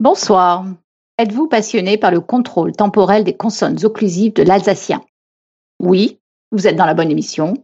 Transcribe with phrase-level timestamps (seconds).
[0.00, 0.64] Bonsoir.
[1.18, 5.02] Êtes-vous passionné par le contrôle temporel des consonnes occlusives de l'alsacien?
[5.80, 6.20] Oui,
[6.52, 7.54] vous êtes dans la bonne émission.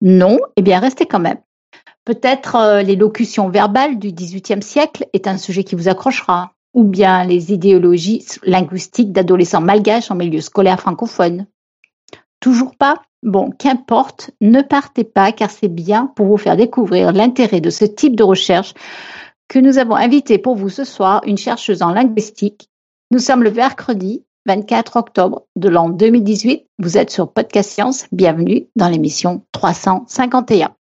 [0.00, 1.38] Non, eh bien restez quand même.
[2.04, 6.82] Peut-être euh, les locutions verbales du XVIIIe siècle est un sujet qui vous accrochera, ou
[6.82, 11.46] bien les idéologies linguistiques d'adolescents malgaches en milieu scolaire francophone.
[12.40, 13.02] Toujours pas?
[13.22, 17.84] Bon, qu'importe, ne partez pas car c'est bien pour vous faire découvrir l'intérêt de ce
[17.84, 18.74] type de recherche
[19.54, 22.70] que nous avons invité pour vous ce soir une chercheuse en linguistique.
[23.12, 26.66] Nous sommes le mercredi 24 octobre de l'an 2018.
[26.80, 28.06] Vous êtes sur Podcast Science.
[28.10, 30.74] Bienvenue dans l'émission 351.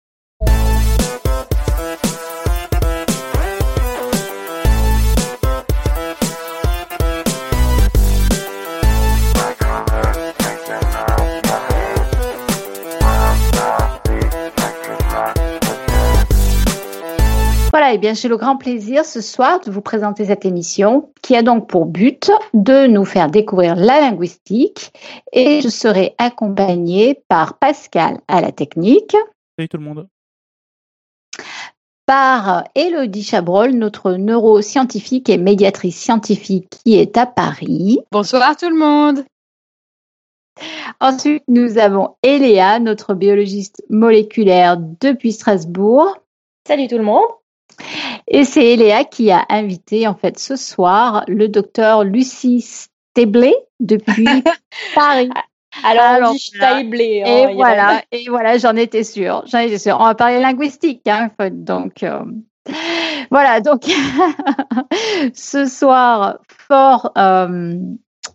[17.84, 21.36] Voilà, et bien j'ai le grand plaisir ce soir de vous présenter cette émission qui
[21.36, 24.94] a donc pour but de nous faire découvrir la linguistique
[25.34, 29.18] et je serai accompagnée par Pascal à la technique.
[29.58, 30.08] Salut tout le monde.
[32.06, 38.00] Par Elodie Chabrol, notre neuroscientifique et médiatrice scientifique qui est à Paris.
[38.14, 39.26] Bonsoir tout le monde.
[41.02, 46.18] Ensuite, nous avons Eléa, notre biologiste moléculaire depuis Strasbourg.
[46.66, 47.28] Salut tout le monde.
[48.28, 54.26] Et c'est Eléa qui a invité en fait ce soir le docteur Lucie Steblé depuis
[54.96, 55.30] Paris.
[55.84, 57.24] Alors, Alors on dit Steiblé.
[57.26, 59.44] Hein, et voilà, et voilà, j'en étais sûre.
[59.48, 59.98] J'en étais sûre.
[60.00, 62.04] On va parler linguistique, hein, donc.
[62.04, 62.24] Euh,
[63.30, 63.84] voilà, donc
[65.34, 67.76] ce soir, fort euh,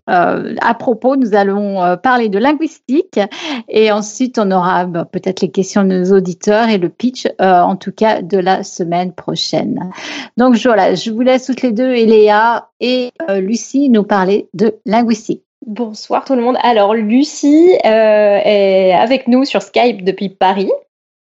[0.08, 3.20] euh, à propos, nous allons euh, parler de linguistique
[3.68, 7.60] et ensuite on aura bah, peut-être les questions de nos auditeurs et le pitch, euh,
[7.60, 9.90] en tout cas de la semaine prochaine.
[10.36, 15.42] Donc voilà, je vous laisse toutes les deux, Eléa et Lucie, nous parler de linguistique.
[15.66, 16.56] Bonsoir tout le monde.
[16.62, 20.70] Alors Lucie est avec nous sur Skype depuis Paris.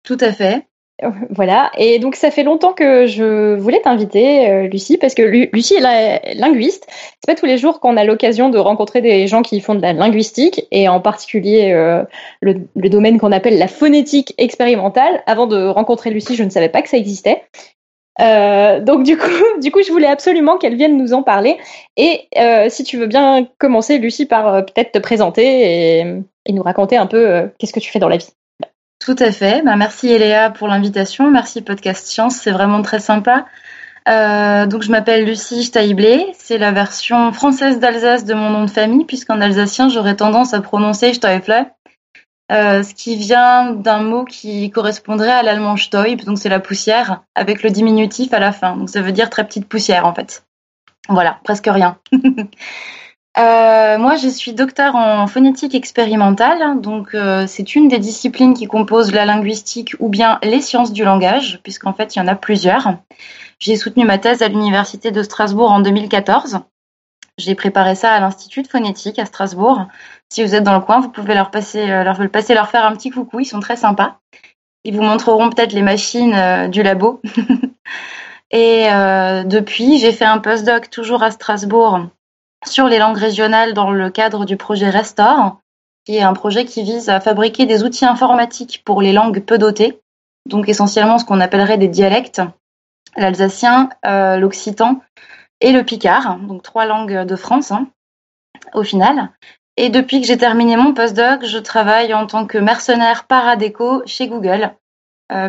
[0.05, 0.70] Tout à fait.
[1.31, 5.75] Voilà, et donc ça fait longtemps que je voulais t'inviter, euh, Lucie, parce que Lucie
[5.75, 6.87] est linguiste.
[6.91, 9.83] C'est pas tous les jours qu'on a l'occasion de rencontrer des gens qui font de
[9.83, 12.03] la linguistique, et en particulier euh,
[12.41, 12.55] le,
[12.89, 15.22] domaine qu'on appelle la phonétique expérimentale.
[15.27, 17.44] Avant de rencontrer Lucie, je ne savais pas que ça existait.
[18.21, 19.28] Euh, donc du coup,
[19.62, 21.56] du coup, je voulais absolument qu'elle vienne nous en parler.
[21.97, 22.28] Et
[22.69, 26.05] si tu veux bien commencer, Lucie, par peut-être te présenter et,
[26.47, 28.28] et, nous raconter un peu qu'est-ce que tu fais dans la vie.
[29.00, 29.62] Tout à fait.
[29.62, 31.31] Bah, merci Eléa pour l'invitation.
[31.31, 32.37] Merci Podcast Science.
[32.37, 33.47] C'est vraiment très sympa.
[34.09, 36.27] Euh, donc je m'appelle Lucie Steiblé.
[36.38, 40.60] C'est la version française d'Alsace de mon nom de famille, puisqu'en alsacien j'aurais tendance à
[40.60, 41.71] prononcer Steible,
[42.53, 47.22] euh, ce qui vient d'un mot qui correspondrait à l'allemand Stäub, donc c'est la poussière,
[47.34, 48.77] avec le diminutif à la fin.
[48.77, 50.44] Donc ça veut dire très petite poussière en fait.
[51.09, 51.99] Voilà, presque rien.
[53.41, 58.67] Euh, moi, je suis docteur en phonétique expérimentale, donc euh, c'est une des disciplines qui
[58.67, 62.34] composent la linguistique ou bien les sciences du langage, puisqu'en fait, il y en a
[62.34, 62.97] plusieurs.
[63.59, 66.61] J'ai soutenu ma thèse à l'Université de Strasbourg en 2014.
[67.39, 69.87] J'ai préparé ça à l'Institut de phonétique à Strasbourg.
[70.28, 72.84] Si vous êtes dans le coin, vous pouvez leur passer, euh, leur, passer leur faire
[72.84, 74.19] un petit coucou, ils sont très sympas.
[74.84, 77.22] Ils vous montreront peut-être les machines du labo.
[78.51, 78.87] Et
[79.45, 82.01] depuis, j'ai fait un postdoc toujours à Strasbourg
[82.66, 85.60] sur les langues régionales dans le cadre du projet Restore,
[86.04, 89.59] qui est un projet qui vise à fabriquer des outils informatiques pour les langues peu
[89.59, 90.00] dotées,
[90.47, 92.43] donc essentiellement ce qu'on appellerait des dialectes,
[93.16, 95.00] l'alsacien, euh, l'occitan
[95.60, 97.88] et le picard, donc trois langues de France hein,
[98.74, 99.30] au final.
[99.77, 104.28] Et depuis que j'ai terminé mon postdoc, je travaille en tant que mercenaire paradeco chez
[104.28, 104.74] Google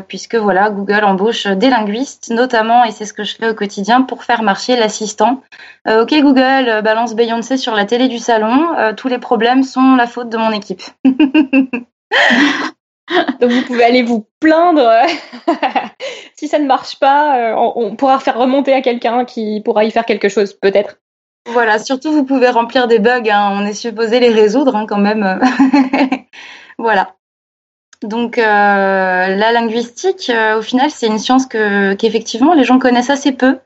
[0.08, 4.02] puisque voilà, Google embauche des linguistes, notamment, et c'est ce que je fais au quotidien,
[4.02, 5.42] pour faire marcher l'assistant.
[5.88, 9.96] Euh, ok Google, euh, balance Beyoncé sur la télé du salon, tous les problèmes sont
[9.96, 10.82] la faute de mon équipe.
[13.42, 14.90] Donc vous pouvez aller vous plaindre.
[16.36, 20.06] si ça ne marche pas, on, pourra faire remonter à quelqu'un qui pourra y faire
[20.06, 20.98] quelque chose, peut-être.
[21.48, 23.50] Voilà, surtout vous pouvez remplir des bugs, hein.
[23.54, 25.42] on est supposé les résoudre hein, quand même.
[26.78, 27.16] voilà.
[28.04, 33.12] Donc euh, la linguistique, euh, au final, c'est une science que qu'effectivement les gens connaissent
[33.12, 33.60] assez peu.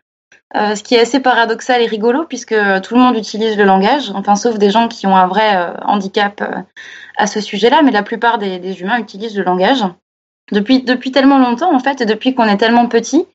[0.53, 4.35] ce qui est assez paradoxal et rigolo puisque tout le monde utilise le langage, enfin
[4.35, 6.43] sauf des gens qui ont un vrai handicap
[7.17, 9.83] à ce sujet-là, mais la plupart des, humains utilisent le langage
[10.51, 13.25] depuis depuis tellement longtemps en fait, et depuis qu'on est tellement petit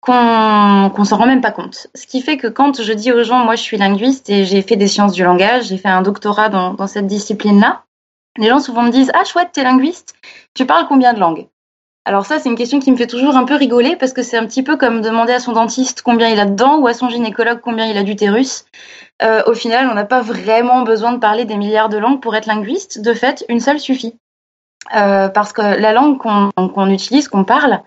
[0.00, 1.88] qu'on qu'on s'en rend même pas compte.
[1.94, 4.62] Ce qui fait que quand je dis aux gens, moi je suis linguiste et j'ai
[4.62, 7.84] fait des sciences du langage, j'ai fait un doctorat dans, dans cette discipline-là,
[8.36, 10.14] les gens souvent me disent Ah chouette, t'es linguiste,
[10.54, 11.48] tu parles combien de langues?
[12.06, 14.38] Alors ça, c'est une question qui me fait toujours un peu rigoler parce que c'est
[14.38, 16.94] un petit peu comme demander à son dentiste combien il a de dents ou à
[16.94, 18.64] son gynécologue combien il a d'utérus.
[19.22, 22.34] Euh, au final, on n'a pas vraiment besoin de parler des milliards de langues pour
[22.34, 23.02] être linguiste.
[23.02, 24.16] De fait, une seule suffit.
[24.96, 27.82] Euh, parce que la langue qu'on utilise, qu'on parle,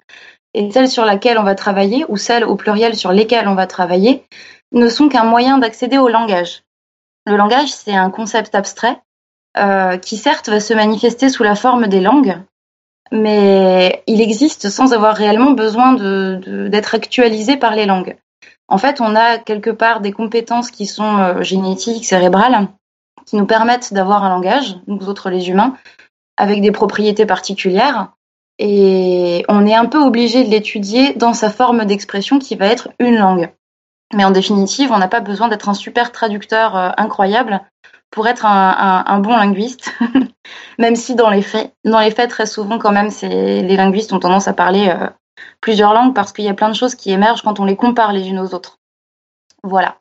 [0.53, 3.65] et celle sur laquelle on va travailler, ou celle au pluriel sur lesquelles on va
[3.65, 4.25] travailler,
[4.71, 6.63] ne sont qu'un moyen d'accéder au langage.
[7.25, 9.01] Le langage, c'est un concept abstrait
[9.57, 12.37] euh, qui certes va se manifester sous la forme des langues,
[13.11, 18.17] mais il existe sans avoir réellement besoin d'être actualisé par les langues.
[18.67, 22.67] En fait, on a quelque part des compétences qui sont euh, génétiques, cérébrales,
[23.25, 25.75] qui nous permettent d'avoir un langage, nous autres les humains,
[26.37, 28.09] avec des propriétés particulières,
[28.59, 32.89] et on est un peu obligé de l'étudier dans sa forme d'expression qui va être
[32.99, 33.51] une langue.
[34.13, 37.61] Mais en définitive, on n'a pas besoin d'être un super traducteur euh, incroyable
[38.13, 39.91] pour être un, bon linguiste,
[40.77, 44.19] même si dans les faits, dans les faits très souvent quand même, les linguistes ont
[44.19, 45.07] tendance à parler euh,
[45.61, 48.13] plusieurs langues parce qu'il y a plein de choses qui émergent quand on les compare
[48.13, 48.77] les unes aux autres.
[49.63, 49.95] Voilà.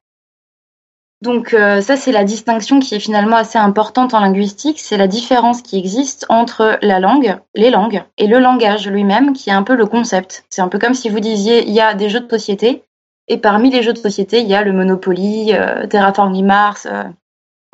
[1.22, 5.06] Donc euh, ça, c'est la distinction qui est finalement assez importante en linguistique, c'est la
[5.06, 9.62] différence qui existe entre la langue, les langues, et le langage lui-même, qui est un
[9.62, 10.44] peu le concept.
[10.50, 12.84] C'est un peu comme si vous disiez, il y a des jeux de société,
[13.28, 17.04] et parmi les jeux de société, il y a le Monopoly, euh, Terraforming Mars, euh,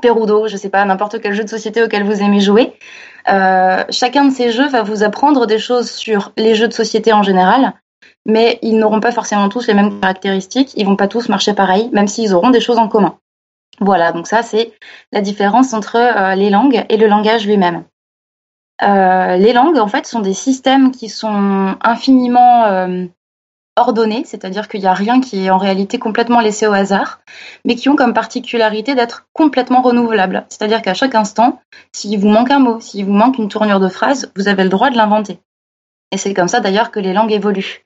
[0.00, 2.72] Perudo, je sais pas, n'importe quel jeu de société auquel vous aimez jouer.
[3.28, 7.12] Euh, chacun de ces jeux va vous apprendre des choses sur les jeux de société
[7.12, 7.74] en général,
[8.24, 11.90] mais ils n'auront pas forcément tous les mêmes caractéristiques, ils vont pas tous marcher pareil,
[11.92, 13.18] même s'ils auront des choses en commun.
[13.80, 14.72] Voilà, donc ça c'est
[15.12, 17.84] la différence entre euh, les langues et le langage lui-même.
[18.82, 22.96] Euh, les langues, en fait, sont des systèmes qui sont infiniment
[23.78, 27.20] ordonnés, c'est-à-dire qu'il n'y a rien qui est en réalité complètement laissé au hasard,
[27.64, 30.44] mais qui ont comme particularité d'être complètement renouvelables.
[30.48, 31.60] C'est-à-dire qu'à chaque instant,
[31.92, 34.68] s'il vous manque un mot, s'il vous manque une tournure de phrase, vous avez le
[34.68, 35.38] droit de l'inventer.
[36.12, 37.84] Et c'est comme ça d'ailleurs que les langues évoluent.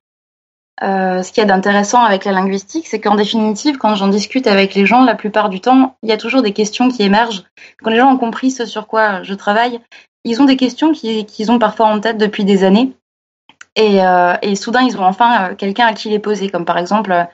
[0.83, 4.47] Euh, ce qu'il y a d'intéressant avec la linguistique, c'est qu'en définitive, quand j'en discute
[4.47, 7.45] avec les gens, la plupart du temps, il y a toujours des questions qui émergent.
[7.83, 9.81] Quand les gens ont compris ce sur quoi je travaille,
[10.25, 12.93] ils ont des questions qu'ils ont parfois en tête depuis des années.
[13.75, 16.51] Et, euh, et soudain, ils ont enfin euh, quelqu'un à qui les poser.
[16.51, 17.25] Comme par exemple, euh,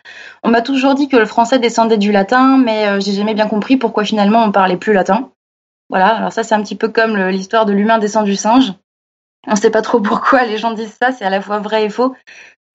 [0.44, 3.48] on m'a toujours dit que le français descendait du latin, mais euh, j'ai jamais bien
[3.48, 5.30] compris pourquoi finalement on parlait plus latin.
[5.90, 8.72] Voilà, alors ça c'est un petit peu comme l'histoire de l'humain descend du singe.
[9.46, 11.84] On ne sait pas trop pourquoi les gens disent ça, c'est à la fois vrai
[11.84, 12.14] et faux.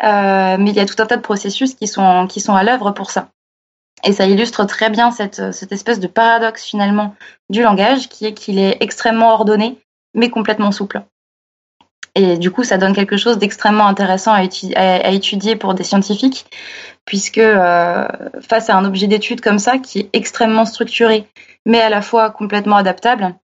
[0.01, 2.91] Mais il y a tout un tas de processus qui sont, qui sont à l'œuvre
[2.91, 3.29] pour ça.
[4.03, 7.15] Et ça illustre très bien cette, cette espèce de paradoxe finalement
[7.49, 9.77] du langage qui est qu'il est extrêmement ordonné
[10.13, 11.03] mais complètement souple.
[12.15, 14.43] Et du coup, ça donne quelque chose d'extrêmement intéressant à,
[15.11, 16.45] étudier, pour des scientifiques,
[17.05, 18.07] puisque euh,
[18.41, 21.27] face à un objet d'étude comme ça, qui est extrêmement structuré,
[21.65, 23.35] mais à la fois complètement adaptable,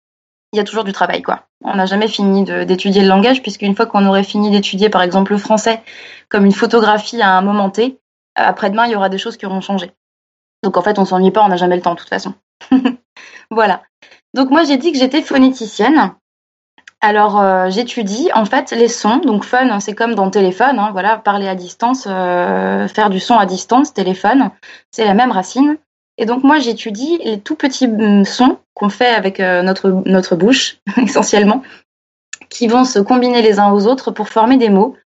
[0.53, 1.45] il y a toujours du travail, quoi.
[1.63, 5.31] On n'a jamais fini d'étudier le langage, puisqu'une fois qu'on aurait fini d'étudier, par exemple,
[5.31, 5.81] le français
[6.29, 7.99] comme une photographie à un moment T,
[8.35, 9.91] après-demain, il y aura des choses qui auront changé.
[10.63, 12.33] Donc en fait, on s'ennuie pas, on n'a jamais le temps, de toute façon.
[13.51, 13.81] voilà.
[14.33, 16.13] Donc moi, j'ai dit que j'étais phonéticienne.
[17.01, 19.17] Alors euh, j'étudie en fait les sons.
[19.17, 23.37] Donc fun, c'est comme dans téléphone, hein, voilà, parler à distance, euh, faire du son
[23.37, 24.51] à distance, téléphone,
[24.91, 25.77] c'est la même racine.
[26.17, 30.35] Et donc moi j'étudie les tout petits mm, sons qu'on fait avec euh, notre, notre
[30.35, 31.63] bouche essentiellement,
[32.49, 34.97] qui vont se combiner les uns aux autres pour former des mots,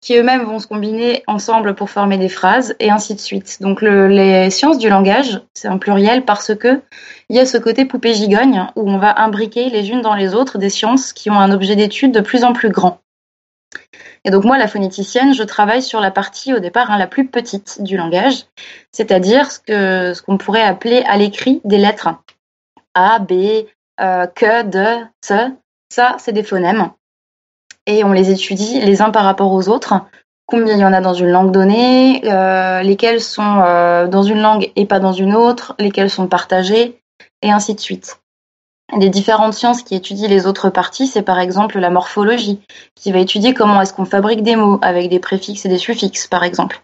[0.00, 3.58] qui eux-mêmes vont se combiner ensemble pour former des phrases, et ainsi de suite.
[3.60, 6.80] Donc le, les sciences du langage, c'est un pluriel parce que
[7.28, 10.34] il y a ce côté poupée gigogne où on va imbriquer les unes dans les
[10.34, 13.00] autres des sciences qui ont un objet d'étude de plus en plus grand.
[14.24, 17.26] Et donc moi, la phonéticienne, je travaille sur la partie au départ hein, la plus
[17.26, 18.46] petite du langage,
[18.92, 22.08] c'est-à-dire ce qu'on pourrait appeler à l'écrit des lettres
[22.94, 23.64] A, B,
[24.00, 25.52] euh, que, de, ce.
[25.92, 26.90] Ça, c'est des phonèmes.
[27.86, 29.94] Et on les étudie les uns par rapport aux autres.
[30.46, 34.40] Combien il y en a dans une langue donnée, euh, lesquels sont euh, dans une
[34.40, 37.00] langue et pas dans une autre, lesquels sont partagés,
[37.42, 38.20] et ainsi de suite.
[38.96, 42.60] Des différentes sciences qui étudient les autres parties, c'est par exemple la morphologie,
[42.96, 46.26] qui va étudier comment est-ce qu'on fabrique des mots avec des préfixes et des suffixes,
[46.26, 46.82] par exemple.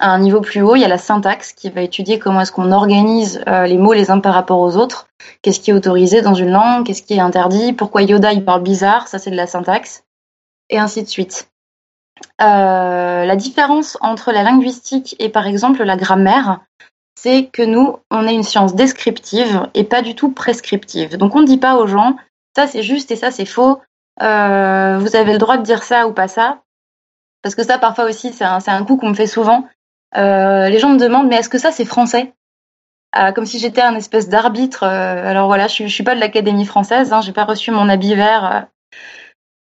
[0.00, 2.52] À un niveau plus haut, il y a la syntaxe qui va étudier comment est-ce
[2.52, 5.08] qu'on organise euh, les mots les uns par rapport aux autres.
[5.42, 8.62] Qu'est-ce qui est autorisé dans une langue, qu'est-ce qui est interdit, pourquoi Yoda il parle
[8.62, 10.04] bizarre, ça c'est de la syntaxe,
[10.70, 11.50] et ainsi de suite.
[12.38, 16.60] la différence entre la linguistique et par exemple la grammaire,
[17.16, 21.16] c'est que nous, on est une science descriptive et pas du tout prescriptive.
[21.16, 22.16] Donc on ne dit pas aux gens,
[22.54, 23.80] ça c'est juste et ça c'est faux,
[24.20, 24.24] vous
[25.16, 26.60] avez le droit de dire ça ou pas ça.
[27.42, 29.66] Parce que ça, parfois aussi, c'est un, coup qu'on me fait souvent.
[30.14, 32.32] Les gens me demandent, mais est-ce que ça c'est français?
[33.16, 34.82] Euh, comme si j'étais un espèce d'arbitre.
[34.82, 37.88] Euh, alors voilà, je, je suis pas de l'Académie française, hein, j'ai pas reçu mon
[37.88, 38.68] habit vert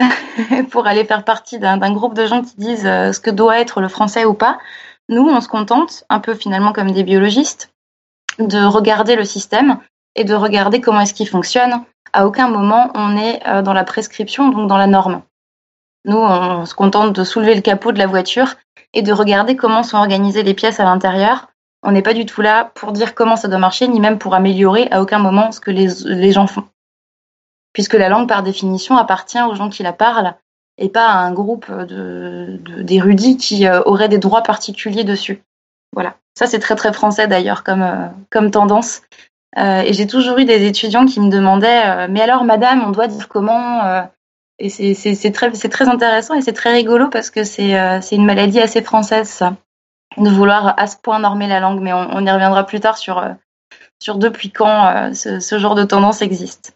[0.01, 3.79] euh, pour aller faire partie d'un groupe de gens qui disent ce que doit être
[3.79, 4.59] le français ou pas.
[5.07, 7.71] Nous, on se contente, un peu finalement comme des biologistes,
[8.39, 9.79] de regarder le système
[10.15, 11.83] et de regarder comment est-ce qu'il fonctionne.
[12.11, 15.21] À aucun moment on est dans la prescription, donc dans la norme.
[16.05, 18.55] Nous, on se contente de soulever le capot de la voiture
[18.93, 21.47] et de regarder comment sont organisées les pièces à l'intérieur
[21.83, 24.35] on n'est pas du tout là pour dire comment ça doit marcher, ni même pour
[24.35, 26.65] améliorer à aucun moment ce que les, gens font.
[27.73, 30.35] Puisque la langue, par définition, appartient aux gens qui la parlent
[30.77, 31.71] et pas à un groupe
[32.81, 35.41] d'érudits qui euh, auraient des droits particuliers dessus.
[35.93, 36.15] Voilà.
[36.37, 39.01] Ça, c'est très très français d'ailleurs comme, euh, tendance.
[39.57, 43.07] Euh, et j'ai toujours eu des étudiants qui me demandaient Mais alors, madame, on doit
[43.07, 44.05] dire comment
[44.59, 47.71] Et c'est très, très intéressant et c'est très rigolo parce que c'est
[48.11, 49.53] une maladie assez française, ça
[50.17, 53.19] de vouloir à ce point normer la langue, mais on, y reviendra plus tard sur,
[53.19, 53.29] euh,
[53.99, 56.75] sur depuis quand euh, ce, genre de tendance existe.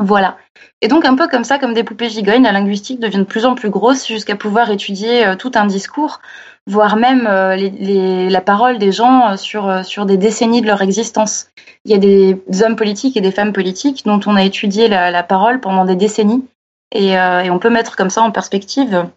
[0.00, 0.36] Voilà.
[0.82, 3.46] Et donc un peu comme ça, comme des poupées gigognes, la linguistique devient de plus
[3.46, 6.20] en plus grosse jusqu'à pouvoir étudier euh, tout un discours,
[6.66, 11.46] voire même la parole des gens sur, sur des décennies de leur existence.
[11.84, 15.22] Il y a des hommes politiques et des femmes politiques dont on a étudié la,
[15.22, 16.44] parole pendant des décennies,
[16.92, 19.08] et, et, on peut mettre comme ça en perspective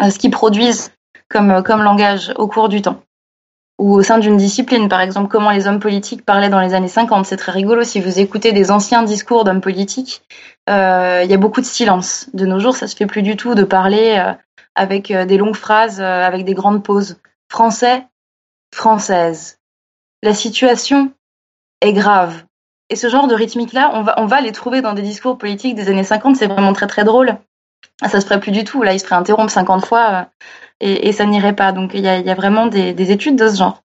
[0.00, 0.92] ce qu'ils produisent
[1.28, 3.02] comme, comme langage au cours du temps.
[3.78, 6.88] Ou au sein d'une discipline, par exemple, comment les hommes politiques parlaient dans les années
[6.88, 7.26] 50.
[7.26, 7.82] C'est très rigolo.
[7.82, 10.22] Si vous écoutez des anciens discours d'hommes politiques,
[10.70, 12.28] euh, il y a beaucoup de silence.
[12.34, 14.32] De nos jours, ça se fait plus du tout de parler euh,
[14.76, 17.16] avec euh, des longues phrases, avec des grandes pauses.
[17.48, 18.06] Français,
[18.72, 19.58] française.
[20.22, 21.12] La situation
[21.80, 22.44] est grave.
[22.90, 25.74] Et ce genre de rythmique-là, on va, on va les trouver dans des discours politiques
[25.74, 26.36] des années 50.
[26.36, 27.36] C'est vraiment très très drôle.
[28.00, 28.82] Ça se ferait plus du tout.
[28.82, 30.28] Là, il se ferait interrompre 50 fois
[30.80, 31.72] et, ça n'irait pas.
[31.72, 33.82] Donc il y a, vraiment des, études de ce genre.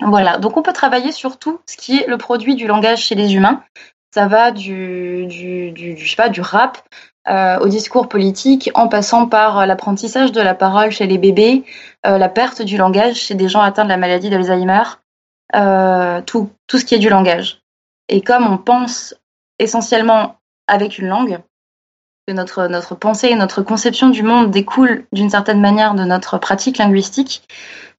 [0.00, 3.14] Voilà, donc on peut travailler sur tout ce qui est le produit du langage chez
[3.14, 3.62] les humains.
[4.12, 6.78] Ça va du, du, je sais pas, du rap
[7.28, 11.64] euh, au discours politique, en passant par l'apprentissage de la parole chez les bébés,
[12.04, 14.82] euh, la perte du langage chez des gens atteints de la maladie d'Alzheimer,
[15.54, 17.61] euh, tout, tout ce qui est du langage.
[18.08, 19.14] Et comme on pense
[19.58, 21.40] essentiellement avec une langue,
[22.26, 26.78] que notre, pensée et notre conception du monde découle d'une certaine manière de notre pratique
[26.78, 27.42] linguistique,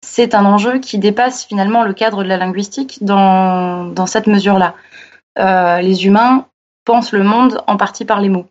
[0.01, 4.75] c'est un enjeu qui dépasse finalement le cadre de la linguistique dans, cette mesure-là.
[5.39, 6.48] Euh, les humains
[6.86, 8.45] pensent le monde en partie par les mots,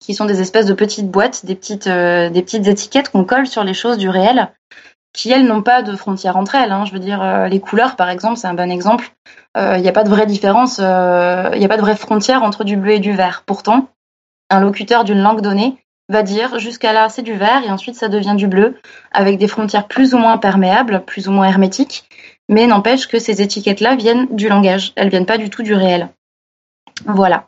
[0.00, 3.46] qui sont des espèces de petites boîtes, des petites, euh, des petites étiquettes qu'on colle
[3.46, 4.52] sur les choses du réel,
[5.12, 6.72] qui elles n'ont pas de frontières entre elles.
[6.72, 6.84] Hein.
[6.84, 9.10] Je veux dire, euh, les couleurs, par exemple, c'est un bon exemple.
[9.54, 12.64] Il n'y a pas de vraie différence, il n'y a pas de vraie frontière entre
[12.64, 13.42] du bleu et du vert.
[13.44, 13.88] Pourtant,
[14.48, 15.76] un locuteur d'une langue donnée
[16.08, 18.78] va dire jusqu'à là c'est du vert et ensuite ça devient du bleu
[19.12, 22.04] avec des frontières plus ou moins perméables, plus ou moins hermétiques,
[22.48, 26.08] mais n'empêche que ces étiquettes-là viennent du langage, elles viennent pas du tout du réel.
[27.06, 27.46] Voilà.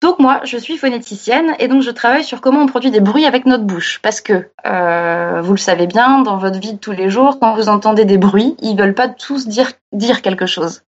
[0.00, 3.26] Donc moi, je suis phonéticienne et donc je travaille sur comment on produit des bruits
[3.26, 3.98] avec notre bouche.
[4.02, 7.54] Parce que, euh, vous le savez bien, dans votre vie de tous les jours, quand
[7.54, 10.82] vous entendez des bruits, ils veulent pas tous dire, dire quelque chose.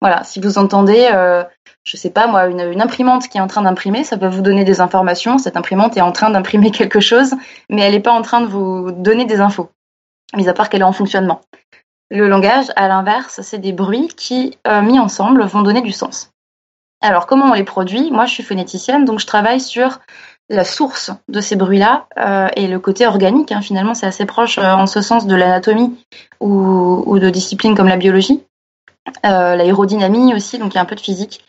[0.00, 1.42] Voilà, si vous entendez euh,
[1.84, 4.64] je sais pas moi, une, imprimante qui est en train d'imprimer, ça peut vous donner
[4.64, 5.38] des informations.
[5.38, 7.34] Cette imprimante est en train d'imprimer quelque chose,
[7.68, 9.70] mais elle n'est pas en train de vous donner des infos,
[10.36, 11.40] mis à part qu'elle est en fonctionnement.
[12.10, 16.31] Le langage, à l'inverse, c'est des bruits qui, euh, mis ensemble, vont donner du sens.
[17.02, 18.10] Alors, comment on les produit?
[18.12, 19.98] Moi, je suis phonéticienne, donc je travaille sur
[20.48, 23.50] la source de ces bruits-là euh, et le côté organique.
[23.52, 25.98] Hein, finalement, c'est assez proche euh, en ce sens de l'anatomie
[26.40, 28.42] ou, de disciplines comme la biologie.
[29.26, 31.44] Euh, l'aérodynamie aussi, donc il y a un peu de physique.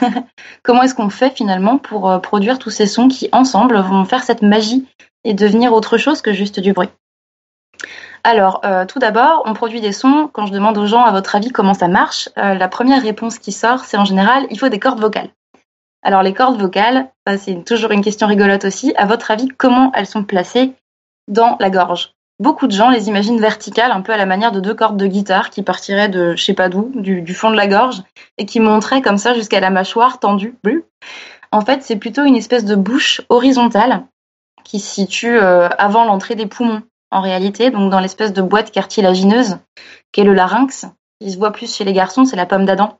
[0.62, 4.22] Comment est-ce qu'on fait finalement pour euh, produire tous ces sons qui ensemble vont faire
[4.22, 4.86] cette magie
[5.24, 6.90] et devenir autre chose que juste du bruit?
[8.24, 10.30] Alors, euh, tout d'abord, on produit des sons.
[10.32, 13.52] Quand je demande aux gens, à votre avis, comment ça marche, la première réponse qui
[13.52, 15.28] sort, c'est en général, il faut des cordes vocales.
[16.02, 18.94] Alors, les cordes vocales, c'est toujours une question rigolote aussi.
[18.96, 20.72] À votre avis, comment elles sont placées
[21.28, 22.14] dans la gorge?
[22.40, 25.06] Beaucoup de gens les imaginent verticales, un peu à la manière de deux cordes de
[25.06, 28.02] guitare qui partiraient de je sais pas d'où, du, fond de la gorge,
[28.38, 30.56] et qui monteraient comme ça jusqu'à la mâchoire tendue.
[31.52, 34.02] En fait, c'est plutôt une espèce de bouche horizontale
[34.64, 36.82] qui se situe euh, avant l'entrée des poumons,
[37.14, 39.58] en réalité, donc dans l'espèce de boîte cartilagineuse
[40.12, 40.86] qu'est le larynx.
[41.20, 42.98] Il se voit plus chez les garçons, c'est la pomme d'Adam.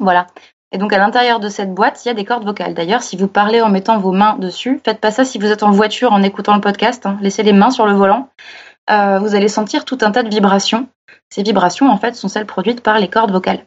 [0.00, 0.26] Voilà.
[0.72, 2.74] Et donc à l'intérieur de cette boîte, il y a des cordes vocales.
[2.74, 5.62] D'ailleurs, si vous parlez en mettant vos mains dessus, faites pas ça si vous êtes
[5.62, 7.04] en voiture en écoutant le podcast.
[7.04, 7.18] Hein.
[7.20, 8.30] Laissez les mains sur le volant.
[8.90, 10.88] Euh, vous allez sentir tout un tas de vibrations.
[11.28, 13.66] Ces vibrations, en fait, sont celles produites par les cordes vocales.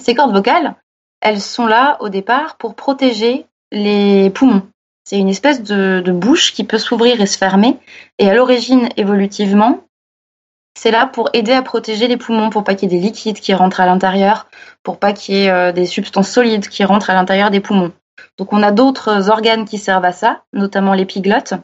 [0.00, 0.76] Ces cordes vocales,
[1.20, 4.62] elles sont là au départ pour protéger les poumons.
[5.04, 7.78] C'est une espèce de, bouche qui peut s'ouvrir et se fermer.
[8.18, 9.80] Et à l'origine, évolutivement,
[10.78, 13.40] c'est là pour aider à protéger les poumons, pour pas qu'il y ait des liquides
[13.40, 14.46] qui rentrent à l'intérieur,
[14.82, 17.92] pour pas qu'il y ait euh, des substances solides qui rentrent à l'intérieur des poumons.
[18.38, 21.54] Donc on a d'autres organes qui servent à ça, notamment l'épiglotte.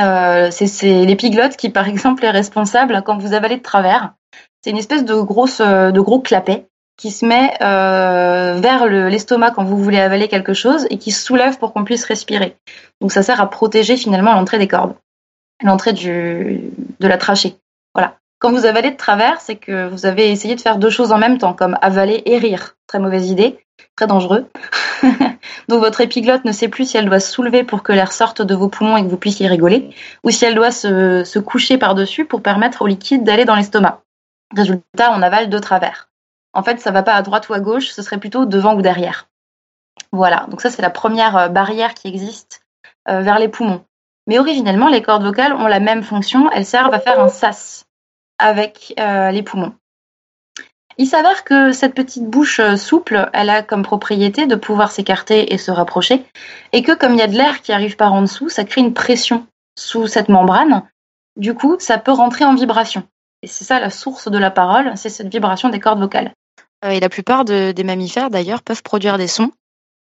[0.00, 4.14] Euh, c'est l'épiglotte qui, par exemple, est responsable quand vous avalez de travers.
[4.62, 9.50] C'est une espèce de grosse, euh, de gros clapet qui se met euh, vers l'estomac
[9.50, 12.56] quand vous voulez avaler quelque chose et qui se soulève pour qu'on puisse respirer.
[13.00, 14.94] Donc ça sert à protéger finalement l'entrée des cordes,
[15.62, 16.60] l'entrée de
[17.00, 17.56] la trachée.
[17.94, 18.16] Voilà.
[18.38, 21.18] Quand vous avalez de travers, c'est que vous avez essayé de faire deux choses en
[21.18, 22.76] même temps, comme avaler et rire.
[22.86, 23.58] Très mauvaise idée,
[23.96, 24.46] très dangereux.
[25.68, 28.42] Donc votre épiglotte ne sait plus si elle doit se soulever pour que l'air sorte
[28.42, 29.90] de vos poumons et que vous puissiez rigoler,
[30.24, 34.02] ou si elle doit se, se coucher par-dessus pour permettre au liquide d'aller dans l'estomac.
[34.54, 36.08] Résultat, on avale de travers.
[36.54, 38.82] En fait, ça va pas à droite ou à gauche, ce serait plutôt devant ou
[38.82, 39.28] derrière.
[40.12, 42.62] Voilà, donc ça c'est la première euh, barrière qui existe
[43.08, 43.84] euh, vers les poumons.
[44.26, 47.84] Mais originellement, les cordes vocales ont la même fonction, elles servent à faire un sas
[48.38, 49.74] avec euh, les poumons.
[50.96, 55.58] Il s'avère que cette petite bouche souple, elle a comme propriété de pouvoir s'écarter et
[55.58, 56.24] se rapprocher,
[56.72, 58.80] et que comme il y a de l'air qui arrive par en dessous, ça crée
[58.80, 59.46] une pression
[59.76, 60.84] sous cette membrane.
[61.36, 63.02] Du coup, ça peut rentrer en vibration.
[63.42, 66.32] Et c'est ça la source de la parole, c'est cette vibration des cordes vocales.
[66.84, 69.52] Euh, et la plupart des mammifères, d'ailleurs, peuvent produire des sons.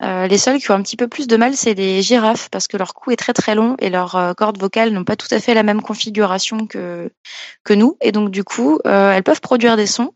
[0.02, 2.68] Euh, les seuls qui ont un petit peu plus de mal, c'est les girafes, parce
[2.68, 5.28] que leur cou est très très long et leurs euh, cordes vocales n'ont pas tout
[5.30, 7.12] à fait la même configuration que,
[7.64, 7.98] que nous.
[8.00, 10.14] Et donc, du coup, elles peuvent produire des sons,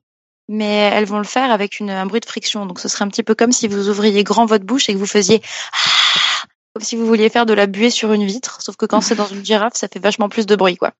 [0.48, 2.64] mais elles vont le faire avec une, un bruit de friction.
[2.64, 4.98] Donc, ce serait un petit peu comme si vous ouvriez grand votre bouche et que
[4.98, 5.42] vous faisiez
[5.72, 9.00] ah comme si vous vouliez faire de la buée sur une vitre, sauf que quand
[9.00, 10.92] c'est dans une girafe, ça fait vachement plus de bruit, quoi,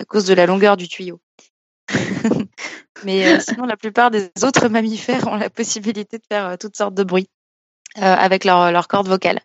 [0.00, 1.18] à cause de la longueur du tuyau.
[3.04, 6.76] Mais euh, sinon, la plupart des autres mammifères ont la possibilité de faire euh, toutes
[6.76, 7.28] sortes de bruits
[7.98, 9.40] euh, avec leur, leur corde vocale.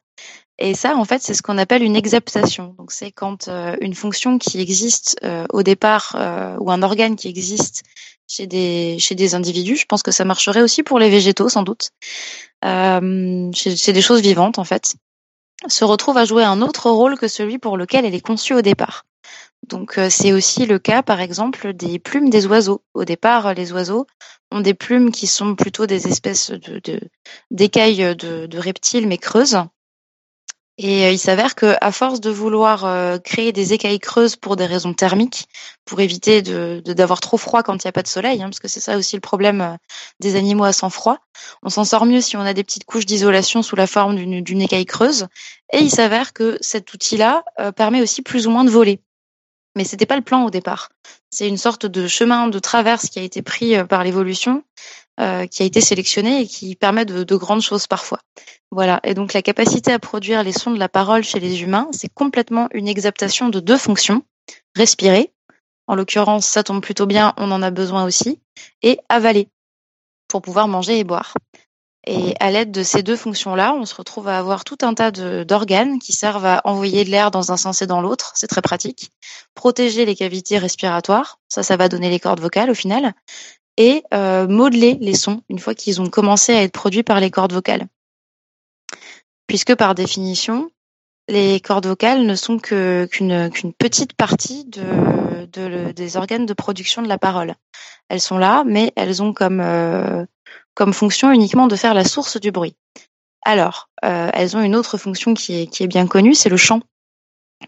[0.58, 2.76] Et ça, en fait, c'est ce qu'on appelle une exaptation.
[2.78, 3.50] Donc, c'est quand
[3.82, 5.20] une fonction qui existe
[5.52, 6.16] au départ
[6.62, 7.84] ou un organe qui existe
[8.28, 11.64] chez des chez des individus, je pense que ça marcherait aussi pour les végétaux, sans
[11.64, 11.92] doute.
[12.64, 14.96] Euh, chez des choses vivantes, en fait,
[15.68, 18.62] se retrouve à jouer un autre rôle que celui pour lequel elle est conçue au
[18.62, 19.06] départ.
[19.70, 22.84] Donc euh, c'est aussi le cas, par exemple, des plumes des oiseaux.
[22.94, 24.06] Au départ, les oiseaux
[24.52, 26.82] ont des plumes qui sont plutôt des espèces de
[27.52, 29.58] d'écailles de, de, reptiles mais creuses.
[30.78, 34.56] Et euh, il s'avère que à force de vouloir euh, créer des écailles creuses pour
[34.56, 35.48] des raisons thermiques,
[35.86, 38.60] pour éviter de d'avoir trop froid quand il n'y a pas de soleil, hein, parce
[38.60, 39.78] que c'est ça aussi le problème
[40.20, 41.18] des animaux à sang froid.
[41.64, 44.62] On s'en sort mieux si on a des petites couches d'isolation sous la forme d'une
[44.62, 45.28] écaille creuse.
[45.74, 47.44] Et il s'avère que cet outil-là
[47.76, 49.02] permet aussi plus ou moins de voler
[49.76, 50.90] mais c'était pas le plan au départ.
[51.32, 54.64] C'est une sorte de chemin de traverse qui a été pris euh, par l'évolution,
[55.20, 58.20] euh, qui a été sélectionné et qui permet de, de, grandes choses parfois.
[58.72, 59.00] Voilà.
[59.04, 62.14] Et donc la capacité à produire les sons de la parole chez les humains, c'est
[62.14, 64.24] complètement une exaptation de deux fonctions
[64.76, 65.32] respirer.
[65.88, 68.40] En l'occurrence, ça tombe plutôt bien, on en a besoin aussi,
[68.82, 69.50] et avaler
[70.28, 71.34] pour pouvoir manger et boire.
[72.08, 75.12] Et à l'aide de ces deux fonctions-là, on se retrouve à avoir tout un tas
[75.12, 78.32] d'organes qui servent à envoyer de l'air dans un sens et dans l'autre.
[78.36, 79.12] C'est très pratique.
[79.56, 83.14] Protéger les cavités respiratoires, ça, ça va donner les cordes vocales au final.
[83.78, 87.32] Et euh, modeler les sons une fois qu'ils ont commencé à être produits par les
[87.32, 87.88] cordes vocales.
[89.48, 90.70] Puisque par définition,
[91.28, 97.08] les cordes vocales ne sont qu'une petite partie de, de, des organes de production de
[97.08, 97.56] la parole.
[98.10, 100.26] Elles sont là, mais elles ont comme euh,
[100.76, 102.76] comme fonction uniquement de faire la source du bruit.
[103.44, 106.58] Alors, euh, elles ont une autre fonction qui est, qui est bien connue, c'est le
[106.58, 106.82] chant.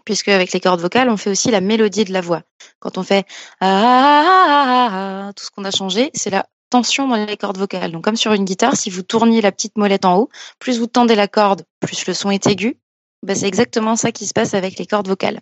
[0.04, 2.42] Puisque avec les cordes vocales, on fait aussi la mélodie de la voix.
[2.78, 3.26] Quand on fait
[3.60, 7.92] ah, tout ce qu'on a changé, c'est la tension dans les cordes vocales.
[7.92, 10.86] Donc comme sur une guitare, si vous tourniez la petite molette en haut, plus vous
[10.86, 12.78] tendez la corde, plus le son est aigu.
[13.24, 15.40] Ben, c'est exactement ça qui se passe avec les cordes vocales.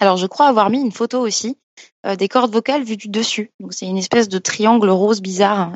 [0.00, 1.58] Alors je crois avoir mis une photo aussi
[2.06, 3.52] euh, des cordes vocales vues du dessus.
[3.60, 5.72] Donc c'est une espèce de triangle rose bizarre euh,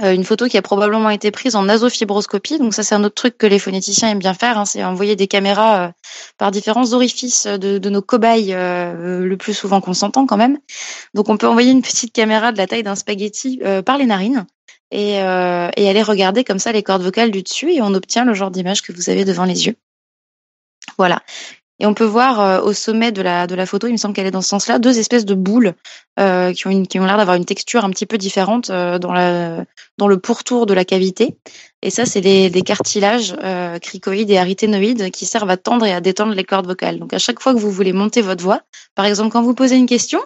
[0.00, 2.58] une photo qui a probablement été prise en nasofibroscopie.
[2.58, 5.16] Donc ça, c'est un autre truc que les phonéticiens aiment bien faire, hein, c'est envoyer
[5.16, 5.88] des caméras euh,
[6.36, 10.58] par différents orifices de, de nos cobayes, euh, le plus souvent consentant quand même.
[11.14, 14.46] Donc on peut envoyer une petite caméra de la taille d'un spaghetti par les narines
[14.90, 18.34] et, et aller regarder comme ça les cordes vocales du dessus et on obtient le
[18.34, 19.76] genre d'image que vous avez devant les yeux.
[20.96, 21.22] Voilà.
[21.80, 24.32] Et on peut voir euh, au sommet de la, photo, il me semble qu'elle est
[24.32, 25.74] dans ce sens-là, deux espèces de boules
[26.18, 30.66] euh, qui ont, l'air d'avoir une texture un petit peu différente euh, dans, le pourtour
[30.66, 31.36] de la cavité.
[31.82, 33.36] Et ça, c'est des, cartilages
[33.80, 36.98] cricoïdes et aryténoïdes qui servent à tendre et à détendre les cordes vocales.
[36.98, 38.62] Donc à chaque fois que vous voulez monter votre voix,
[38.94, 40.20] par exemple quand vous posez une question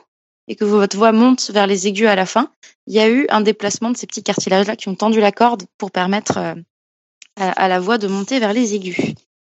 [0.49, 2.51] et que votre voix monte vers les aigus à la fin,
[2.87, 5.65] il y a eu un déplacement de ces petits cartilages-là qui ont tendu la corde
[5.77, 6.38] pour permettre
[7.37, 8.97] à la voix de monter vers les aigus.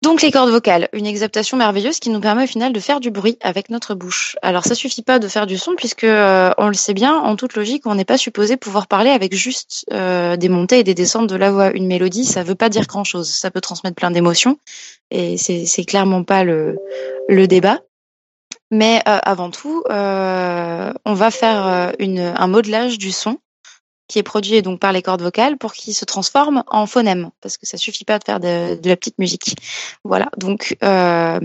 [0.00, 3.10] Donc les cordes vocales, une exaptation merveilleuse qui nous permet au final de faire du
[3.10, 4.36] bruit avec notre bouche.
[4.42, 7.34] Alors ça suffit pas de faire du son puisque euh, on le sait bien, en
[7.34, 10.94] toute logique, on n'est pas supposé pouvoir parler avec juste euh, des montées et des
[10.94, 11.72] descentes de la voix.
[11.72, 13.28] Une mélodie, ça veut pas dire grand chose.
[13.28, 14.58] Ça peut transmettre plein d'émotions
[15.10, 16.78] et c'est clairement pas le
[17.28, 17.80] le débat.
[18.70, 23.38] Mais euh, avant tout, on va faire un modelage du son
[24.08, 27.58] qui est produit donc par les cordes vocales pour qu'il se transforme en phonème parce
[27.58, 29.56] que ça suffit pas de faire de, la petite musique.
[30.02, 30.30] Voilà.
[30.38, 31.38] Donc euh,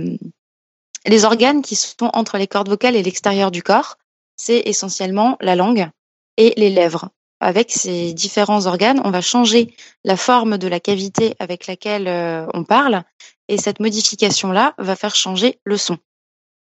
[1.05, 3.97] les organes qui sont entre les cordes vocales et l'extérieur du corps,
[4.37, 5.89] c'est essentiellement la langue
[6.37, 7.09] et les lèvres.
[7.41, 12.47] Avec ces différents organes, on va changer la forme de la cavité avec laquelle euh,
[12.53, 13.03] on parle
[13.49, 15.97] et cette modification-là va faire changer le son.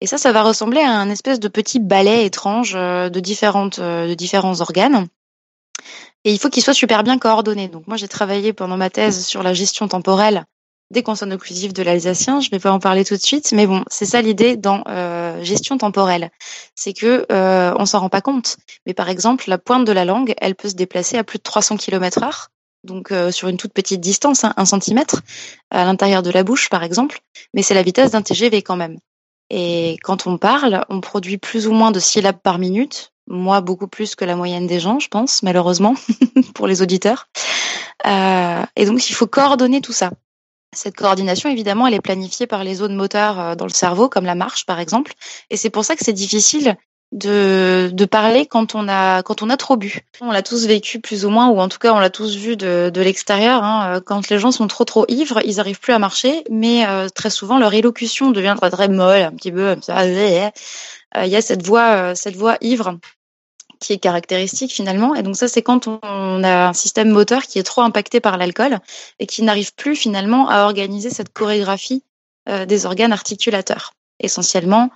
[0.00, 3.80] Et ça, ça va ressembler à un espèce de petit ballet étrange euh, de différentes
[3.80, 5.08] de différents organes
[6.24, 7.68] et il faut qu'il soit super bien coordonné.
[7.68, 10.44] Donc moi, j'ai travaillé pendant ma thèse sur la gestion temporelle
[10.90, 12.40] des consonnes occlusives de l'alsacien.
[12.40, 14.82] Je ne vais pas en parler tout de suite, mais bon, c'est ça l'idée dans
[14.88, 16.30] euh, gestion temporelle.
[16.74, 18.56] C'est que euh, on s'en rend pas compte.
[18.86, 21.42] Mais par exemple, la pointe de la langue, elle peut se déplacer à plus de
[21.42, 22.48] 300 km heure.
[22.84, 25.20] Donc euh, sur une toute petite distance, hein, un centimètre,
[25.70, 27.20] à l'intérieur de la bouche par exemple,
[27.52, 28.98] mais c'est la vitesse d'un TGV quand même.
[29.50, 33.88] Et quand on parle, on produit plus ou moins de syllabes par minute, moi beaucoup
[33.88, 35.94] plus que la moyenne des gens, je pense, malheureusement,
[36.54, 37.28] pour les auditeurs.
[38.06, 40.10] Euh, et donc, il faut coordonner tout ça.
[40.74, 44.24] Cette coordination, évidemment, elle est planifiée par les zones moteurs euh, dans le cerveau, comme
[44.24, 45.12] la marche, par exemple.
[45.50, 46.76] Et c'est pour ça que c'est difficile
[47.10, 50.00] de, de parler quand on a quand on a trop bu.
[50.20, 52.54] On l'a tous vécu plus ou moins, ou en tout cas on l'a tous vu
[52.54, 53.64] de, de l'extérieur.
[53.64, 54.02] Hein.
[54.04, 57.30] Quand les gens sont trop trop ivres, ils arrivent plus à marcher, mais euh, très
[57.30, 60.06] souvent leur élocution devient très très molle, un petit peu ça.
[60.06, 62.98] Il y a cette voix cette voix ivre
[63.80, 65.14] qui est caractéristique finalement.
[65.14, 68.38] Et donc ça, c'est quand on a un système moteur qui est trop impacté par
[68.38, 68.78] l'alcool
[69.18, 72.02] et qui n'arrive plus finalement à organiser cette chorégraphie
[72.48, 73.92] euh, des organes articulateurs.
[74.20, 74.90] Essentiellement,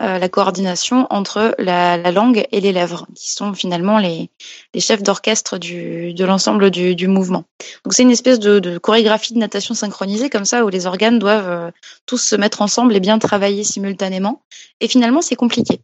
[0.00, 4.30] euh, la coordination entre la, la, langue et les lèvres, qui sont finalement les,
[4.78, 7.42] chefs d'orchestre de l'ensemble du, mouvement.
[7.84, 11.18] Donc c'est une espèce de, de, chorégraphie de natation synchronisée comme ça, où les organes
[11.18, 11.70] doivent euh,
[12.06, 14.42] tous se mettre ensemble et bien travailler simultanément.
[14.80, 15.80] Et finalement, c'est compliqué.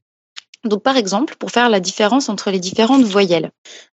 [0.65, 3.51] Donc, par exemple, pour faire la différence entre les différentes voyelles,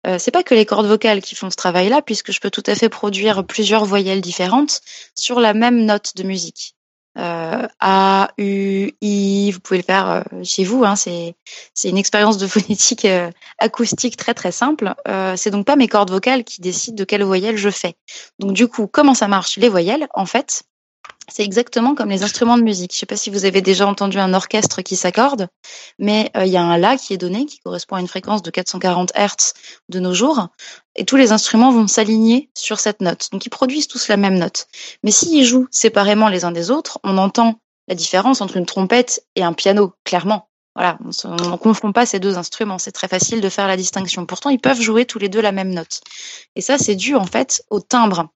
[0.07, 2.63] euh, c'est pas que les cordes vocales qui font ce travail-là, puisque je peux tout
[2.67, 4.81] à fait produire plusieurs voyelles différentes
[5.15, 6.75] sur la même note de musique.
[7.17, 10.85] Euh, A, U, I, vous pouvez le faire euh, chez vous.
[10.85, 11.35] Hein, c'est
[11.85, 14.95] une expérience de phonétique euh, acoustique très très simple.
[15.37, 17.95] C'est donc pas mes cordes vocales qui décident de quelle voyelle je fais.
[18.39, 20.07] Donc du coup, comment ça marche les voyelles?
[20.15, 20.63] En fait,
[21.31, 22.93] c'est exactement comme les instruments de musique.
[22.93, 25.49] Je ne sais pas si vous avez déjà entendu un orchestre qui s'accorde,
[25.99, 28.43] mais euh, il y a un La qui est donné, qui correspond à une fréquence
[28.43, 29.53] de 440 Hz
[29.89, 30.49] de nos jours,
[30.97, 33.29] et tous les instruments vont s'aligner sur cette note.
[33.31, 34.67] Donc ils produisent tous la même note.
[35.03, 39.25] Mais s'ils jouent séparément les uns des autres, on entend la différence entre une trompette
[39.35, 40.49] et un piano, clairement.
[40.75, 44.27] Voilà, on ne confond pas ces deux instruments, c'est très facile de faire la distinction.
[44.27, 46.01] Pourtant, ils peuvent jouer tous les deux la même note.
[46.55, 48.29] Et ça, c'est dû en fait au timbre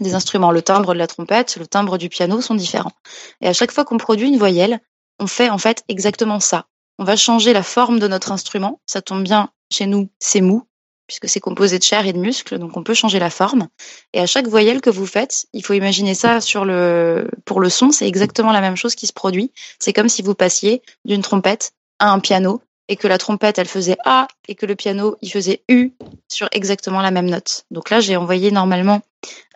[0.00, 0.50] des instruments.
[0.50, 2.92] Le timbre de la trompette, le timbre du piano sont différents.
[3.40, 4.80] Et à chaque fois qu'on produit une voyelle,
[5.18, 6.66] on fait en fait exactement ça.
[6.98, 8.80] On va changer la forme de notre instrument.
[8.86, 10.64] Ça tombe bien, chez nous, c'est mou,
[11.06, 13.68] puisque c'est composé de chair et de muscles, donc on peut changer la forme.
[14.12, 17.70] Et à chaque voyelle que vous faites, il faut imaginer ça sur le, pour le
[17.70, 19.50] son, c'est exactement la même chose qui se produit.
[19.80, 23.68] C'est comme si vous passiez d'une trompette à un piano et que la trompette, elle
[23.68, 25.92] faisait A et que le piano, il faisait U
[26.28, 27.64] sur exactement la même note.
[27.70, 29.00] Donc là, j'ai envoyé normalement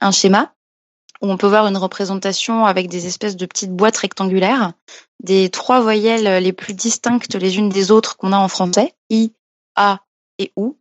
[0.01, 0.55] un schéma
[1.21, 4.73] où on peut voir une représentation avec des espèces de petites boîtes rectangulaires
[5.23, 9.33] des trois voyelles les plus distinctes les unes des autres qu'on a en français, I,
[9.77, 10.01] A
[10.39, 10.79] et OU.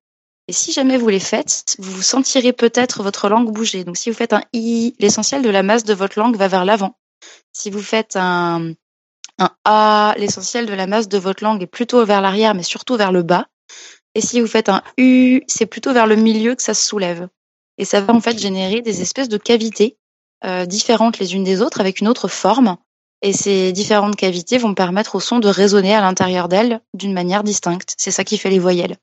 [0.48, 3.84] Et si jamais vous les faites, vous sentirez peut-être votre langue bouger.
[3.84, 6.66] Donc si vous faites un I, l'essentiel de la masse de votre langue va vers
[6.66, 6.98] l'avant.
[7.54, 8.74] Si vous faites un,
[9.38, 12.98] un A, l'essentiel de la masse de votre langue est plutôt vers l'arrière, mais surtout
[12.98, 13.48] vers le bas.
[14.16, 17.30] Et si vous faites un U, c'est plutôt vers le milieu que ça se soulève.
[17.82, 19.98] Et ça va en fait générer des espèces de cavités
[20.46, 22.78] euh, différentes les unes des autres avec une autre forme.
[23.24, 27.44] Et ces différentes cavités vont permettre au son de résonner à l'intérieur d'elles d'une manière
[27.44, 27.96] distincte.
[27.98, 28.98] C'est ça qui fait les voyelles.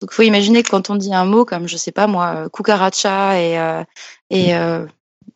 [0.00, 2.48] Donc, il faut imaginer que quand on dit un mot comme, je sais pas moi,
[2.52, 3.84] cucaracha et, euh,
[4.30, 4.84] et euh,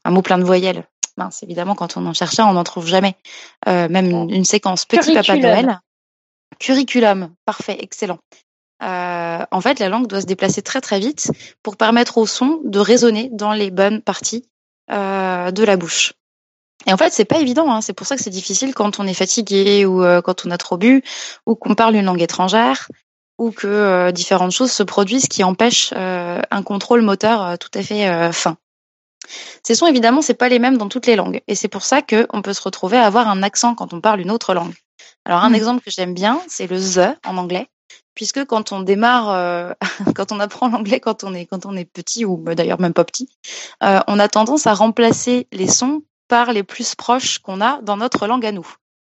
[0.04, 0.84] un mot plein de voyelles,
[1.16, 3.14] Mince, évidemment, quand on en cherche un, on n'en trouve jamais.
[3.68, 5.80] Euh, même une séquence Petit Papa Noël.
[6.58, 8.18] Curriculum, parfait, excellent.
[8.82, 11.30] Euh, en fait, la langue doit se déplacer très très vite
[11.62, 14.48] pour permettre au son de résonner dans les bonnes parties
[14.90, 16.14] euh, de la bouche.
[16.86, 17.70] Et en fait, c'est pas évident.
[17.70, 17.80] Hein.
[17.80, 20.58] C'est pour ça que c'est difficile quand on est fatigué ou euh, quand on a
[20.58, 21.02] trop bu
[21.46, 22.88] ou qu'on parle une langue étrangère
[23.38, 27.82] ou que euh, différentes choses se produisent qui empêchent euh, un contrôle moteur tout à
[27.82, 28.56] fait fin.
[29.62, 32.02] Ces sons, évidemment, c'est pas les mêmes dans toutes les langues, et c'est pour ça
[32.02, 34.74] qu'on peut se retrouver à avoir un accent quand on parle une autre langue.
[35.24, 35.54] Alors, un mmh.
[35.54, 37.68] exemple que j'aime bien, c'est le the en anglais,
[38.14, 39.74] puisque quand on démarre,
[40.14, 43.04] quand on apprend l'anglais quand on est quand on est petit ou d'ailleurs même pas
[43.04, 43.28] petit,
[43.80, 48.26] on a tendance à remplacer les sons par les plus proches qu'on a dans notre
[48.26, 48.66] langue à nous.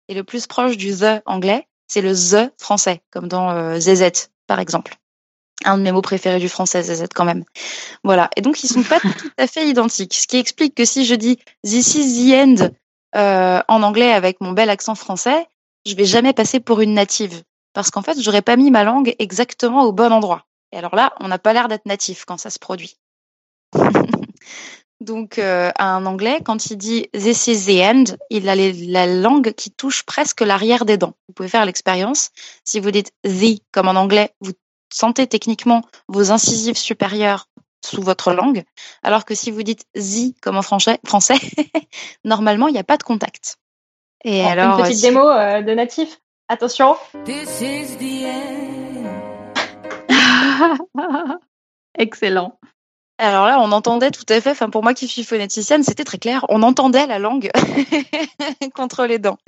[0.09, 4.31] Et le plus proche du the anglais, c'est le the français, comme dans euh, ZZ,
[4.47, 4.97] par exemple.
[5.65, 7.45] Un de mes mots préférés du français, ZZ quand même.
[8.03, 8.29] Voilà.
[8.37, 10.15] Et donc, ils sont pas tout à fait identiques.
[10.15, 12.71] Ce qui explique que si je dis this is the end
[13.17, 15.47] euh, en anglais avec mon bel accent français,
[15.87, 17.43] je vais jamais passer pour une native.
[17.75, 20.47] Parce qu'en fait, j'aurais pas mis ma langue exactement au bon endroit.
[20.73, 22.97] Et alors là, on n'a pas l'air d'être natif quand ça se produit.
[25.01, 29.53] Donc, euh, un anglais, quand il dit this is the end, il a la langue
[29.53, 31.15] qui touche presque l'arrière des dents.
[31.29, 32.31] Vous pouvez faire l'expérience.
[32.65, 34.53] Si vous dites the comme en anglais, vous
[34.91, 37.49] sentez techniquement vos incisives supérieures
[37.85, 38.65] sous votre langue,
[39.03, 41.37] alors que si vous dites the comme en français, français
[42.25, 43.59] normalement, il n'y a pas de contact.
[44.25, 46.19] Et alors, une petite démo euh, de natif.
[46.49, 46.97] Attention.
[47.25, 49.09] This is the end.
[51.99, 52.59] Excellent.
[53.17, 56.19] Alors là, on entendait tout à fait, enfin pour moi qui suis phonéticienne, c'était très
[56.19, 57.51] clair, on entendait la langue
[58.75, 59.39] contre les dents.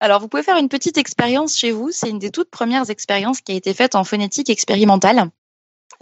[0.00, 3.42] Alors vous pouvez faire une petite expérience chez vous, c'est une des toutes premières expériences
[3.42, 5.30] qui a été faite en phonétique expérimentale.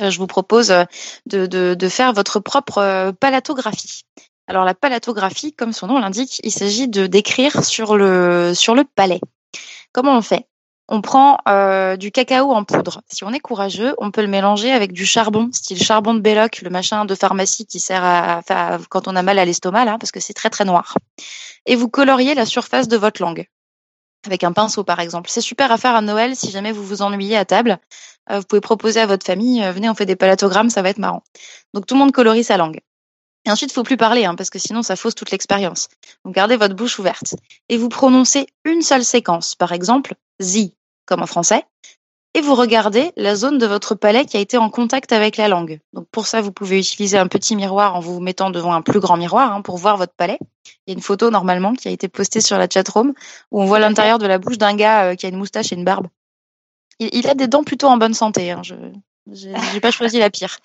[0.00, 0.84] Euh, je vous propose euh,
[1.26, 4.02] de, de, de faire votre propre euh, palatographie.
[4.46, 8.84] Alors la palatographie, comme son nom l'indique, il s'agit de d'écrire sur le sur le
[8.84, 9.20] palais.
[9.92, 10.46] Comment on fait?
[10.90, 13.02] On prend euh, du cacao en poudre.
[13.10, 16.62] Si on est courageux, on peut le mélanger avec du charbon, style charbon de Belloc,
[16.62, 18.40] le machin de pharmacie qui sert à,
[18.88, 20.96] quand on a mal à l'estomac, parce que c'est très très noir.
[21.66, 23.46] Et vous coloriez la surface de votre langue
[24.26, 25.30] avec un pinceau par exemple.
[25.30, 27.78] C'est super à faire à Noël si jamais vous vous ennuyez à table.
[28.30, 30.90] Euh, vous pouvez proposer à votre famille, euh, venez on fait des palatogrammes, ça va
[30.90, 31.22] être marrant.
[31.74, 32.80] Donc tout le monde colorie sa langue.
[33.48, 35.88] Et ensuite, il faut plus parler, hein, parce que sinon, ça fausse toute l'expérience.
[36.22, 37.34] Donc, gardez votre bouche ouverte.
[37.70, 39.54] Et vous prononcez une seule séquence.
[39.54, 41.64] Par exemple, zi, comme en français,
[42.34, 45.48] et vous regardez la zone de votre palais qui a été en contact avec la
[45.48, 45.80] langue.
[45.94, 49.00] Donc pour ça, vous pouvez utiliser un petit miroir en vous mettant devant un plus
[49.00, 50.38] grand miroir hein, pour voir votre palais.
[50.86, 53.14] Il y a une photo normalement qui a été postée sur la chatroom
[53.50, 55.74] où on voit l'intérieur de la bouche d'un gars euh, qui a une moustache et
[55.74, 56.08] une barbe.
[57.00, 58.50] Il, a des dents plutôt en bonne santé.
[58.50, 58.60] Hein,
[59.32, 60.58] j'ai pas choisi la pire.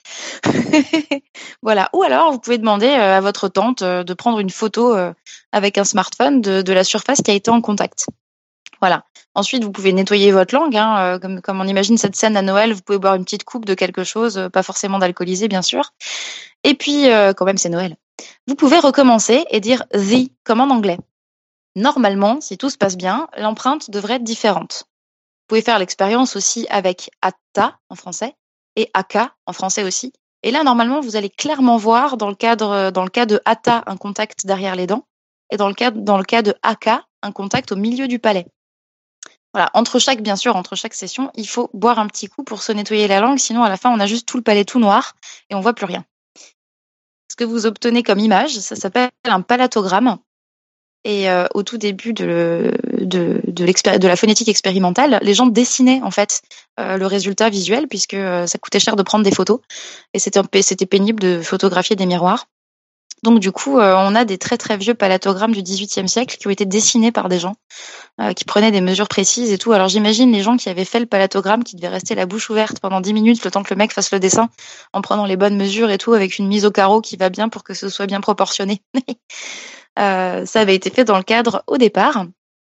[1.61, 1.89] voilà.
[1.93, 4.95] Ou alors, vous pouvez demander euh, à votre tante euh, de prendre une photo
[5.51, 8.07] avec un smartphone de, la surface qui a été en contact.
[8.83, 9.05] Voilà.
[9.35, 12.41] Ensuite, vous pouvez nettoyer votre langue, hein, euh, comme, comme on imagine cette scène à
[12.41, 15.61] Noël, vous pouvez boire une petite coupe de quelque chose, euh, pas forcément d'alcoolisé, bien
[15.63, 15.93] sûr.
[16.63, 17.95] Et puis, euh, quand même, c'est Noël.
[18.45, 20.99] Vous pouvez recommencer et dire the comme en anglais.
[21.75, 24.83] Normalement, si tout se passe bien, l'empreinte devrait être différente.
[24.85, 28.35] Vous pouvez faire l'expérience aussi avec ata en français
[28.75, 30.13] et aka en français aussi.
[30.43, 33.83] Et là, normalement, vous allez clairement voir dans le cadre, dans le cas de ata,
[33.87, 35.05] un contact derrière les dents,
[35.51, 38.45] et dans le cas, dans le cas de aka, un contact au milieu du palais.
[39.53, 42.63] Voilà, entre chaque, bien sûr, entre chaque session, il faut boire un petit coup pour
[42.63, 44.79] se nettoyer la langue, sinon à la fin, on a juste tout le palais tout
[44.79, 45.13] noir
[45.49, 46.03] et on voit plus rien.
[47.29, 50.17] Ce que vous obtenez comme image, ça s'appelle un palatogramme.
[51.05, 56.11] Et euh, au tout début de, de, de, la phonétique expérimentale, les gens dessinaient en
[56.11, 56.41] fait
[56.79, 59.59] euh, le résultat visuel puisque euh, ça coûtait cher de prendre des photos
[60.13, 62.47] et c'était pénible de photographier des miroirs.
[63.23, 66.47] Donc du coup, euh, on a des très très vieux palatogrammes du XVIIIe siècle qui
[66.47, 67.55] ont été dessinés par des gens
[68.19, 69.71] euh, qui prenaient des mesures précises et tout.
[69.71, 72.81] Alors j'imagine les gens qui avaient fait le palatogramme qui devaient rester la bouche ouverte
[72.81, 74.49] pendant 10 minutes le temps que le mec fasse le dessin
[74.91, 77.47] en prenant les bonnes mesures et tout avec une mise au carreau qui va bien
[77.47, 78.81] pour que ce soit bien proportionné.
[79.99, 82.25] euh, ça avait été fait dans le cadre au départ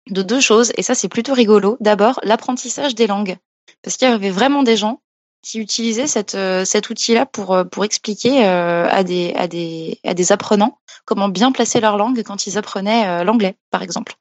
[0.10, 1.78] de deux choses et ça c'est plutôt rigolo.
[1.80, 3.38] D'abord l'apprentissage des langues
[3.84, 5.02] parce qu'il y avait vraiment des gens
[5.42, 11.80] qui utilisait cette, euh, cet outil-là pour, euh, expliquer à des apprenants comment bien placer
[11.80, 14.16] leur langue quand ils apprenaient l'anglais, par exemple.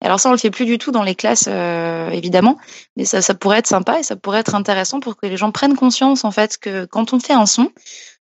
[0.00, 2.58] Alors ça, on le fait plus du tout dans les classes, évidemment,
[2.96, 5.52] mais ça, ça pourrait être sympa et ça pourrait être intéressant pour que les gens
[5.52, 7.70] prennent conscience, en fait, que quand on fait un son,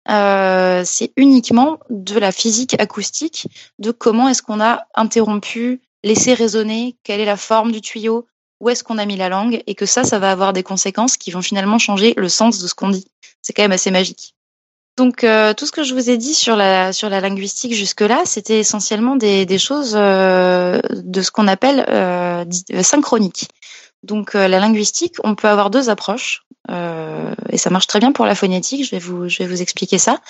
[0.08, 6.96] euh, c'est uniquement de la physique acoustique, de comment est-ce qu'on a interrompu, laissé résonner,
[7.02, 8.26] quelle est la forme du tuyau,
[8.60, 11.16] où est-ce qu'on a mis la langue et que ça, ça va avoir des conséquences
[11.16, 13.06] qui vont finalement changer le sens de ce qu'on dit.
[13.42, 14.34] C'est quand même assez magique.
[14.96, 18.22] Donc euh, tout ce que je vous ai dit sur la sur la linguistique jusque-là,
[18.24, 22.44] c'était essentiellement des, des choses euh, de ce qu'on appelle euh,
[22.82, 23.48] synchronique.
[24.06, 28.34] Donc la linguistique, on peut avoir deux approches et ça marche très bien pour la
[28.34, 28.84] phonétique.
[28.84, 30.20] Je vais vous je vais vous expliquer ça.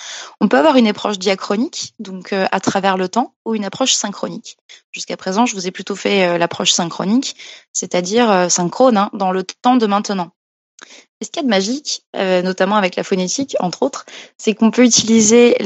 [0.41, 4.57] On peut avoir une approche diachronique, donc à travers le temps, ou une approche synchronique.
[4.91, 7.35] Jusqu'à présent, je vous ai plutôt fait l'approche synchronique,
[7.73, 10.31] c'est-à-dire synchrone hein, dans le temps de maintenant.
[11.19, 14.05] Et ce qu'il y a de magique, euh, notamment avec la phonétique, entre autres,
[14.37, 15.57] c'est qu'on peut utiliser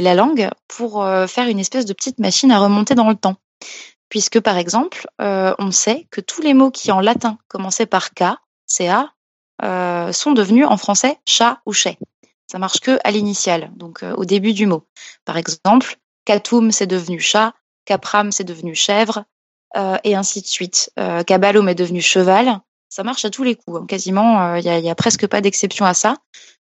[0.00, 3.36] la langue pour euh, faire une espèce de petite machine à remonter dans le temps.
[4.08, 8.10] Puisque, par exemple, euh, on sait que tous les mots qui en latin commençaient par
[8.10, 8.24] K,
[8.66, 9.12] CA,
[10.12, 11.98] sont devenus en français chat ou chais.
[12.50, 14.86] Ça marche que à l'initiale, donc au début du mot.
[15.24, 19.24] Par exemple, catum c'est devenu chat, capram c'est devenu chèvre,
[20.04, 20.92] et ainsi de suite.
[21.26, 23.80] cabalum est devenu cheval, ça marche à tous les coups.
[23.80, 23.86] Hein.
[23.86, 26.16] Quasiment, il euh, n'y a, presque pas d'exception à ça.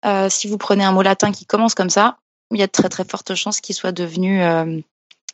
[0.05, 2.17] Euh, si vous prenez un mot latin qui commence comme ça,
[2.51, 4.79] il y a de très très fortes chances qu'il soit devenu euh,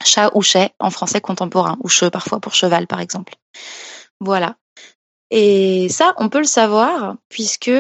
[0.04, 3.36] chat ou chais en français contemporain, ou che parfois pour cheval par exemple.
[4.20, 4.56] Voilà.
[5.32, 7.72] Et ça, on peut le savoir puisque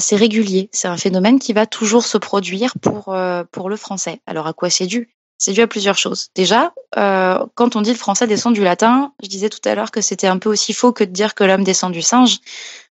[0.00, 0.68] c'est régulier.
[0.72, 3.16] C'est un phénomène qui va toujours se produire pour
[3.52, 4.20] pour le français.
[4.26, 5.14] Alors à quoi c'est dû?
[5.40, 6.28] C'est dû à plusieurs choses.
[6.34, 9.90] Déjà, euh, quand on dit le français descend du latin, je disais tout à l'heure
[9.90, 12.40] que c'était un peu aussi faux que de dire que l'homme descend du singe.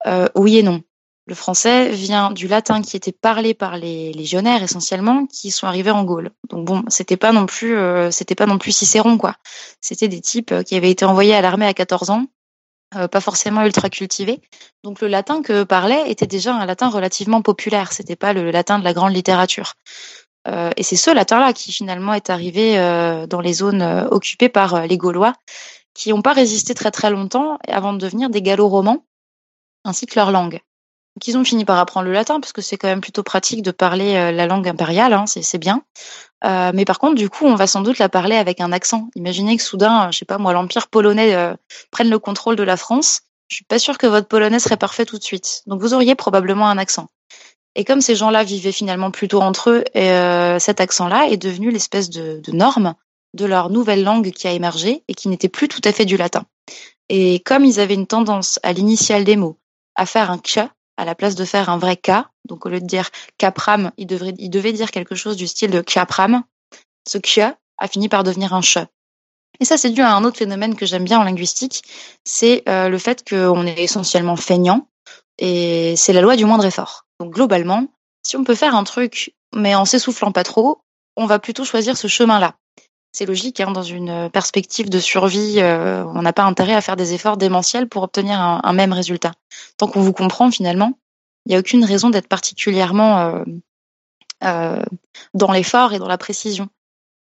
[0.07, 0.81] Euh, oui et non.
[1.27, 5.91] Le français vient du latin qui était parlé par les légionnaires essentiellement, qui sont arrivés
[5.91, 6.31] en Gaule.
[6.49, 9.35] Donc bon, c'était pas non plus, euh, c'était pas non plus Cicéron quoi.
[9.81, 12.25] C'était des types qui avaient été envoyés à l'armée à 14 ans,
[12.91, 14.41] pas forcément ultra cultivés.
[14.83, 17.93] Donc le latin que parlait était déjà un latin relativement populaire.
[17.93, 19.75] C'était pas le latin de la grande littérature.
[20.47, 24.49] Euh, et c'est ce latin-là qui finalement est arrivé euh, dans les zones euh, occupées
[24.49, 25.35] par les Gaulois,
[25.93, 29.05] qui n'ont pas résisté très très longtemps avant de devenir des gallo-romans,
[29.83, 30.61] ainsi que leur langue.
[31.15, 33.61] Donc ils ont fini par apprendre le latin, parce que c'est quand même plutôt pratique
[33.61, 35.83] de parler la langue impériale, hein, c'est bien.
[36.43, 39.09] mais par contre, du coup, on va sans doute la parler avec un accent.
[39.15, 41.35] Imaginez que soudain, je sais pas moi, l'empire polonais
[41.91, 43.23] prenne le contrôle de la France.
[43.49, 45.63] Je suis pas sûre que votre polonais serait parfait tout de suite.
[45.67, 47.09] Donc vous auriez probablement un accent.
[47.75, 52.09] Et comme ces gens-là vivaient finalement plutôt entre eux, euh, cet accent-là est devenu l'espèce
[52.09, 52.95] de, norme
[53.33, 56.17] de leur nouvelle langue qui a émergé et qui n'était plus tout à fait du
[56.17, 56.45] latin.
[57.07, 59.57] Et comme ils avaient une tendance à l'initiale des mots
[59.95, 60.59] à faire un k
[61.01, 62.11] à la place de faire un vrai k,
[62.47, 63.09] donc au lieu de dire
[63.39, 66.43] capram, devraient, ils devaient dire quelque chose du style de capram,
[67.09, 67.39] ce k
[67.79, 68.85] a fini par devenir un ch.
[69.59, 71.81] Et ça, c'est dû à un autre phénomène que j'aime bien en linguistique,
[72.23, 74.89] c'est euh, le fait qu'on est essentiellement feignant,
[75.39, 77.07] et c'est la loi du moindre effort.
[77.19, 77.87] Donc globalement,
[78.21, 80.83] si on peut faire un truc, mais en s'essoufflant pas trop,
[81.17, 82.53] on va plutôt choisir ce chemin-là.
[83.11, 86.95] C'est logique, hein, dans une perspective de survie, euh, on n'a pas intérêt à faire
[86.95, 89.33] des efforts démentiels pour obtenir un, même résultat.
[89.77, 90.97] Tant qu'on vous comprend finalement,
[91.45, 93.43] il n'y a aucune raison d'être particulièrement euh,
[94.43, 94.83] euh,
[95.33, 96.69] dans l'effort et dans la précision.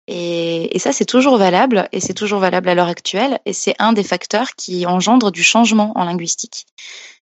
[0.07, 3.75] Et, et ça, c'est toujours valable, et c'est toujours valable à l'heure actuelle, et c'est
[3.79, 6.67] un des facteurs qui engendre du changement en linguistique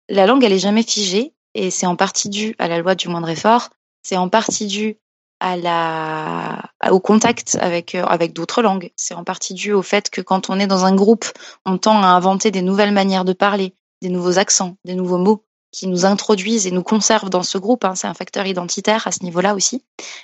[0.10, 3.08] la langue, elle est jamais figée et c'est en partie dû à la loi du
[3.08, 3.70] moindre effort.
[4.04, 4.98] C'est en partie dû
[5.40, 8.92] à la, au contact avec, euh, avec d'autres langues.
[8.96, 11.26] C'est en partie dû au fait que quand on est dans un groupe,
[11.66, 15.44] on tend à inventer des nouvelles manières de parler, des nouveaux accents, des nouveaux mots
[15.72, 17.86] qui nous introduisent et nous conservent dans ce groupe.
[17.86, 17.96] Hein.
[17.96, 19.84] C'est un facteur identitaire à ce niveau-là aussi.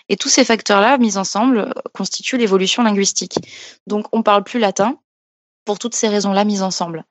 [0.10, 3.38] Et tous ces facteurs-là, mis ensemble, constituent l'évolution linguistique.
[3.86, 4.98] Donc, on parle plus latin
[5.66, 7.06] pour toutes ces raisons-là mises ensemble.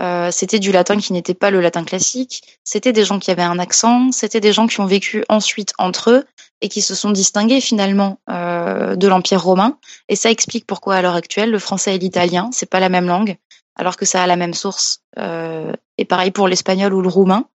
[0.00, 2.58] Euh, c'était du latin qui n'était pas le latin classique.
[2.64, 4.12] C'était des gens qui avaient un accent.
[4.12, 6.24] C'était des gens qui ont vécu ensuite entre eux
[6.60, 9.78] et qui se sont distingués finalement euh, de l'Empire romain.
[10.08, 13.06] Et ça explique pourquoi à l'heure actuelle le français et l'italien c'est pas la même
[13.06, 13.36] langue,
[13.76, 15.02] alors que ça a la même source.
[15.18, 17.46] Euh, et pareil pour l'espagnol ou le roumain,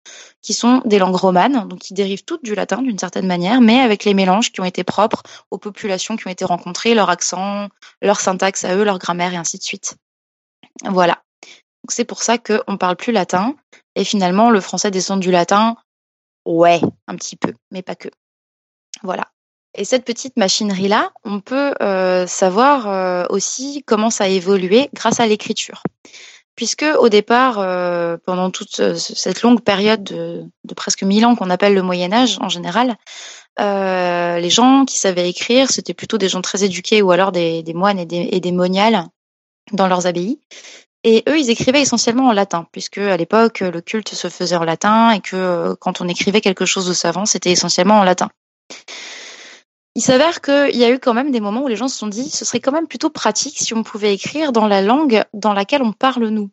[0.40, 3.81] qui sont des langues romanes, donc qui dérivent toutes du latin d'une certaine manière, mais
[3.81, 7.68] avec les mélanges qui ont été propres aux populations qui ont été rencontrées, leur accent,
[8.00, 9.96] leur syntaxe à eux, leur grammaire et ainsi de suite.
[10.85, 11.22] Voilà.
[11.88, 13.55] C'est pour ça qu'on parle plus latin.
[13.95, 15.77] Et finalement, le français descend du latin.
[16.45, 18.09] Ouais, un petit peu, mais pas que.
[19.03, 19.29] Voilà.
[19.75, 25.18] Et cette petite machinerie-là, on peut euh, savoir euh, aussi comment ça a évolué grâce
[25.18, 25.83] à l'écriture.
[26.57, 31.73] Puisque au départ, euh, pendant toute cette longue période de, presque mille ans qu'on appelle
[31.73, 32.97] le Moyen Âge en général,
[33.59, 37.99] les gens qui savaient écrire, c'était plutôt des gens très éduqués ou alors des, moines
[37.99, 39.07] et des moniales
[39.73, 40.38] dans leurs abbayes.
[41.05, 44.64] Et eux, ils écrivaient essentiellement en latin, puisque à l'époque, le culte se faisait en
[44.64, 48.29] latin et que euh, quand on écrivait quelque chose de savant, c'était essentiellement en latin.
[49.95, 52.07] Il s'avère qu'il y a eu quand même des moments où les gens se sont
[52.07, 55.53] dit, ce serait quand même plutôt pratique si on pouvait écrire dans la langue dans
[55.53, 56.51] laquelle on parle nous.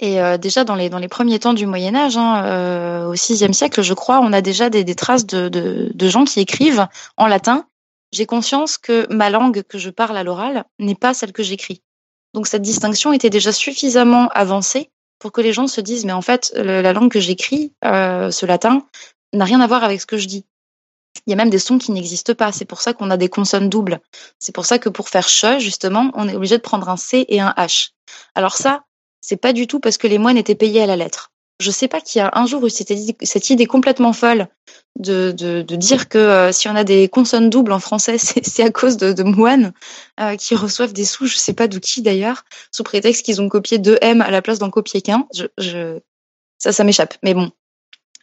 [0.00, 3.82] Et euh, déjà dans les premiers temps du Moyen Âge, hein, euh, au VIe siècle,
[3.82, 7.66] je crois, on a déjà des, traces de, gens qui écrivent en latin
[8.12, 11.80] j'ai conscience que ma langue que je parle à l'oral n'est pas celle que j'écris.
[12.34, 16.22] Donc cette distinction était déjà suffisamment avancée pour que les gens se disent mais en
[16.22, 18.86] fait la langue que j'écris, euh, ce latin,
[19.32, 20.44] n'a rien à voir avec ce que je dis.
[21.26, 22.52] Il y a même des sons qui n'existent pas.
[22.52, 24.00] C'est pour ça qu'on a des consonnes doubles.
[24.38, 27.26] C'est pour ça que pour faire che, justement, on est obligé de prendre un C
[27.28, 27.90] et un H.
[28.34, 28.84] Alors ça,
[29.20, 31.29] c'est pas du tout parce que les moines étaient payés à la lettre.
[31.60, 34.48] Je sais pas qui a un jour eu cette idée, complètement folle
[34.98, 38.96] de, dire que euh, si on a des consonnes doubles en français, c'est à cause
[38.96, 39.72] de, moines
[40.18, 43.48] euh, qui reçoivent des sous, je sais pas d'où qui d'ailleurs, sous prétexte qu'ils ont
[43.48, 45.26] copié deux M à la place d'en copier qu'un.
[46.58, 47.14] Ça, ça m'échappe.
[47.22, 47.52] Mais bon,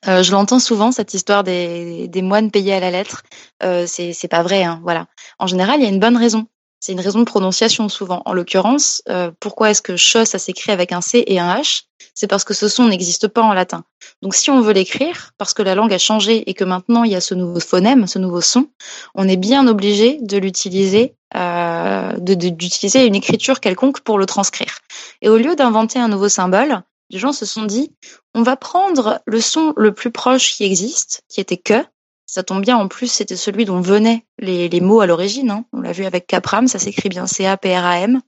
[0.08, 3.24] euh, je l'entends souvent cette histoire des, des, moines payés à la lettre.
[3.64, 5.08] Euh, c'est pas vrai, hein, voilà.
[5.40, 6.48] En général, il y a une bonne raison.
[6.80, 8.22] C'est une raison de prononciation souvent.
[8.26, 11.84] En l'occurrence, euh, pourquoi est-ce que che ça s'écrit avec un c et un h?
[12.14, 13.84] C'est parce que ce son n'existe pas en latin.
[14.22, 17.12] Donc si on veut l'écrire, parce que la langue a changé et que maintenant il
[17.12, 18.70] y a ce nouveau phonème, ce nouveau son,
[19.16, 24.80] on est bien obligé de l'utiliser, euh, d'utiliser une écriture quelconque pour le transcrire.
[25.22, 27.94] Et au lieu d'inventer un nouveau symbole, les gens se sont dit,
[28.34, 31.86] on va prendre le son le plus proche qui existe, qui était que.
[32.28, 35.50] Ça tombe bien, en plus, c'était celui dont venaient les, mots à l'origine.
[35.50, 35.66] Hein.
[35.72, 38.22] On l'a vu avec Capram, ça s'écrit bien C-A-P-R-A-M.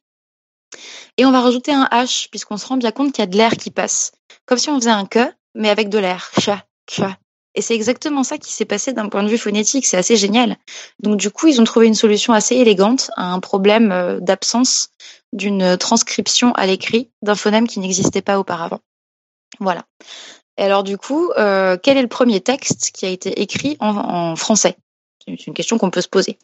[1.18, 3.36] Et on va rajouter un H, puisqu'on se rend bien compte qu'il y a de
[3.36, 4.14] l'air qui passe.
[4.46, 6.32] Comme si on faisait un que, mais avec de l'air.
[6.40, 7.18] Cha, cha.
[7.56, 9.86] Et c'est exactement ça qui s'est passé d'un point de vue phonétique.
[9.86, 10.56] C'est assez génial.
[11.00, 14.92] Donc, du coup, ils ont trouvé une solution assez élégante à un problème euh, d'absence
[15.34, 18.80] d'une transcription à l'écrit d'un phonème qui n'existait pas auparavant.
[19.60, 19.84] Voilà.
[20.60, 24.36] Et alors du coup, euh, quel est le premier texte qui a été écrit en,
[24.36, 24.76] français?
[25.26, 26.38] C'est une question qu'on peut se poser.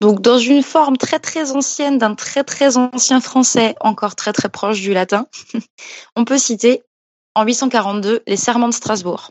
[0.00, 4.48] Donc dans une forme très très ancienne d'un très très ancien français, encore très très
[4.48, 5.28] proche du latin,
[6.16, 6.82] on peut citer
[7.36, 9.30] en 842 les Serments de Strasbourg.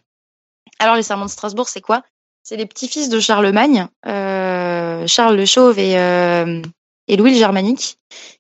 [0.80, 2.02] Alors les Serments de Strasbourg, c'est quoi?
[2.44, 6.62] C'est les petits-fils de Charlemagne, euh, Charles le Chauve et, euh,
[7.10, 7.98] et Louis le Germanique,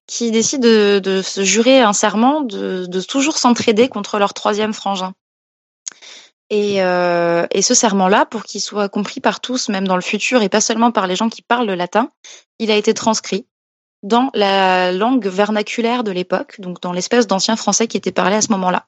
[0.08, 5.14] qui décident de, se jurer un serment de, toujours s'entraider contre leur troisième frangin.
[6.52, 10.50] Euh, et, ce serment-là, pour qu'il soit compris par tous, même dans le futur, et
[10.50, 12.12] pas seulement par les gens qui parlent le latin,
[12.60, 13.48] il a été transcrit
[14.04, 18.42] dans la langue vernaculaire de l'époque, donc dans l'espèce d'ancien français qui était parlé à
[18.42, 18.86] ce moment-là.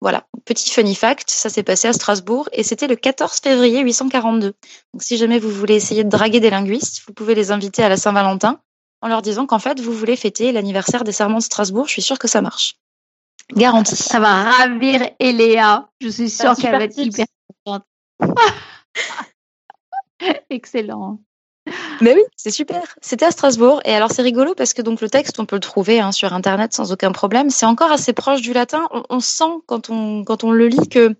[0.00, 4.54] Voilà, petit funny fact, ça s'est passé à Strasbourg et c'était le 14 février 842.
[4.92, 7.88] Donc si jamais vous voulez essayer de draguer des linguistes, vous pouvez les inviter à
[7.88, 8.60] la Saint-Valentin
[9.00, 11.86] en leur disant qu'en fait, vous voulez fêter l'anniversaire des serments de Strasbourg.
[11.86, 12.76] Je suis sûre que ça marche.
[13.54, 13.96] Garantie.
[13.96, 15.88] Ça va ravir Eléa.
[16.00, 17.26] Je suis sûre qu'elle va être hyper
[20.50, 21.20] Excellent.
[22.00, 22.82] Mais oui, c'est super.
[23.00, 23.80] C'était à Strasbourg.
[23.84, 26.32] Et alors, c'est rigolo parce que donc le texte, on peut le trouver hein, sur
[26.32, 27.50] Internet sans aucun problème.
[27.50, 28.88] C'est encore assez proche du latin.
[29.10, 31.14] On, sent quand on, quand on le lit que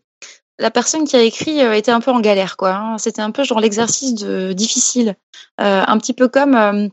[0.58, 2.56] la personne qui a écrit euh, était un peu en galère.
[2.56, 2.74] quoi.
[2.74, 2.98] Hein.
[2.98, 5.14] C'était un peu genre l'exercice de difficile.
[5.60, 6.88] Euh, un petit peu comme euh,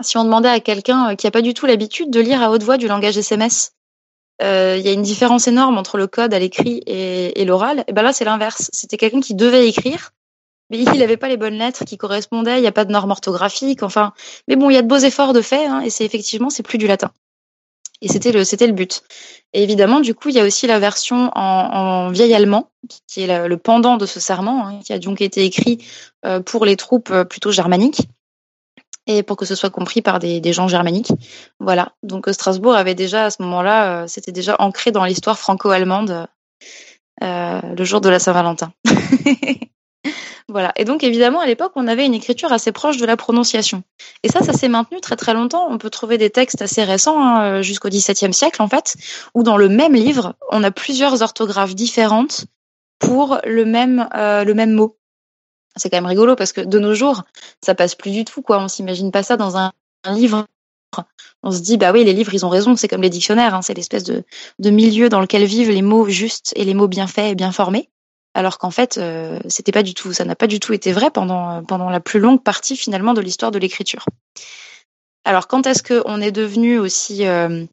[0.00, 2.62] si on demandait à quelqu'un qui n'a pas du tout l'habitude de lire à haute
[2.62, 3.72] voix du langage SMS,
[4.42, 7.84] euh, il y a une différence énorme entre le code à l'écrit et, l'oral.
[7.88, 8.68] Et ben là, c'est l'inverse.
[8.72, 10.12] C'était quelqu'un qui devait écrire,
[10.70, 12.58] mais il n'avait pas les bonnes lettres qui correspondaient.
[12.58, 13.82] Il n'y a pas de normes orthographiques.
[13.82, 14.12] Enfin,
[14.48, 16.62] mais bon, il y a de beaux efforts de fait, hein, et c'est effectivement, c'est
[16.62, 17.10] plus du latin.
[18.02, 19.02] Et c'était le, c'était le but.
[19.54, 22.70] Et évidemment, du coup, il y a aussi la version en, vieil allemand,
[23.06, 25.78] qui est le, pendant de ce serment, hein, qui a donc été écrit
[26.26, 28.02] euh, pour les troupes plutôt germaniques
[29.06, 31.12] et pour que ce soit compris par des, gens germaniques.
[31.60, 31.92] Voilà.
[32.02, 36.26] Donc Strasbourg avait déjà à ce moment-là, euh, c'était déjà ancré dans l'histoire franco-allemande
[37.22, 38.72] euh, le jour de la Saint-Valentin.
[40.48, 40.72] voilà.
[40.76, 43.82] Et donc évidemment à l'époque on avait une écriture assez proche de la prononciation.
[44.22, 45.68] Et ça, ça s'est maintenu très très longtemps.
[45.70, 48.96] On peut trouver des textes assez récents hein, jusqu'au XVIIe siècle en fait,
[49.34, 52.46] où dans le même livre on a plusieurs orthographes différentes
[52.98, 54.98] pour le même euh, le même mot
[55.76, 57.24] c'est quand même rigolo parce que de nos jours,
[57.64, 58.42] ça passe plus du tout.
[58.42, 58.58] Quoi.
[58.58, 59.72] On s'imagine pas ça dans un,
[60.08, 60.46] livre.
[61.42, 63.62] On se dit, bah oui, les livres, ils ont raison, c'est comme les dictionnaires, hein.
[63.62, 64.24] c'est l'espèce de,
[64.58, 67.90] milieu dans lequel vivent les mots justes et les mots bien faits et bien formés.
[68.34, 71.10] Alors qu'en fait, euh, c'était pas du tout, ça n'a pas du tout été vrai
[71.10, 74.04] pendant, pendant la plus longue partie finalement de l'histoire de l'écriture.
[75.24, 77.64] Alors quand est-ce qu'on est devenu aussi euh,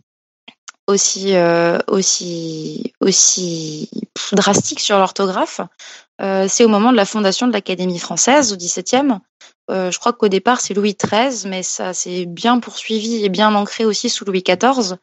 [0.90, 2.92] euh, aussi
[4.32, 5.62] drastique sur l'orthographe?
[6.22, 9.20] Euh, c'est au moment de la fondation de l'Académie française au XVIIe.
[9.72, 13.56] Euh, je crois qu'au départ c'est Louis XIII, mais ça s'est bien poursuivi et bien
[13.56, 14.98] ancré aussi sous Louis XIV.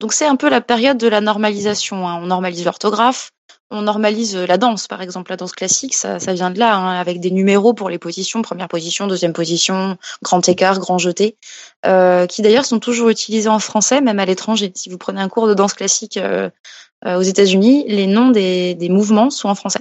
[0.00, 2.08] Donc c'est un peu la période de la normalisation.
[2.08, 2.20] Hein.
[2.22, 3.30] On normalise l'orthographe,
[3.70, 7.00] on normalise la danse, par exemple la danse classique, ça, ça vient de là, hein,
[7.00, 11.36] avec des numéros pour les positions, première position, deuxième position, grand écart, grand jeté,
[11.86, 14.70] euh, qui d'ailleurs sont toujours utilisés en français, même à l'étranger.
[14.74, 16.50] Si vous prenez un cours de danse classique euh,
[17.04, 19.80] euh, aux États-Unis, les noms des, des mouvements sont en français.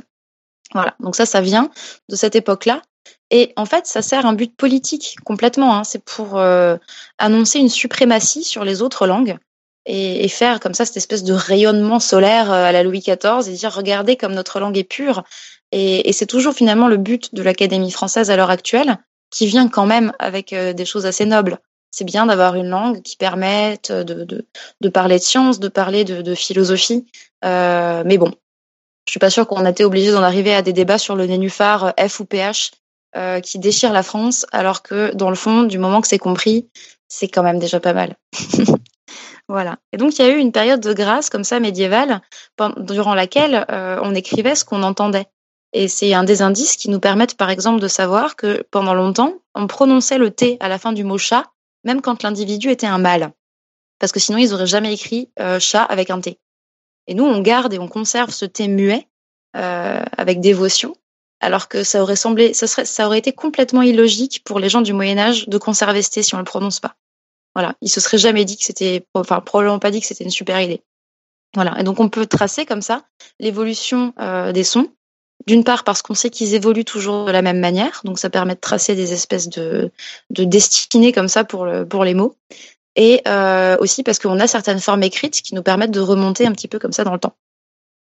[0.73, 1.69] Voilà, donc ça, ça vient
[2.09, 2.81] de cette époque-là.
[3.29, 5.75] Et en fait, ça sert un but politique complètement.
[5.75, 5.83] Hein.
[5.83, 6.77] C'est pour euh,
[7.17, 9.37] annoncer une suprématie sur les autres langues
[9.85, 13.53] et, faire comme ça cette espèce de rayonnement solaire euh, à la Louis XIV et
[13.53, 15.23] dire regardez comme notre langue est pure.
[15.71, 18.97] Et, et c'est toujours finalement le but de l'Académie française à l'heure actuelle,
[19.31, 21.57] qui vient quand même avec euh, des choses assez nobles.
[21.91, 24.47] C'est bien d'avoir une langue qui permette de, de,
[24.81, 27.05] de, parler de science, de parler de, de philosophie.
[27.45, 28.31] Euh, mais bon,
[29.05, 31.25] je suis pas sûre qu'on a été obligé d'en arriver à des débats sur le
[31.25, 32.71] nénuphar F ou PH
[33.15, 36.67] euh, qui déchire la France, alors que dans le fond, du moment que c'est compris,
[37.07, 38.15] c'est quand même déjà pas mal.
[39.47, 39.77] voilà.
[39.91, 42.21] Et donc il y a eu une période de grâce comme ça médiévale,
[42.77, 45.27] durant laquelle euh, on écrivait ce qu'on entendait.
[45.73, 49.33] Et c'est un des indices qui nous permettent, par exemple, de savoir que pendant longtemps,
[49.55, 51.45] on prononçait le T à la fin du mot chat,
[51.83, 53.31] même quand l'individu était un mâle.
[53.99, 56.37] Parce que sinon, ils n'auraient jamais écrit euh, chat avec un T.
[57.07, 59.07] Et nous, on garde et on conserve ce T muet
[59.55, 60.95] euh, avec dévotion
[61.43, 64.81] alors que ça aurait semblé, ça, serait, ça aurait été complètement illogique pour les gens
[64.81, 66.95] du Moyen Âge de conserver ce thé si on le prononce pas.
[67.53, 70.31] Voilà, ils se seraient jamais dit que c'était, enfin probablement pas dit que c'était une
[70.31, 70.81] super idée.
[71.53, 73.03] Voilà, et donc on peut tracer comme ça
[73.39, 74.87] l'évolution euh, des sons.
[75.45, 78.55] D'une part parce qu'on sait qu'ils évoluent toujours de la même manière, donc ça permet
[78.55, 79.91] de tracer des espèces de,
[80.29, 82.37] de destinées comme ça pour, le, pour les mots.
[82.95, 86.51] Et euh, aussi parce qu'on a certaines formes écrites qui nous permettent de remonter un
[86.51, 87.35] petit peu comme ça dans le temps.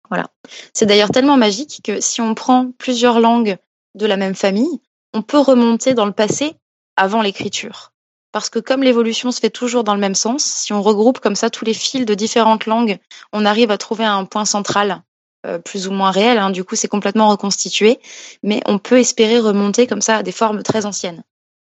[0.10, 0.28] Voilà.
[0.74, 3.58] C'est d'ailleurs tellement magique que si on prend plusieurs langues
[3.96, 4.82] de la même famille,
[5.14, 6.56] on peut remonter dans le passé
[6.98, 7.94] avant l'écriture.
[8.34, 11.36] Parce que comme l'évolution se fait toujours dans le même sens, si on regroupe comme
[11.36, 12.98] ça tous les fils de différentes langues,
[13.34, 15.02] on arrive à trouver un point central
[15.46, 16.38] euh, plus ou moins réel.
[16.38, 16.52] Hein.
[16.52, 18.00] du coup, c'est complètement reconstitué,
[18.44, 21.24] mais on peut espérer remonter comme ça à des formes très anciennes.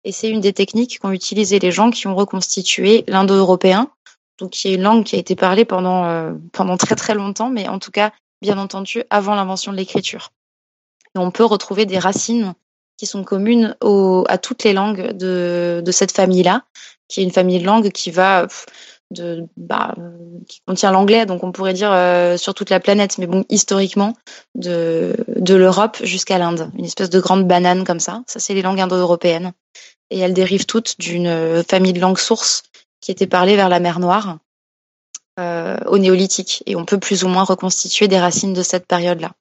[0.04, 3.92] Et c'est une des techniques qu'ont utilisé les gens qui ont reconstitué l'indo-européen,
[4.40, 7.50] donc qui est une langue qui a été parlée pendant euh, pendant très très longtemps,
[7.50, 10.32] mais en tout cas bien entendu, avant l'invention de l'écriture.
[11.16, 12.54] Et on peut retrouver des racines
[12.98, 13.76] qui sont communes
[14.28, 16.66] à toutes les langues de, cette famille-là,
[17.08, 18.48] qui est une famille de langues qui va
[19.12, 19.96] de, bah,
[20.48, 24.16] qui contient l'anglais, donc on pourrait dire euh, sur toute la planète, mais bon, historiquement,
[24.56, 26.72] de, de l'Europe jusqu'à l'Inde.
[26.78, 28.24] Une espèce de grande banane comme ça.
[28.28, 29.54] Ça, c'est les langues indo-européennes.
[30.10, 32.64] Et elles dérivent toutes d'une famille de langues sources
[33.00, 34.38] qui était parlée vers la mer Noire
[35.40, 39.32] euh, au néolithique et on peut plus ou moins reconstituer des racines de cette période-là.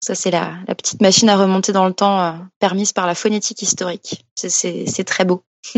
[0.00, 3.14] Ça, c'est la, la, petite machine à remonter dans le temps euh, permise par la
[3.14, 4.24] phonétique historique.
[4.36, 5.42] C'est très beau.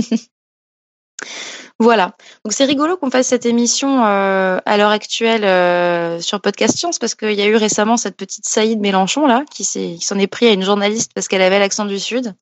[1.80, 2.12] voilà.
[2.44, 6.98] Donc c'est rigolo qu'on fasse cette émission euh, à l'heure actuelle euh, sur Podcast Science
[6.98, 10.46] parce qu'il y a eu récemment cette petite Saïd Mélenchon là qui s'en est, pris
[10.46, 12.34] à une journaliste parce qu'elle avait l'accent du Sud.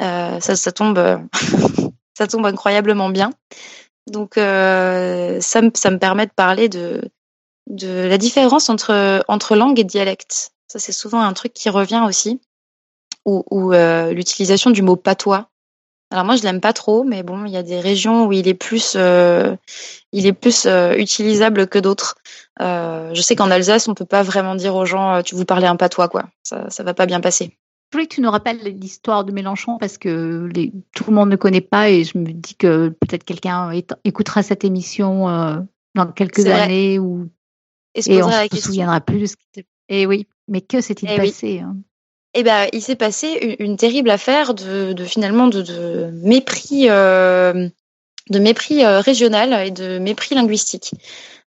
[0.00, 0.98] Euh, ça, ça tombe,
[2.16, 3.30] ça tombe incroyablement bien.
[4.06, 7.00] Donc euh, ça, ça me permet de parler de,
[7.68, 10.52] la différence entre, entre langue et dialecte.
[10.66, 12.40] Ça, c'est souvent un truc qui revient aussi.
[13.26, 15.50] Ou, euh, l'utilisation du mot patois.
[16.10, 18.48] Alors moi, je l'aime pas trop, mais bon, il y a des régions où il
[18.48, 19.54] est plus, euh,
[20.12, 22.16] il est plus euh, utilisable que d'autres.
[22.60, 25.44] Euh, je sais qu'en Alsace, on peut pas vraiment dire aux gens, euh, tu vous
[25.44, 26.24] parlez un patois, quoi.
[26.42, 27.56] Ça, ça va pas bien passer.
[27.90, 31.28] Je voulais que tu nous rappelles l'histoire de Mélenchon parce que les, tout le monde
[31.28, 33.72] ne connaît pas et je me dis que peut-être quelqu'un
[34.04, 35.56] écoutera cette émission euh,
[35.96, 37.28] dans quelques années ou
[37.96, 41.08] et, on ne se souviendra plus de ce qui s'est Et oui, mais que s'est-il
[41.16, 41.76] passé hein?
[42.34, 47.68] Eh ben, il s'est passé une, terrible affaire de, finalement de, mépris, euh,
[48.30, 50.92] de mépris euh, régional et de mépris linguistique.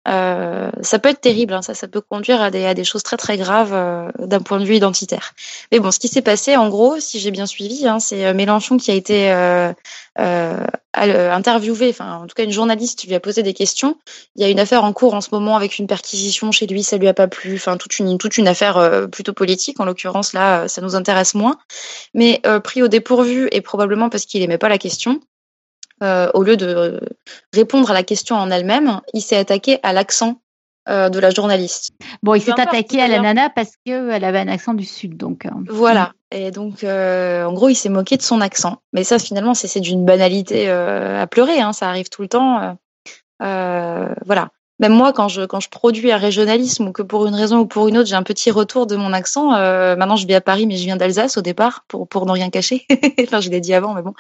[0.08, 3.74] Euh, ça peut être terrible, hein, ça, peut conduire à des, choses très très graves
[3.74, 5.34] euh, d'un point de vue identitaire.
[5.72, 8.34] Mais bon, ce qui s'est passé, en gros, si j'ai bien suivi, hein, c'est euh,
[8.34, 9.72] Mélenchon qui a été euh,
[10.20, 13.98] euh, interviewé, enfin en tout cas une journaliste lui a posé des questions.
[14.36, 16.84] Il y a une affaire en cours en ce moment avec une perquisition chez lui,
[16.84, 19.80] ça lui a pas plu, enfin toute une toute une affaire plutôt politique.
[19.80, 21.58] En l'occurrence là, ça nous intéresse moins.
[22.14, 25.22] Mais pris au dépourvu et probablement parce qu'il aimait pas la question,
[26.04, 27.00] euh, au lieu de
[27.54, 30.42] répondre à la question en elle-même, il s'est attaqué à l'accent
[30.90, 31.92] euh, de la journaliste.
[32.24, 35.46] Bon, il s'est attaqué à la nana parce qu'elle avait un accent du sud, donc.
[35.46, 35.50] Euh.
[35.70, 36.14] Voilà.
[36.32, 38.82] Et donc, en gros, il s'est moqué de son accent.
[38.94, 41.60] Mais ça, finalement, c'est d'une banalité à pleurer.
[41.60, 42.78] Hein, ça arrive tout le temps.
[43.40, 44.50] voilà
[44.82, 47.66] même moi, quand je, quand je produis un régionalisme ou que pour une raison ou
[47.68, 50.42] pour une autre, j'ai un petit retour de mon accent, euh, maintenant je vis à
[50.42, 52.88] Paris, mais je viens d'Alsace au départ, pour, pour ne rien cacher.
[53.22, 54.16] enfin, je l'ai dit avant, mais bon.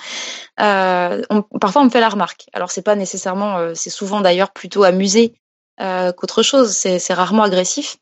[0.60, 1.24] Euh,
[1.60, 2.46] parfois, on me fait la remarque.
[2.54, 5.34] Alors, c'est pas nécessairement, euh, c'est souvent d'ailleurs plutôt amusé
[5.82, 6.72] euh, qu'autre chose.
[6.72, 7.98] C'est rarement agressif.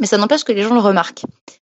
[0.00, 1.24] Mais ça n'empêche que les gens le remarquent.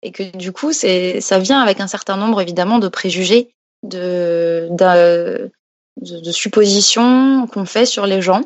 [0.03, 3.51] Et que du coup, ça vient avec un certain nombre, évidemment, de préjugés,
[3.83, 5.51] de, de,
[6.01, 8.43] de suppositions qu'on fait sur les gens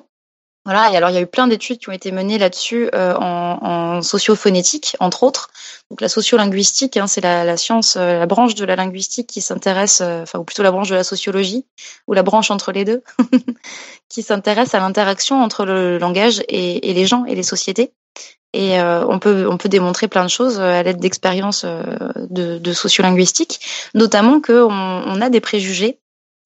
[0.66, 3.14] Voilà, et alors il y a eu plein d'études qui ont été menées là-dessus euh,
[3.14, 5.48] en, en sociophonétique, entre autres.
[5.90, 9.40] Donc la sociolinguistique, hein, c'est la, la, science, euh, la branche de la linguistique qui
[9.40, 11.64] s'intéresse, euh, enfin ou plutôt la branche de la sociologie,
[12.06, 13.02] ou la branche entre les deux,
[14.11, 17.92] qui s'intéresse à l'interaction entre le langage et, et, les gens et les sociétés.
[18.52, 22.72] Et euh, on peut on peut démontrer plein de choses à l'aide d'expériences de, de
[22.72, 23.61] sociolinguistique,
[23.94, 25.98] notamment qu'on on a des préjugés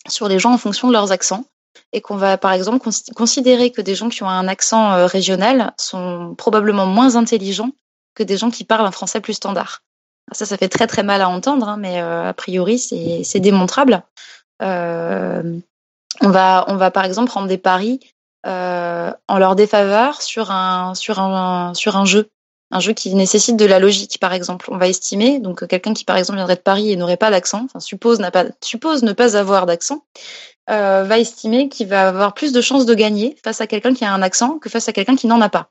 [0.06, 1.44] sur les gens en fonction de leurs accents
[1.92, 5.72] et qu'on va par exemple considérer que des gens qui ont un accent euh, régional
[5.76, 7.70] sont probablement moins intelligents
[8.14, 9.82] que des gens qui parlent un français plus standard.
[10.32, 14.02] Ça, ça fait très très mal à entendre, hein, mais euh, a priori c'est démontrable.
[14.62, 15.58] Euh,
[16.20, 18.00] on va on va par exemple prendre des paris
[18.46, 22.28] en leur défaveur sur un sur un sur un jeu
[22.74, 24.66] un jeu qui nécessite de la logique, par exemple.
[24.70, 27.62] On va estimer, donc quelqu'un qui, par exemple, viendrait de Paris et n'aurait pas d'accent,
[27.64, 28.20] enfin, suppose,
[28.62, 30.04] suppose ne pas avoir d'accent,
[30.70, 34.04] euh, va estimer qu'il va avoir plus de chances de gagner face à quelqu'un qui
[34.04, 35.68] a un accent que face à quelqu'un qui n'en a pas.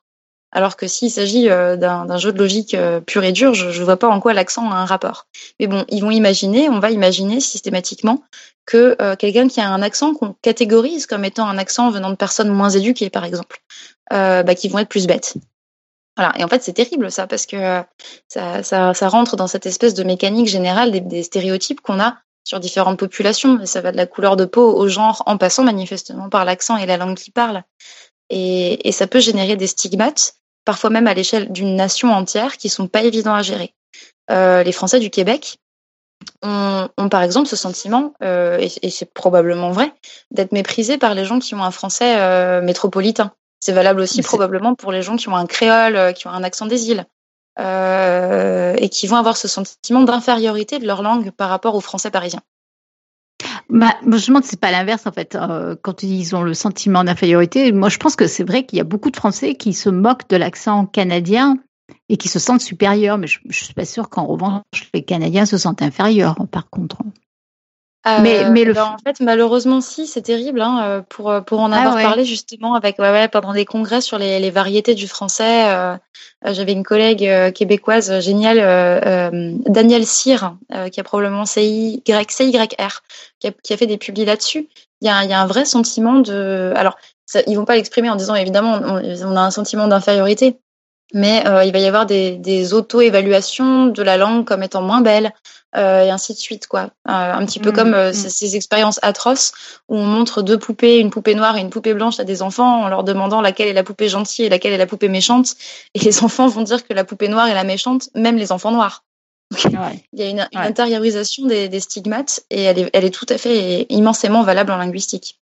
[0.52, 3.86] Alors que s'il s'agit euh, d'un jeu de logique euh, pur et dur, je ne
[3.86, 5.26] vois pas en quoi l'accent a un rapport.
[5.60, 8.22] Mais bon, ils vont imaginer, on va imaginer systématiquement
[8.66, 12.48] que quelqu'un qui a un accent qu'on catégorise comme étant un accent venant de personnes
[12.48, 13.62] moins éduquées, par exemple,
[14.10, 15.34] bah, qui vont être plus bêtes.
[16.16, 16.32] Voilà.
[16.38, 17.84] Et en fait, c'est terrible ça parce que
[18.30, 22.60] ça, ça, ça, rentre dans cette espèce de mécanique générale des stéréotypes qu'on a sur
[22.60, 23.60] différentes populations.
[23.62, 26.78] Et ça va de la couleur de peau au genre, en passant manifestement par l'accent
[26.78, 27.64] et la langue qui parle.
[28.30, 30.36] Et, et, ça peut générer des stigmates,
[30.66, 33.74] parfois même à l'échelle d'une nation entière, qui sont pas évidents à gérer.
[34.32, 35.60] Euh, les Français du Québec
[36.42, 39.94] ont, ont par exemple ce sentiment, euh, et, et c'est probablement vrai,
[40.32, 43.34] d'être méprisés par les gens qui ont un français euh, métropolitain.
[43.60, 46.44] C'est valable aussi probablement pour les gens qui ont un créole, euh, qui ont un
[46.44, 47.06] accent des îles.
[47.60, 52.10] Euh, et qui vont avoir ce sentiment d'infériorité de leur langue par rapport aux Français
[52.10, 52.42] parisiens.
[53.70, 55.36] Bah, je me demande c'est pas l'inverse en fait.
[55.36, 58.82] Euh, quand ils ont le sentiment d'infériorité, moi je pense que c'est vrai qu'il y
[58.82, 61.58] a beaucoup de Français qui se moquent de l'accent canadien
[62.10, 65.46] et qui se sentent supérieurs, mais je, je suis pas sûre qu'en revanche les Canadiens
[65.46, 66.36] se sentent inférieurs.
[66.52, 66.98] Par contre.
[68.06, 68.74] Euh, mais, mais le...
[68.74, 70.62] Ben, en fait, malheureusement, si, c'est terrible.
[70.62, 73.66] Hein, euh, pour euh, pour en ah avoir parlé justement avec ouais, ouais, pendant des
[73.66, 75.70] congrès sur les, les variétés du français.
[75.70, 75.96] Euh,
[76.46, 80.56] J'avais une collègue québécoise géniale, euh, Danielle Cyr,
[80.92, 82.68] qui a probablement CY, CYR,
[83.40, 84.68] qui a, qui a fait des publis là-dessus.
[85.00, 86.74] Il y a, y a un vrai sentiment de.
[86.76, 90.58] Alors, ça, ils vont pas l'exprimer en disant évidemment on, on a un sentiment d'infériorité,
[91.14, 95.02] mais euh, il va y avoir des, des auto-évaluations de la langue comme étant moins
[95.02, 95.34] belle,
[95.76, 96.82] euh, et ainsi de suite, quoi.
[96.82, 98.14] Euh, un petit peu mmh, comme euh, mmh.
[98.14, 99.54] ces expériences atroces
[99.90, 102.84] où on montre deux poupées, une poupée noire et une poupée blanche à des enfants
[102.84, 105.56] en leur demandant laquelle est la poupée gentille et laquelle est la poupée méchante,
[105.96, 108.72] et les enfants vont dire que la poupée noire est la méchante, même les enfants
[108.72, 109.04] noirs.
[109.66, 110.04] Ouais.
[110.14, 113.28] Il y a une, une intériorisation des, des, stigmates et elle est, elle est tout
[113.30, 115.40] à fait immensément valable en linguistique.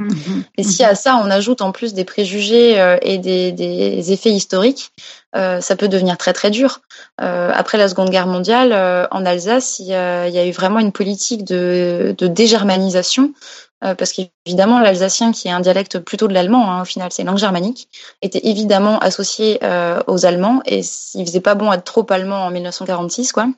[0.00, 4.30] Mmh et si à ça on ajoute en plus des préjugés euh, et des, effets
[4.30, 4.92] historiques,
[5.36, 6.80] euh, ça peut devenir très très dur.
[7.20, 8.72] Euh, après la Seconde Guerre mondiale,
[9.10, 13.32] en Alsace, il y, a, eu vraiment une politique de, de dégermanisation,
[13.80, 17.38] parce qu'évidemment l'alsacien, qui est un dialecte plutôt de l'allemand, hein, au final c'est langue
[17.38, 17.88] germanique,
[18.22, 19.60] était évidemment associé
[20.06, 20.80] aux Allemands, et
[21.14, 23.48] il faisait pas bon être trop allemand en 1946, quoi.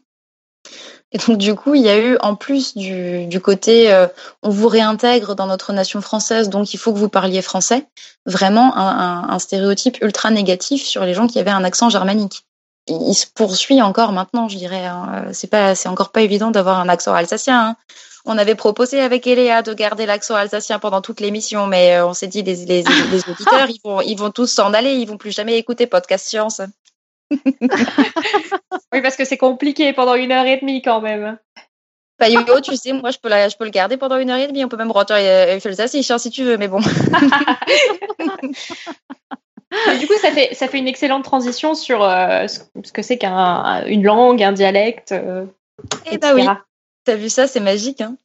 [1.13, 4.07] Et donc du coup, il y a eu en plus du, du côté euh,
[4.43, 7.87] on vous réintègre dans notre nation française, donc il faut que vous parliez français,
[8.25, 12.45] vraiment un, un, un, stéréotype ultra négatif sur les gens qui avaient un accent germanique.
[12.89, 14.87] Il, se poursuit encore maintenant, je dirais.
[14.87, 15.27] Hein.
[15.33, 17.69] C'est pas, c'est encore pas évident d'avoir un accent alsacien.
[17.69, 17.77] Hein.
[18.25, 22.15] On avait proposé avec Eléa de garder l'accent alsacien pendant toute l'émission, mais euh, on
[22.15, 25.17] s'est dit les, les, les auditeurs, ils vont, ils vont tous s'en aller, ils vont
[25.17, 26.61] plus jamais écouter podcast science.
[28.93, 31.39] Oui, parce que c'est compliqué pendant une heure et demie quand même.
[32.19, 34.39] Bah, yo, tu sais, moi, je peux, la, je peux le garder pendant une heure
[34.39, 34.65] et demie.
[34.65, 36.79] On peut même rentrer ça, c'est chiant si tu veux, mais bon.
[39.99, 44.05] du coup, ça fait, ça fait une excellente transition sur euh, ce que c'est qu'une
[44.05, 45.11] langue, un dialecte.
[45.13, 45.47] Euh,
[46.11, 46.47] eh bah oui,
[47.05, 48.03] t'as vu ça, c'est magique.
[48.03, 48.17] Hein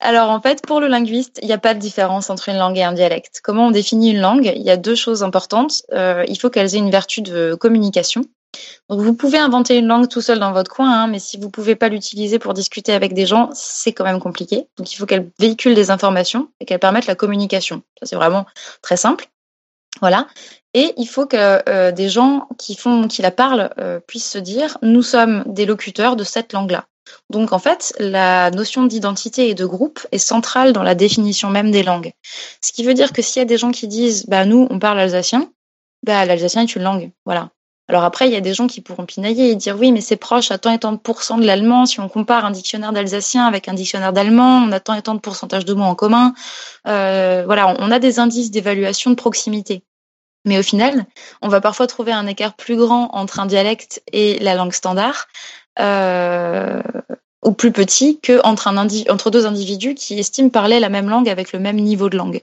[0.00, 2.76] alors en fait, pour le linguiste, il n'y a pas de différence entre une langue
[2.76, 3.40] et un dialecte.
[3.42, 4.52] Comment on définit une langue?
[4.54, 5.82] Il y a deux choses importantes.
[5.92, 8.24] Euh, il faut qu'elles aient une vertu de communication.
[8.88, 11.50] Donc vous pouvez inventer une langue tout seul dans votre coin, hein, mais si vous
[11.50, 14.66] pouvez pas l'utiliser pour discuter avec des gens, c'est quand même compliqué.
[14.76, 17.82] Donc il faut qu'elle véhicule des informations et qu'elle permette la communication.
[18.00, 18.46] Ça c'est vraiment
[18.82, 19.26] très simple.
[20.00, 20.26] Voilà.
[20.74, 24.38] Et il faut que euh, des gens qui font, qui la parlent, euh, puissent se
[24.38, 26.86] dire nous sommes des locuteurs de cette langue-là.
[27.30, 31.70] Donc en fait, la notion d'identité et de groupe est centrale dans la définition même
[31.70, 32.12] des langues.
[32.60, 34.78] Ce qui veut dire que s'il y a des gens qui disent bah nous on
[34.78, 35.50] parle alsacien,
[36.02, 37.50] bah l'alsacien est une langue, voilà.
[37.88, 40.16] Alors après, il y a des gens qui pourront pinailler et dire oui, mais c'est
[40.16, 41.84] proche à tant et tant de pourcents de l'allemand.
[41.84, 45.14] Si on compare un dictionnaire d'alsacien avec un dictionnaire d'allemand, on a tant et tant
[45.14, 46.34] de pourcentage de mots en commun.
[46.86, 49.84] Euh, voilà, on a des indices d'évaluation de proximité.
[50.46, 51.06] Mais au final,
[51.42, 55.26] on va parfois trouver un écart plus grand entre un dialecte et la langue standard,
[55.78, 56.82] euh,
[57.44, 61.28] ou plus petit que entre, un entre deux individus qui estiment parler la même langue
[61.28, 62.42] avec le même niveau de langue.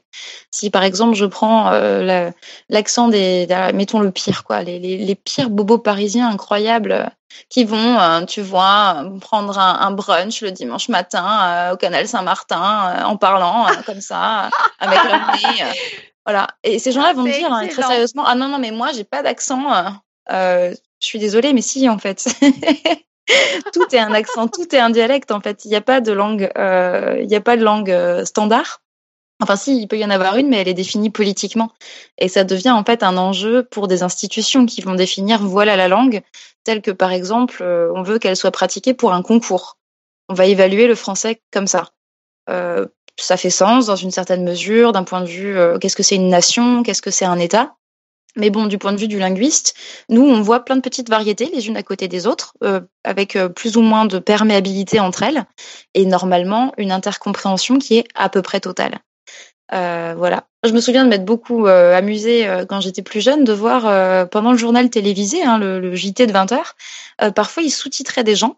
[0.52, 2.30] Si par exemple je prends euh,
[2.70, 7.06] l'accent des, mettons le pire quoi, les, les, les, pires bobos parisiens incroyables euh,
[7.50, 12.08] qui vont, euh, tu vois, prendre un, un, brunch le dimanche matin euh, au canal
[12.08, 14.50] Saint-Martin en parlant comme ça
[14.80, 15.64] avec leur nez.
[16.26, 16.48] voilà.
[16.64, 19.04] Et ces gens-là vont me dire hein, très sérieusement, ah non non mais moi j'ai
[19.04, 19.64] pas d'accent.
[20.30, 22.28] je suis désolée, mais si en fait.
[23.74, 25.66] tout est un accent, tout est un dialecte en fait.
[25.66, 28.82] Il n'y a pas de langue, euh, il n'y a pas de langue euh, standard.
[29.42, 31.72] Enfin, si, il peut y en avoir une, mais elle est définie politiquement.
[32.20, 35.88] Et ça devient en fait un enjeu pour des institutions qui vont définir voilà la
[35.88, 36.22] langue,
[36.64, 39.78] telle que par exemple, euh, on veut qu'elle soit pratiquée pour un concours.
[40.30, 41.90] On va évaluer le français comme ça.
[43.18, 46.28] Ça fait sens dans une certaine mesure, d'un point de vue qu'est-ce que c'est une
[46.28, 47.76] nation, qu'est-ce que c'est un État.
[48.36, 49.76] Mais bon, du point de vue du linguiste,
[50.10, 53.36] nous, on voit plein de petites variétés les unes à côté des autres, euh, avec
[53.36, 55.46] euh, plus ou moins de perméabilité entre elles,
[55.94, 59.00] et normalement une intercompréhension qui est à peu près totale.
[59.74, 60.44] Euh, voilà.
[60.64, 64.30] Je me souviens de m'être beaucoup euh, amusée euh, quand j'étais plus jeune de voir
[64.30, 66.76] pendant le journal télévisé, hein, le, le, JT de 20 heures,
[67.36, 68.58] parfois ils sous-titraient des gens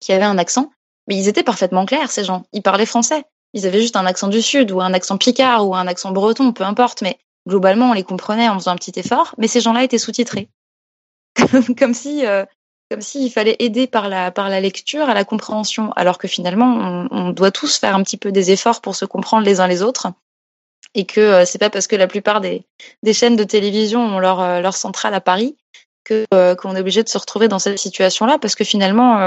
[0.00, 0.70] qui avaient un accent,
[1.08, 2.44] mais ils étaient parfaitement clairs, ces gens.
[2.52, 3.24] Ils parlaient français.
[3.52, 6.52] Ils avaient juste un accent du sud ou un accent picard ou un accent breton,
[6.52, 9.84] peu importe, mais globalement, on les comprenait en faisant un petit effort, mais ces gens-là
[9.84, 10.48] étaient sous-titrés.
[11.78, 12.44] comme si, euh,
[12.90, 17.08] comme s'il fallait aider par la, par la lecture à la compréhension, alors que finalement,
[17.10, 19.82] on, doit tous faire un petit peu des efforts pour se comprendre les uns les
[19.82, 20.08] autres,
[20.94, 22.64] et que euh, c'est pas parce que la plupart des,
[23.02, 25.56] des chaînes de télévision ont leur, euh, leur centrale à Paris
[26.04, 29.18] que euh, qu'on est obligé de se retrouver dans cette situation-là, parce que finalement,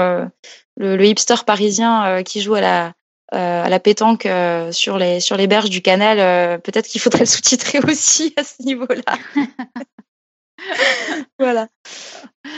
[0.76, 2.92] le, le, hipster parisien qui joue à la
[3.34, 6.98] euh, à la pétanque euh, sur les sur les berges du canal, euh, peut-être qu'il
[6.98, 9.18] faudrait le sous-titrer aussi à ce niveau-là.
[11.38, 11.68] voilà.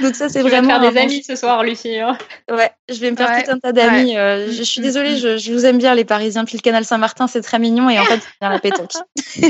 [0.01, 0.79] Donc ça c'est vraiment.
[0.79, 1.99] Vas faire des amis ce soir, Lucie.
[1.99, 2.17] Hein.
[2.49, 4.15] Ouais, je vais me faire tout un tas d'amis.
[4.15, 4.47] Ouais.
[4.53, 6.45] je, suis désolée, je, je, vous aime bien les Parisiens.
[6.45, 8.93] Puis le canal Saint-Martin, c'est très mignon et en fait c'est bien la pétanque.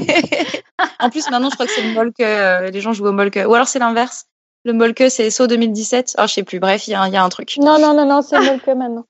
[1.00, 2.18] en plus maintenant, je crois que c'est le molk.
[2.18, 3.36] les gens jouent au molk.
[3.36, 4.24] Ou alors c'est l'inverse.
[4.64, 6.14] Le molke, c'est SO 2017.
[6.16, 6.60] Ah, oh, je sais plus.
[6.60, 7.56] Bref, il y, y, a un truc.
[7.58, 9.04] Non, non, non, non, c'est le molke maintenant.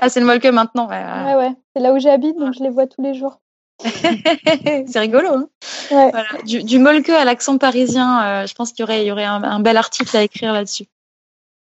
[0.00, 0.88] Ah, c'est le Molke maintenant.
[0.88, 1.34] Ouais, ouais.
[1.34, 1.52] ouais.
[1.74, 3.40] C'est là où j'habite, donc je les vois tous les jours.
[3.84, 5.28] c'est rigolo.
[5.28, 5.48] Hein
[5.90, 6.10] ouais.
[6.10, 6.28] voilà.
[6.44, 9.24] Du, du Molke à l'accent parisien, euh, je pense qu'il y aurait, il y aurait
[9.24, 10.86] un, un, bel article à écrire là-dessus.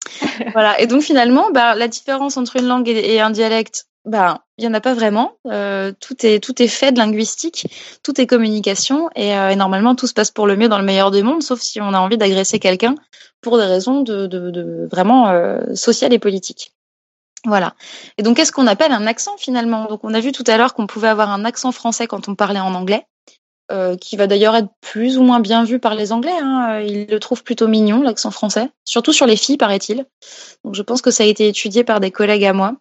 [0.53, 0.79] voilà.
[0.79, 4.63] Et donc finalement, bah, la différence entre une langue et, et un dialecte, bah, il
[4.63, 5.33] y en a pas vraiment.
[5.47, 7.67] Euh, tout est tout est fait de linguistique,
[8.03, 10.85] tout est communication et, euh, et, normalement tout se passe pour le mieux dans le
[10.85, 12.95] meilleur des mondes, sauf si on a envie d'agresser quelqu'un
[13.41, 16.74] pour des raisons de, de, de vraiment euh, sociales et politiques.
[17.45, 17.75] Voilà.
[18.17, 19.85] Et donc, qu'est-ce qu'on appelle un accent finalement?
[19.85, 22.35] Donc, on a vu tout à l'heure qu'on pouvait avoir un accent français quand on
[22.35, 23.05] parlait en anglais,
[23.71, 26.37] euh, qui va d'ailleurs être plus ou moins bien vu par les Anglais.
[26.41, 26.79] Hein.
[26.81, 30.05] Ils le trouvent plutôt mignon, l'accent français, surtout sur les filles, paraît-il.
[30.63, 32.75] Donc, je pense que ça a été étudié par des collègues à moi.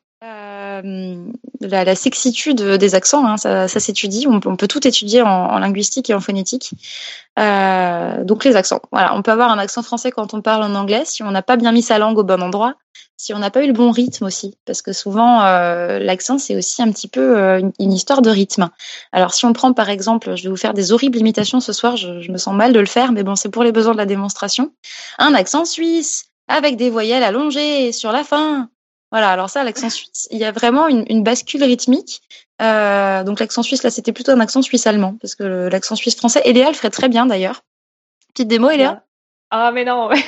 [0.83, 1.17] Euh,
[1.61, 4.27] la, sexitude des accents, hein, ça, s'étudie.
[4.29, 6.73] On, peut tout étudier en, linguistique et en phonétique.
[7.39, 8.81] Euh, donc les accents.
[8.93, 11.43] Voilà, on peut avoir un accent français quand on parle en anglais si on n'a
[11.43, 12.75] pas bien mis sa langue au bon endroit,
[13.17, 16.57] si on n'a pas eu le bon rythme aussi, parce que souvent euh, l'accent c'est
[16.57, 18.69] aussi un petit peu une, histoire de rythme.
[19.13, 21.97] Alors si on prend par exemple, je vais vous faire des horribles imitations ce soir,
[21.97, 24.07] je me sens mal de le faire, mais bon c'est pour les besoins de la
[24.07, 24.73] démonstration.
[25.19, 28.69] Un accent suisse avec des voyelles allongées sur la fin.
[29.15, 32.21] Voilà, alors ça, l'accent suisse, il y a vraiment une, une bascule rythmique.
[32.61, 36.67] Euh, donc l'accent suisse, là, c'était plutôt un accent suisse-allemand, parce que l'accent suisse-français, Eléa
[36.67, 37.63] le ferait très bien d'ailleurs.
[38.35, 39.05] Petite démo, Eléa
[39.53, 40.21] Ah, mais non, ouais.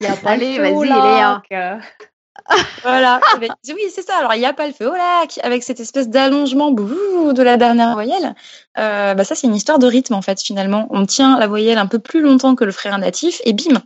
[0.00, 1.42] Il y a pas Allez, vas-y, Eléa.
[2.82, 3.20] voilà,
[3.68, 4.18] oui, c'est ça.
[4.18, 7.56] Alors, il n'y a pas le feu au lac, avec cette espèce d'allongement de la
[7.56, 8.34] dernière voyelle.
[8.78, 10.88] Euh, bah, ça, c'est une histoire de rythme, en fait, finalement.
[10.90, 13.80] On tient la voyelle un peu plus longtemps que le frère natif, et bim,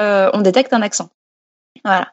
[0.00, 1.08] euh, on détecte un accent.
[1.84, 2.08] Voilà.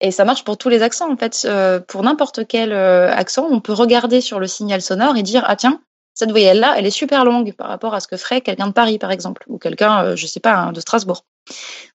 [0.00, 1.42] Et ça marche pour tous les accents, en fait.
[1.46, 5.44] Euh, pour n'importe quel euh, accent, on peut regarder sur le signal sonore et dire
[5.46, 5.80] Ah, tiens,
[6.14, 8.98] cette voyelle-là, elle est super longue par rapport à ce que ferait quelqu'un de Paris,
[8.98, 11.24] par exemple, ou quelqu'un, euh, je sais pas, hein, de Strasbourg.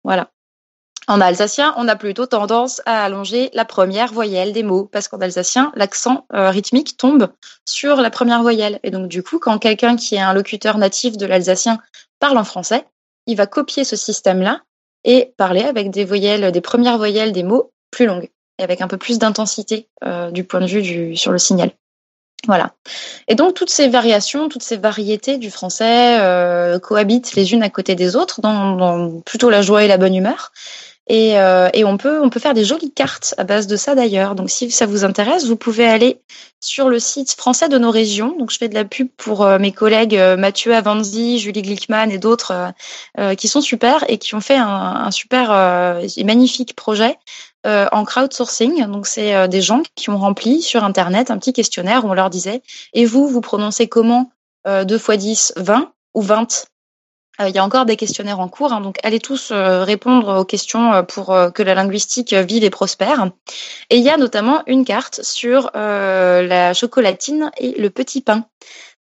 [0.04, 0.30] Voilà.
[1.08, 5.20] En alsacien, on a plutôt tendance à allonger la première voyelle des mots, parce qu'en
[5.20, 7.30] alsacien, l'accent euh, rythmique tombe
[7.68, 8.80] sur la première voyelle.
[8.84, 11.80] Et donc, du coup, quand quelqu'un qui est un locuteur natif de l'alsacien
[12.20, 12.86] parle en français,
[13.26, 14.62] il va copier ce système-là
[15.04, 18.30] et parler avec des voyelles, des premières voyelles des mots plus longue
[18.62, 21.72] et avec un peu plus d'intensité euh, du point de vue sur le signal.
[22.48, 22.72] Voilà.
[23.28, 27.70] Et donc toutes ces variations, toutes ces variétés du français euh, cohabitent les unes à
[27.70, 30.52] côté des autres dans, plutôt la joie et la bonne humeur.
[31.08, 33.96] Et, euh, et, on peut on peut faire des jolies cartes à base de ça
[33.96, 34.34] d'ailleurs.
[34.34, 36.22] Donc si ça vous intéresse, vous pouvez aller
[36.62, 38.36] sur le site français de nos régions.
[38.38, 42.72] Donc je fais de la pub pour mes collègues Mathieu Avanzi, Julie Glickman et d'autres
[43.38, 47.18] qui sont super et qui ont fait un super et magnifique projet
[47.66, 48.86] en crowdsourcing.
[48.88, 52.30] Donc c'est des gens qui ont rempli sur internet un petit questionnaire où on leur
[52.30, 52.62] disait
[52.94, 54.32] et vous vous prononcez comment
[54.66, 56.66] 2 x 10 20 ou 20
[57.40, 60.42] euh, il y a encore des questionnaires en cours, hein, donc allez tous euh, répondre
[60.42, 63.30] aux questions euh, pour que la linguistique vive et prospère.
[63.90, 68.46] Et il y a notamment une carte sur la chocolatine et le petit pain.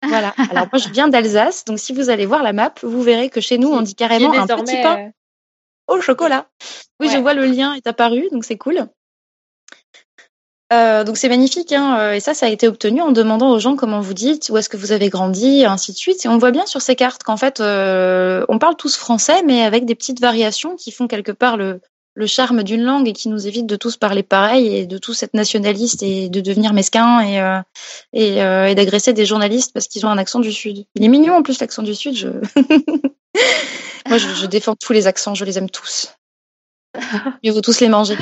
[0.03, 0.35] Voilà.
[0.51, 3.41] Alors moi je viens d'Alsace, donc si vous allez voir la map, vous verrez que
[3.41, 5.11] chez nous on dit carrément un petit pain
[5.91, 6.47] au chocolat.
[7.01, 8.87] Oui, je vois le lien est apparu, donc c'est cool.
[10.73, 13.59] Euh, donc c'est magnifique, hein, euh, et ça, ça a été obtenu en demandant aux
[13.59, 16.25] gens comment vous dites, où est-ce que vous avez grandi, et ainsi de suite.
[16.25, 19.63] Et on voit bien sur ces cartes qu'en fait, euh, on parle tous français, mais
[19.63, 21.81] avec des petites variations qui font quelque part le,
[22.15, 25.21] le charme d'une langue et qui nous évite de tous parler pareil et de tous
[25.25, 27.61] être nationalistes et de devenir mesquins et, euh,
[28.13, 30.85] et, et d'agresser des journalistes parce qu'ils ont un accent du Sud.
[30.95, 32.15] Il est mignon en plus l'accent du Sud.
[32.15, 32.29] Je...
[34.09, 36.15] Moi, je, je défends tous les accents, je les aime tous.
[37.43, 38.17] Je veux tous les manger.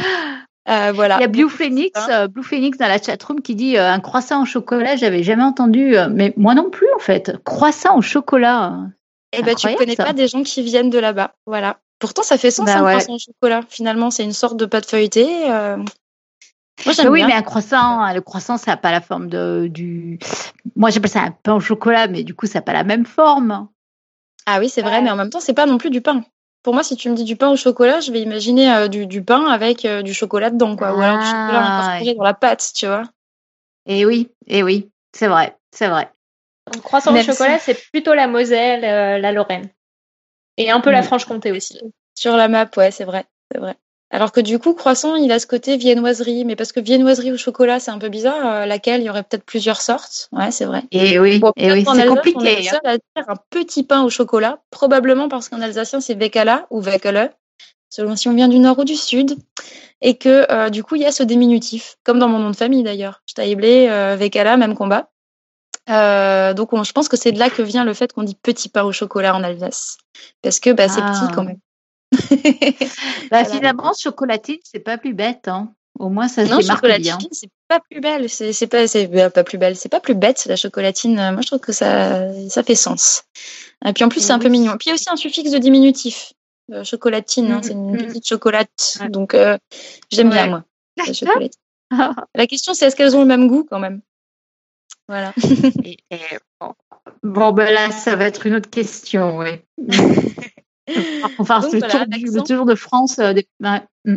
[0.68, 1.16] Euh, voilà.
[1.16, 4.00] Il y a Blue Phoenix, euh, Blue Phoenix dans la chatroom qui dit euh, un
[4.00, 4.96] croissant au chocolat.
[4.96, 7.32] J'avais jamais entendu, mais moi non plus en fait.
[7.44, 8.76] Croissant au chocolat.
[9.32, 11.78] Eh ben, tu connais pas des gens qui viennent de là-bas, voilà.
[11.98, 13.60] Pourtant, ça fait sens bah un croissant au chocolat.
[13.68, 15.48] Finalement, c'est une sorte de pâte feuilletée.
[15.48, 20.18] Moi, oui, mais un croissant, le croissant, ça n'a pas la forme de, du.
[20.76, 23.04] Moi, j'appelle ça un pain au chocolat, mais du coup, ça n'a pas la même
[23.04, 23.68] forme.
[24.50, 26.24] Ah oui, c'est vrai, mais en même temps, c'est pas non plus du pain.
[26.62, 29.06] Pour moi, si tu me dis du pain au chocolat, je vais imaginer euh, du,
[29.06, 30.94] du, pain avec euh, du chocolat dedans, quoi.
[30.94, 33.02] Ou alors du chocolat ah, incorporé dans la pâte, tu vois.
[33.84, 36.10] Et eh oui, et eh oui, c'est vrai, c'est vrai.
[36.74, 39.68] Un croissant au chocolat, c'est plutôt la Moselle, euh, la Lorraine.
[40.56, 41.78] Et un peu la Franche-Comté aussi.
[42.14, 43.76] Sur la map, ouais, c'est vrai, c'est vrai.
[44.10, 47.36] Alors que du coup, croissant, il a ce côté viennoiserie, mais parce que viennoiserie au
[47.36, 49.02] chocolat, c'est un peu bizarre, euh, laquelle?
[49.02, 50.30] Il y aurait peut-être plusieurs sortes.
[50.32, 50.82] Ouais, c'est vrai.
[50.92, 52.38] Et oui, et oui c'est compliqué.
[52.38, 52.98] On est hein.
[53.16, 57.32] à un petit pain au chocolat, probablement parce qu'en alsacien, c'est Vekala ou Vekele,
[57.90, 59.36] selon si on vient du nord ou du sud,
[60.00, 62.56] et que euh, du coup, il y a ce diminutif, comme dans mon nom de
[62.56, 63.22] famille d'ailleurs.
[63.26, 65.10] Steiblé, euh, Vekala, même combat.
[65.90, 68.68] Euh, donc, je pense que c'est de là que vient le fait qu'on dit petit
[68.68, 69.98] pain au chocolat en Alsace,
[70.42, 71.32] parce que bah, c'est petit ah.
[71.34, 71.58] quand même.
[73.30, 75.48] Bah, finalement, chocolatine, c'est pas plus bête.
[75.48, 75.72] Hein.
[75.98, 78.28] Au moins, ça non, chocolatine, c'est pas plus belle.
[78.30, 79.76] C'est pas, c'est bah, pas plus belle.
[79.76, 81.14] C'est pas plus bête la chocolatine.
[81.14, 83.24] Moi, je trouve que ça, ça fait sens.
[83.84, 84.76] Et puis en plus, c'est un peu mignon.
[84.78, 86.32] Puis il y a aussi un suffixe de diminutif.
[86.70, 88.06] Euh, chocolatine, hein, c'est une mm-hmm.
[88.08, 88.98] petite chocolate.
[89.08, 89.56] Donc, euh,
[90.10, 90.64] j'aime bien moi
[90.98, 91.60] la chocolatine.
[92.34, 94.02] la question, c'est est-ce qu'elles ont le même goût quand même?
[95.08, 95.32] Voilà.
[96.60, 96.74] bon.
[97.22, 99.62] bon, ben là, ça va être une autre question, oui.
[101.38, 103.18] Enfin, le, tour du, tour de France.
[103.18, 103.34] Euh,
[104.04, 104.16] mm.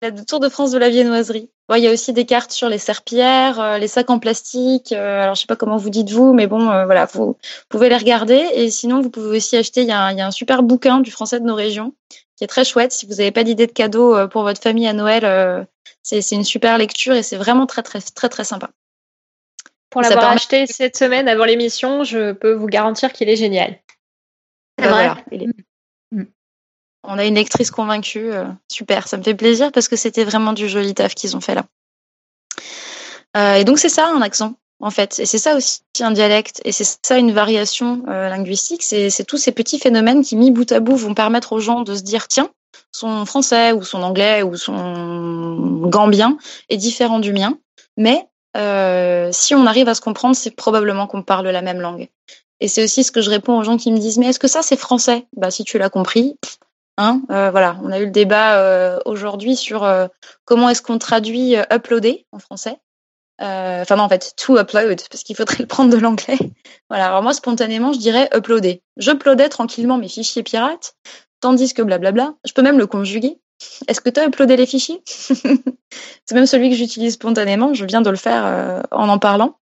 [0.00, 1.50] Le Tour de France de la viennoiserie.
[1.76, 4.92] il y a aussi des cartes sur les serpillères, euh, les sacs en plastique.
[4.92, 7.36] Euh, alors, je sais pas comment vous dites vous, mais bon, voilà, vous
[7.68, 8.46] pouvez les regarder.
[8.54, 9.82] Et sinon, vous pouvez aussi acheter.
[9.82, 11.92] Il y, a un, super bouquin du français de nos régions
[12.36, 12.92] qui est très chouette.
[12.92, 15.66] Si vous n'avez pas d'idée de cadeau pour votre famille à Noël,
[16.02, 18.70] c'est une super lecture et c'est vraiment très, très, très, très sympa.
[19.94, 23.78] Pour l'avoir acheté cette semaine avant l'émission, je peux vous garantir qu'il est génial.
[24.76, 25.12] C'est vrai.
[27.06, 28.32] On a une lectrice convaincue.
[28.32, 31.40] Euh, super, ça me fait plaisir parce que c'était vraiment du joli taf qu'ils ont
[31.40, 31.64] fait là.
[33.36, 35.18] Euh, et donc c'est ça un accent en fait.
[35.18, 36.60] Et c'est ça aussi un dialecte.
[36.64, 38.82] Et c'est ça une variation euh, linguistique.
[38.82, 41.94] C'est tous ces petits phénomènes qui, mis bout à bout, vont permettre aux gens de
[41.94, 42.50] se dire tiens,
[42.92, 46.38] son français ou son anglais ou son gambien
[46.68, 47.58] est différent du mien.
[47.96, 48.26] Mais
[49.32, 52.08] si on arrive à se comprendre, c'est probablement qu'on parle la même langue.
[52.60, 54.48] Et c'est aussi ce que je réponds aux gens qui me disent mais est-ce que
[54.48, 55.26] ça c'est français?
[55.36, 56.38] Bah si tu l'as compris,
[56.96, 60.06] Hein, euh, voilà, on a eu le débat euh, aujourd'hui sur euh,
[60.44, 62.78] comment est-ce qu'on traduit uploader en français.
[63.40, 66.38] Enfin non, en fait, to upload, parce qu'il faudrait le prendre de l'anglais.
[66.90, 68.82] Voilà, alors moi, spontanément, je dirais uploader.
[68.98, 70.94] J'uploadais tranquillement mes fichiers pirates,
[71.40, 73.40] tandis que blablabla, je peux même le conjuguer.
[73.88, 75.02] Est-ce que tu as uploadé les fichiers?
[75.06, 79.58] C'est même celui que j'utilise spontanément, je viens de le faire en en parlant.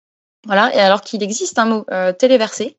[0.45, 1.85] Voilà, et alors qu'il existe un mot
[2.17, 2.78] téléversé,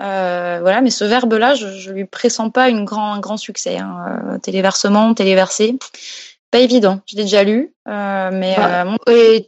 [0.00, 3.78] voilà, mais ce verbe-là, je, je lui pressens pas une grand, un grand succès.
[3.78, 4.34] Hein.
[4.34, 5.78] Euh, téléversement, téléversé,
[6.50, 7.00] pas évident.
[7.06, 9.40] Je l'ai déjà lu, euh, mais bah, euh,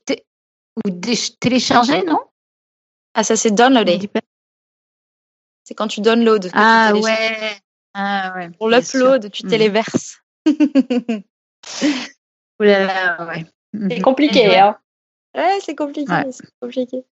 [0.86, 0.90] ou
[1.40, 2.20] télécharger, non?
[3.14, 3.98] Ah, ça c'est downloader.
[5.64, 6.48] C'est quand tu downloads.
[6.54, 7.60] Ah ouais.
[7.94, 8.50] Ah ouais.
[8.50, 9.50] Pour l'upload, tu mm.
[9.50, 10.18] téléverses.
[10.46, 10.54] Ouh
[12.64, 13.46] là là, ouais.
[13.90, 14.78] C'est compliqué, hein.
[15.34, 17.04] Ouais, c'est compliqué, c'est compliqué.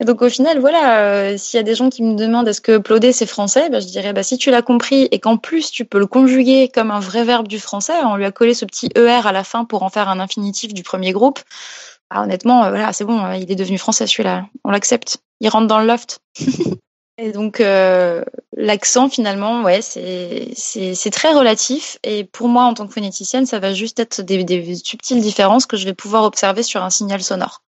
[0.00, 2.60] Et donc au final, voilà, euh, s'il y a des gens qui me demandent est-ce
[2.60, 5.70] que uploader c'est français, ben, je dirais bah, si tu l'as compris et qu'en plus
[5.70, 8.64] tu peux le conjuguer comme un vrai verbe du français, on lui a collé ce
[8.64, 11.40] petit er à la fin pour en faire un infinitif du premier groupe.
[12.10, 15.18] Ah, honnêtement, euh, voilà, c'est bon, euh, il est devenu français celui-là, on l'accepte.
[15.40, 16.20] Il rentre dans le loft.
[17.18, 17.62] et donc
[18.56, 21.98] l'accent finalement, ouais, c'est c'est très relatif.
[22.02, 25.76] Et pour moi, en tant que phonéticienne, ça va juste être des subtiles différences que
[25.76, 27.62] je vais pouvoir observer sur un signal sonore.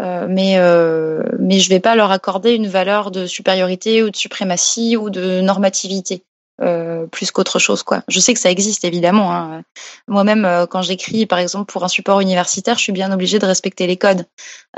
[0.00, 4.16] Euh, mais euh, mais je vais pas leur accorder une valeur de supériorité ou de
[4.16, 6.24] suprématie ou de normativité.
[6.62, 8.02] Euh, plus qu'autre chose quoi.
[8.08, 9.32] Je sais que ça existe évidemment.
[9.34, 9.62] Hein.
[10.08, 13.46] Moi-même, euh, quand j'écris, par exemple pour un support universitaire, je suis bien obligée de
[13.46, 14.26] respecter les codes.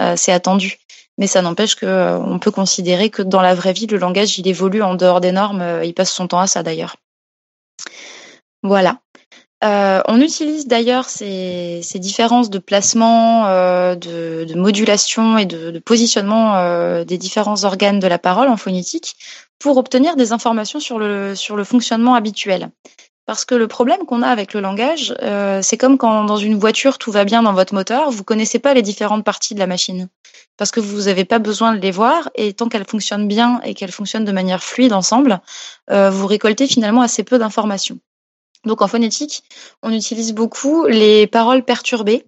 [0.01, 0.79] Euh, c'est attendu.
[1.19, 4.47] Mais ça n'empêche que on peut considérer que dans la vraie vie, le langage il
[4.47, 5.81] évolue en dehors des normes.
[5.85, 6.97] il passe son temps à ça d'ailleurs.
[8.63, 8.99] Voilà.
[9.63, 16.57] Euh, on utilise d'ailleurs ces, ces, différences de placement, euh, de, modulation et de, positionnement
[16.57, 19.17] euh, des différents organes de la parole en phonétique
[19.61, 22.71] pour obtenir des informations sur le, sur le fonctionnement habituel.
[23.25, 25.15] Parce que le problème qu'on a avec le langage,
[25.63, 28.75] c'est comme quand dans une voiture tout va bien dans votre moteur, vous connaissez pas
[28.75, 30.09] les différentes parties de la machine
[30.57, 33.75] parce que vous n'avez pas besoin de les voir et tant qu'elles fonctionnent bien et
[33.75, 35.41] qu'elles fonctionnent de manière fluide ensemble,
[35.89, 38.01] vous récoltez finalement assez peu d'informations.
[38.65, 39.45] Donc en phonétique,
[39.83, 42.25] on utilise beaucoup les paroles perturbées,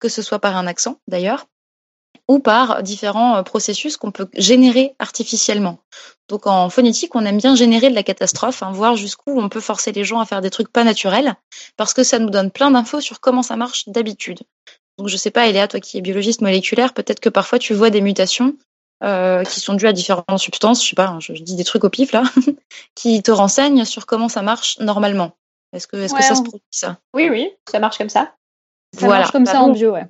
[0.00, 1.46] que ce soit par un accent d'ailleurs,
[2.28, 5.78] ou par différents euh, processus qu'on peut générer artificiellement.
[6.28, 9.60] Donc en phonétique, on aime bien générer de la catastrophe, hein, voir jusqu'où on peut
[9.60, 11.34] forcer les gens à faire des trucs pas naturels,
[11.76, 14.40] parce que ça nous donne plein d'infos sur comment ça marche d'habitude.
[14.98, 17.90] Donc je sais pas, Eléa, toi qui es biologiste moléculaire, peut-être que parfois tu vois
[17.90, 18.56] des mutations
[19.02, 21.84] euh, qui sont dues à différentes substances, je sais pas, hein, je, dis des trucs
[21.84, 22.22] au pif là,
[22.94, 25.36] qui te renseignent sur comment ça marche normalement.
[25.74, 26.98] Est-ce que, ça se produit ça?
[27.14, 28.34] Oui, oui, ça marche comme ça.
[28.94, 29.20] Ça voilà.
[29.20, 30.06] marche comme ça bah, en bio, ouais.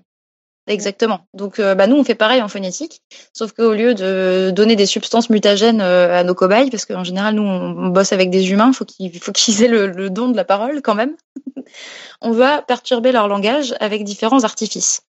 [0.67, 1.21] Exactement.
[1.35, 3.03] Donc, euh, bah, nous, on fait pareil en phonétique,
[3.35, 7.35] sauf qu'au lieu de donner des substances mutagènes euh, à nos cobayes, parce qu'en général,
[7.35, 10.37] nous, on, bosse avec des humains, faut qu'il faut qu'ils aient le, le, don de
[10.37, 11.17] la parole quand même,
[12.23, 15.03] on va perturber leur langage avec différents artifices.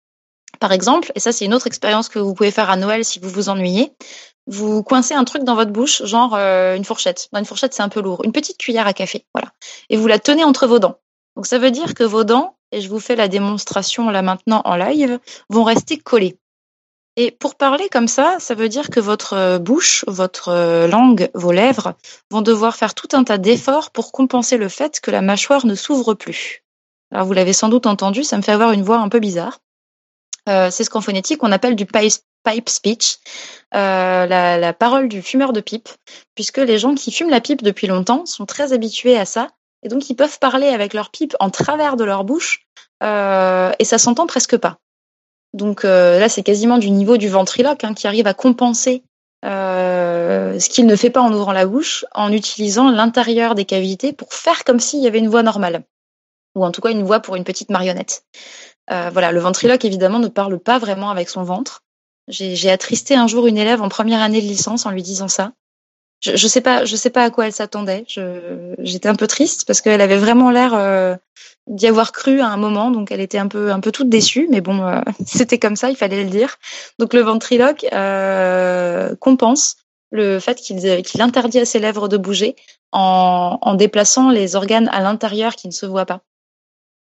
[0.60, 3.20] Par exemple, et ça, c'est une autre expérience que vous pouvez faire à Noël si
[3.20, 3.94] vous vous ennuyez,
[4.48, 7.30] vous coincez un truc dans votre bouche, genre euh, une fourchette.
[7.34, 8.22] une fourchette, c'est un peu lourd.
[8.26, 9.52] Une petite cuillère à café, voilà.
[9.90, 11.00] Et vous la tenez entre vos dents.
[11.36, 14.62] Donc ça veut dire que vos dents, et je vous fais la démonstration là maintenant
[14.66, 15.20] en live,
[15.50, 16.38] vont rester collées.
[17.16, 21.30] Et pour parler comme ça, ça veut dire que votre euh, bouche, votre euh, langue,
[21.36, 21.94] vos lèvres
[22.32, 25.76] vont devoir faire tout un tas d'efforts pour compenser le fait que la mâchoire ne
[25.76, 26.64] s'ouvre plus.
[27.12, 29.60] Alors vous l'avez sans doute entendu, ça me fait avoir une voix un peu bizarre.
[30.48, 31.86] C'est ce qu'en phonétique on appelle du
[32.44, 33.18] pipe speech,
[33.74, 35.90] euh, la, parole du fumeur de pipe,
[36.36, 39.50] puisque les gens qui fument la pipe depuis longtemps sont très habitués à ça,
[39.84, 42.68] et donc ils peuvent parler avec leur pipe en travers de leur bouche,
[43.02, 44.78] euh, et ça s'entend presque pas.
[45.54, 49.04] Donc euh, là, c'est quasiment du niveau du ventriloque hein, qui arrive à compenser
[49.46, 54.34] ce qu'il ne fait pas en ouvrant la bouche, en utilisant l'intérieur des cavités pour
[54.34, 55.84] faire comme s'il y avait une voix normale,
[56.56, 58.24] ou en tout cas une voix pour une petite marionnette.
[58.88, 61.84] Voilà, le ventriloque évidemment ne parle pas vraiment avec son ventre.
[62.28, 65.52] J'ai attristé un jour une élève en première année de licence en lui disant ça.
[66.22, 68.06] Je, je sais pas, sais pas à quoi elle s'attendait.
[68.80, 71.16] J'étais un peu triste parce qu'elle avait vraiment l'air euh,
[71.68, 74.48] d'y avoir cru à un moment, donc elle était un peu, un peu toute déçue.
[74.50, 76.58] Mais bon, euh, c'était comme ça, il fallait le dire.
[77.00, 79.78] Donc le ventriloque euh, compense
[80.12, 82.56] le fait qu'il interdit à ses lèvres de bouger
[82.92, 86.22] en, en déplaçant les organes à l'intérieur qui ne se voient pas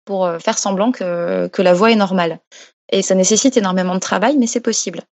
[0.05, 2.41] pour euh, faire semblant que, que la voix est normale.
[2.91, 5.03] Et ça nécessite énormément de travail, mais c'est possible.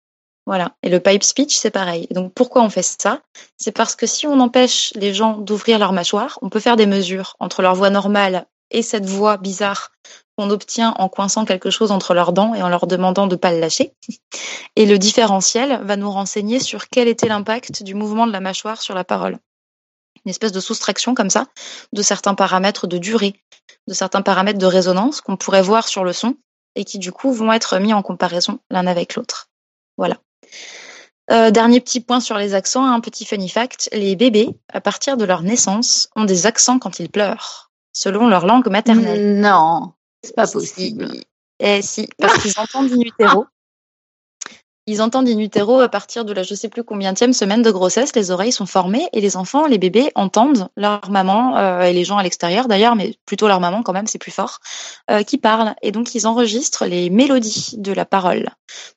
[0.47, 0.73] Voilà.
[0.83, 2.09] Et le pipe speech, c'est pareil.
[2.11, 3.23] Donc, pourquoi on fait ça?
[3.57, 6.87] C'est parce que si on empêche les gens d'ouvrir leur mâchoire, on peut faire des
[6.87, 9.93] mesures entre leur voix normale et cette voix bizarre
[10.37, 13.53] qu'on obtient en coinçant quelque chose entre leurs dents et en leur demandant de pas
[13.53, 13.95] le lâcher.
[14.77, 18.81] Et le différentiel va nous renseigner sur quel était l'impact du mouvement de la mâchoire
[18.81, 19.39] sur la parole.
[20.25, 21.47] Une espèce de soustraction comme ça
[21.93, 23.35] de certains paramètres de durée,
[23.87, 26.37] de certains paramètres de résonance qu'on pourrait voir sur le son
[26.75, 29.49] et qui du coup vont être mis en comparaison l'un avec l'autre.
[29.97, 30.19] Voilà.
[31.31, 35.17] Euh, dernier petit point sur les accents, un petit funny fact, les bébés, à partir
[35.17, 39.41] de leur naissance, ont des accents quand ils pleurent, selon leur langue maternelle.
[39.41, 39.93] Non,
[40.25, 41.13] c'est pas possible.
[41.61, 43.47] Eh si, parce qu'ils entendent in utero
[44.87, 48.15] ils entendent in utero à partir de la je sais plus combienième semaine de grossesse,
[48.17, 52.05] les oreilles sont formées et les enfants, les bébés entendent leur maman euh, et les
[52.05, 54.59] gens à l'extérieur d'ailleurs, mais plutôt leur maman quand même, c'est plus fort,
[55.11, 58.51] euh, qui parlent et donc ils enregistrent les mélodies de la parole.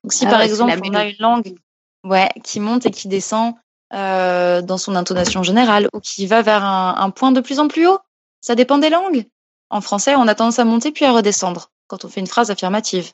[0.03, 1.55] Donc si ah par exemple on a une langue
[2.03, 3.53] ouais qui monte et qui descend
[3.93, 7.67] euh, dans son intonation générale ou qui va vers un, un point de plus en
[7.67, 7.99] plus haut,
[8.41, 9.25] ça dépend des langues.
[9.69, 12.49] En français, on a tendance à monter puis à redescendre quand on fait une phrase
[12.49, 13.11] affirmative.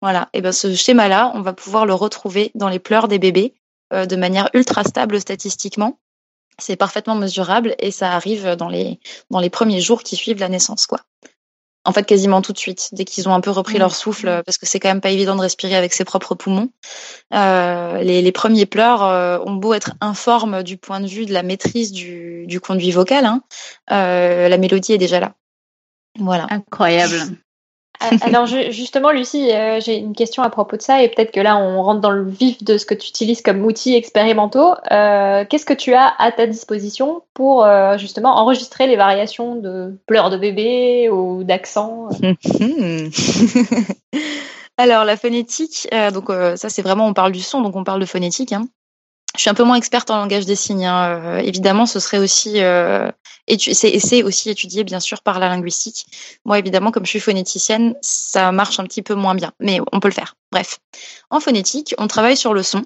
[0.00, 0.28] Voilà.
[0.32, 3.54] Et ben ce schéma-là, on va pouvoir le retrouver dans les pleurs des bébés
[3.92, 5.98] de manière ultra stable statistiquement.
[6.58, 10.48] C'est parfaitement mesurable et ça arrive dans les, dans les premiers jours qui suivent la
[10.48, 11.00] naissance, quoi.
[11.86, 14.58] En fait, quasiment tout de suite, dès qu'ils ont un peu repris leur souffle, parce
[14.58, 16.68] que c'est quand même pas évident de respirer avec ses propres poumons.
[17.32, 21.32] Euh, les, les, premiers pleurs euh, ont beau être informes du point de vue de
[21.32, 23.42] la maîtrise du, du conduit vocal, hein,
[23.90, 25.32] euh, la mélodie est déjà là.
[26.18, 26.46] Voilà.
[26.50, 27.38] Incroyable.
[28.00, 31.40] Ah, alors justement, Lucie, euh, j'ai une question à propos de ça et peut-être que
[31.40, 34.72] là, on rentre dans le vif de ce que tu utilises comme outils expérimentaux.
[34.90, 39.98] Euh, qu'est-ce que tu as à ta disposition pour euh, justement enregistrer les variations de
[40.06, 42.08] pleurs de bébé ou d'accent?
[44.78, 48.06] Alors la phonétique, donc ça c'est vraiment on parle du son, donc on parle de
[48.06, 48.52] phonétique.
[48.52, 48.66] Hein.
[49.36, 50.86] Je suis un peu moins experte en langage des signes.
[50.86, 51.38] Hein.
[51.38, 56.06] évidemment, ce serait aussi et c'est aussi étudié bien sûr par la linguistique.
[56.44, 60.00] Moi évidemment comme je suis phonéticienne, ça marche un petit peu moins bien, mais on
[60.00, 60.36] peut le faire.
[60.52, 60.78] Bref,
[61.30, 62.84] en phonétique, on travaille sur le son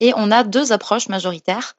[0.00, 1.74] et on a deux approches majoritaires.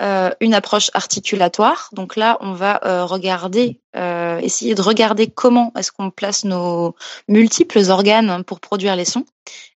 [0.00, 5.70] Euh, une approche articulatoire, donc là on va euh, regarder, euh, essayer de regarder comment
[5.76, 6.96] est-ce qu'on place nos
[7.28, 9.26] multiples organes pour produire les sons,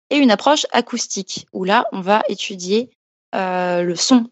[0.09, 2.96] et une approche acoustique où là on va étudier
[3.33, 4.31] le son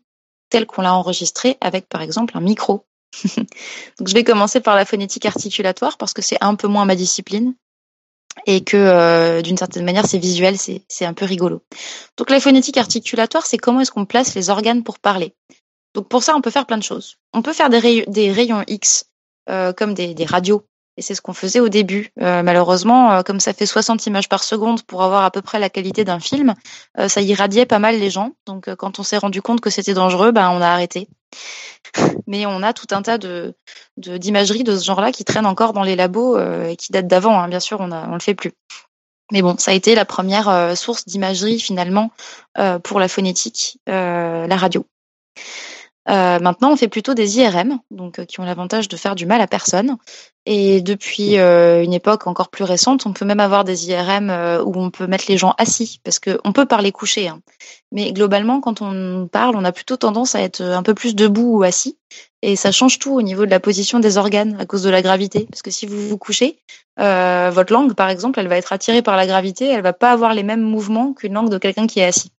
[0.50, 2.86] tel qu'on l'a enregistré avec par exemple un micro
[3.98, 6.96] Donc, je vais commencer par la phonétique articulatoire parce que c'est un peu moins ma
[6.96, 7.54] discipline
[8.46, 11.62] et que euh, d'une certaine manière c'est visuel, c'est un peu rigolo.
[12.16, 15.34] Donc la phonétique articulatoire, c'est comment est-ce qu'on place les organes pour parler.
[15.94, 17.16] Donc pour ça, on peut faire plein de choses.
[17.32, 19.06] On peut faire des, des rayons X
[19.48, 20.66] euh, comme des, des, radios.
[20.96, 22.12] Et c'est ce qu'on faisait au début.
[22.20, 25.68] Euh, malheureusement, comme ça fait 60 images par seconde pour avoir à peu près la
[25.68, 26.54] qualité d'un film,
[27.08, 28.32] ça irradiait pas mal les gens.
[28.46, 31.08] Donc quand on s'est rendu compte que c'était dangereux, ben, on a arrêté
[32.26, 33.54] mais on a tout un tas de
[33.96, 37.38] d'imagerie de, ce genre-là qui traînent encore dans les labos euh, et qui datent d'avant.
[37.38, 37.48] Hein.
[37.48, 38.52] Bien sûr, on ne on le fait plus.
[39.32, 42.10] Mais bon, ça a été la première euh, source d'imagerie finalement
[42.58, 44.86] euh, pour la phonétique, la radio.
[46.08, 49.24] Euh, maintenant, on fait plutôt des IRM, donc euh, qui ont l'avantage de faire du
[49.24, 49.96] mal à personne.
[50.44, 54.30] Et depuis euh, une époque encore plus récente, on peut même avoir des IRM
[54.66, 57.28] où on peut mettre les gens assis, parce que on peut parler couché.
[57.28, 57.40] Hein.
[57.92, 61.58] Mais globalement, quand on parle, on a plutôt tendance à être un peu plus debout
[61.58, 61.96] ou assis,
[62.42, 65.00] et ça change tout au niveau de la position des organes à cause de la
[65.00, 65.46] gravité.
[65.50, 66.58] Parce que si vous vous couchez,
[66.98, 70.34] votre langue, par exemple, elle va être attirée par la gravité, elle va pas avoir
[70.34, 72.33] les mêmes mouvements qu'une langue de quelqu'un qui est assis.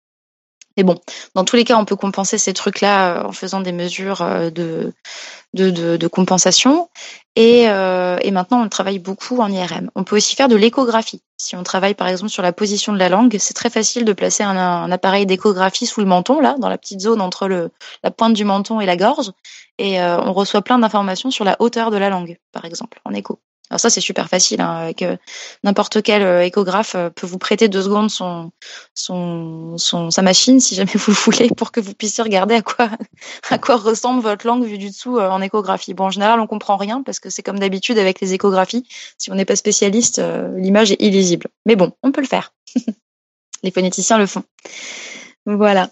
[0.77, 0.97] Mais bon,
[1.35, 4.51] dans tous les cas, on peut compenser ces trucs-là euh, en faisant des mesures euh,
[4.51, 6.89] de, compensation.
[7.37, 9.91] Et, euh, et, maintenant, on travaille beaucoup en IRM.
[9.95, 11.22] On peut aussi faire de l'échographie.
[11.37, 14.12] Si on travaille par exemple sur la position de la langue, c'est très facile de
[14.12, 17.70] placer un, un appareil d'échographie sous le menton, là, dans la petite zone entre le,
[18.03, 19.31] la pointe du menton et la gorge.
[19.79, 23.41] Et on reçoit plein d'informations sur la hauteur de la langue, par exemple, en écho.
[23.71, 25.17] Alors ça c'est super facile, hein, avec euh,
[25.62, 28.53] n'importe quel euh, échographe euh, peut vous prêter deux secondes son,
[28.95, 32.62] son, son, sa machine si jamais vous le voulez pour que vous puissiez regarder à
[32.62, 32.91] quoi
[33.51, 35.95] à quoi ressemble votre langue vue du dessous en échographie.
[35.95, 38.87] Bon en général on comprend rien parce que c'est comme d'habitude avec les échographies,
[39.17, 40.21] si on n'est pas spécialiste,
[40.57, 41.49] l'image est illisible.
[41.65, 42.53] Mais bon, on peut le faire.
[43.62, 44.45] les phonéticiens le font.
[45.47, 45.90] Voilà.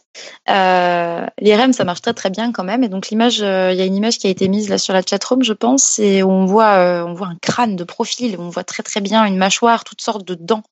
[0.48, 2.82] Euh, L'IRM, ça marche très très bien quand même.
[2.84, 4.94] Et donc l'image, euh, il y a une image qui a été mise là sur
[4.94, 8.36] la chatroom, je pense, et on voit, euh, on voit un crâne de profil.
[8.38, 10.62] On voit très très bien une mâchoire, toutes sortes de dents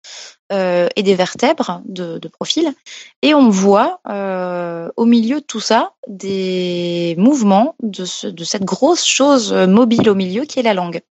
[0.50, 2.72] euh, et des vertèbres de, de, profil.
[3.20, 4.00] Et on voit
[4.96, 10.14] au milieu de tout ça des mouvements de, ce, de cette grosse chose mobile au
[10.14, 11.02] milieu qui est la langue.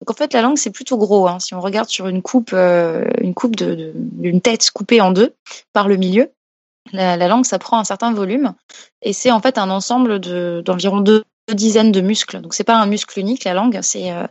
[0.00, 1.28] Donc en fait, la langue c'est plutôt gros.
[1.28, 1.40] Hein.
[1.40, 5.34] Si on regarde sur une coupe, une coupe de d'une tête coupée en deux
[5.74, 6.30] par le milieu,
[6.92, 8.54] la, langue, ça prend un certain volume
[9.02, 10.18] et c'est en fait un ensemble
[10.62, 12.40] d'environ deux, dizaines de muscles.
[12.40, 14.26] Donc c'est pas un muscle unique la langue, c'est euh,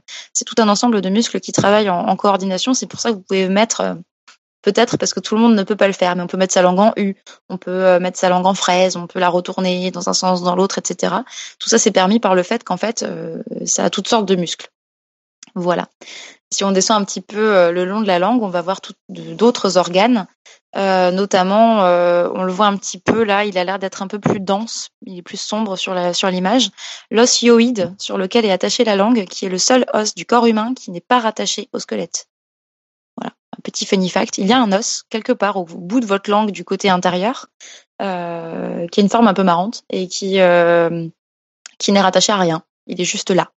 [0.45, 2.74] tout un ensemble de muscles qui travaillent en, coordination.
[2.74, 3.95] C'est pour ça que vous pouvez mettre euh,
[4.62, 6.54] peut-être parce que tout le monde ne peut pas le faire, mais on peut mettre
[6.54, 7.16] sa langue en U,
[7.49, 10.41] on peut euh, mettre sa langue en fraise, on peut la retourner dans un sens,
[10.43, 11.16] dans l'autre, etc.
[11.60, 13.06] Tout ça c'est permis par le fait qu'en fait
[13.66, 14.70] ça a toutes sortes de muscles.
[15.54, 15.89] Voilà.
[16.54, 18.80] Si on descend un petit peu le long de la langue, on va voir
[19.10, 20.28] d'autres organes
[20.78, 24.07] euh, notamment, euh, on le voit un petit peu là, il a l'air d'être un
[24.07, 26.69] peu plus dense, il est plus sombre sur l'image.
[27.09, 30.46] L'os hyoïde sur lequel est attachée la langue, qui est le seul os du corps
[30.46, 32.28] humain qui n'est pas rattaché au squelette.
[33.17, 34.37] Voilà, un petit funny fact.
[34.37, 37.47] Il y a un os quelque part au bout de votre langue du côté intérieur,
[38.01, 40.39] euh, qui a une forme un peu marrante et qui
[41.78, 42.63] qui n'est rattaché à rien.
[42.87, 43.51] Il est juste là.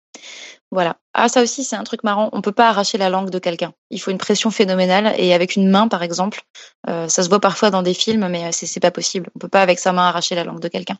[0.73, 0.97] Voilà.
[1.13, 2.29] Ah, ça aussi, c'est un truc marrant.
[2.33, 3.73] On peut pas arracher la langue de quelqu'un.
[3.91, 5.13] Il faut une pression phénoménale.
[5.19, 6.41] Et avec une main, par exemple,
[6.89, 9.29] euh, ça se voit parfois dans des films, mais c'est pas possible.
[9.35, 10.97] On peut pas avec sa main arracher la langue de quelqu'un.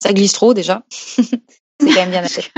[0.00, 0.84] Ça glisse trop déjà.
[0.90, 1.26] c'est
[1.80, 2.52] quand même bien fait.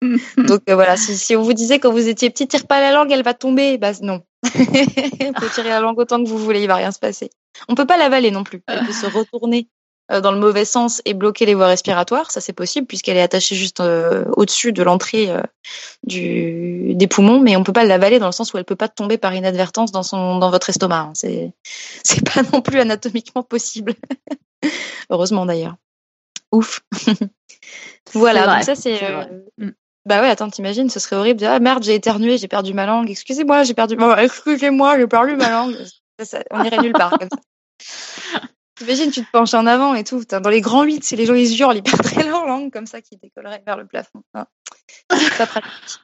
[0.38, 3.12] Donc euh, voilà, si, on vous disait quand vous étiez petit, tire pas la langue,
[3.12, 3.76] elle va tomber.
[3.76, 4.22] Bah non.
[4.44, 7.28] on peut tirer la langue autant que vous voulez, il va rien se passer.
[7.68, 8.62] On peut pas l'avaler non plus.
[8.68, 9.68] Elle peut se retourner
[10.10, 12.30] dans le mauvais sens et bloquer les voies respiratoires.
[12.30, 15.30] Ça, c'est possible puisqu'elle est attachée juste au-dessus de l'entrée
[16.06, 18.88] du, des poumons, mais on peut pas l'avaler dans le sens où elle peut pas
[18.88, 21.00] tomber par inadvertance dans son, dans votre estomac.
[21.00, 21.12] Hein.
[21.14, 21.52] C'est,
[22.02, 23.94] c'est pas non plus anatomiquement possible.
[25.10, 25.76] Heureusement d'ailleurs.
[26.52, 26.80] Ouf.
[28.12, 28.46] voilà.
[28.46, 29.00] Donc ça, c'est.
[29.58, 29.70] Mm.
[30.06, 31.44] Bah ouais, attends, t'imagines, ce serait horrible.
[31.44, 33.10] ah merde, j'ai éternué, j'ai perdu ma langue.
[33.10, 33.96] Excusez-moi, j'ai perdu.
[34.18, 35.76] excusez-moi, j'ai perdu ma langue.
[36.50, 38.40] on irait nulle part comme ça.
[38.78, 40.24] T'imagines, tu te penches en avant et tout.
[40.24, 43.00] Dans les grands 8, c'est les gens ils hurlent, ils perdraient leur langue comme ça,
[43.00, 44.22] qui décollerait vers le plafond.
[44.34, 44.46] Ah.
[45.10, 46.00] C'est pratique.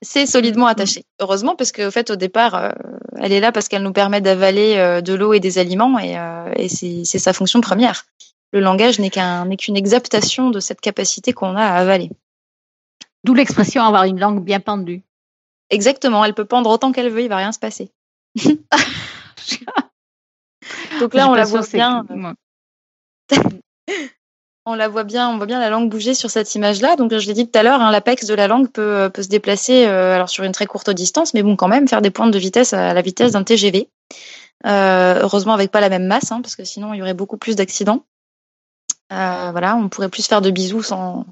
[0.00, 1.04] C'est solidement attaché.
[1.20, 2.70] Heureusement, parce qu'au fait, au départ, euh,
[3.18, 6.18] elle est là parce qu'elle nous permet d'avaler euh, de l'eau et des aliments, et,
[6.18, 8.04] euh, et c'est sa fonction première.
[8.52, 12.10] Le langage n'est qu'une exaptation de cette capacité qu'on a à avaler.
[13.22, 15.02] D'où l'expression avoir une langue bien pendue.
[15.70, 17.92] Exactement, elle peut pendre autant qu'elle veut, il va rien se passer.
[21.02, 22.06] Donc là, on la voit bien.
[24.66, 26.96] on la voit bien, on voit bien la langue bouger sur cette image-là.
[26.96, 29.28] Donc je l'ai dit tout à l'heure, hein, l'apex de la langue peut, peut se
[29.28, 32.30] déplacer euh, alors sur une très courte distance, mais bon quand même faire des pointes
[32.30, 33.88] de vitesse à la vitesse d'un TGV.
[34.64, 37.36] Euh, heureusement avec pas la même masse, hein, parce que sinon il y aurait beaucoup
[37.36, 38.04] plus d'accidents.
[39.12, 41.26] Euh, voilà, on pourrait plus faire de bisous sans,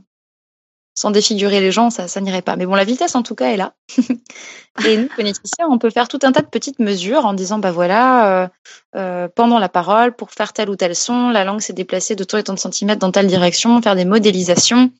[0.94, 2.56] sans défigurer les gens, ça, ça n'irait pas.
[2.56, 3.74] Mais bon, la vitesse, en tout cas, est là.
[4.86, 7.70] et nous, phoneticiens, on peut faire tout un tas de petites mesures en disant, bah
[7.70, 8.48] voilà, euh,
[8.96, 12.24] euh, pendant la parole, pour faire tel ou tel son, la langue s'est déplacée de
[12.24, 14.90] tant et tant de centimètres dans telle direction, faire des modélisations,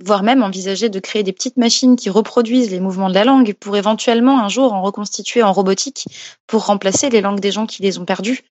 [0.00, 3.54] voire même envisager de créer des petites machines qui reproduisent les mouvements de la langue
[3.54, 6.06] pour éventuellement un jour en reconstituer en robotique
[6.46, 8.42] pour remplacer les langues des gens qui les ont perdues.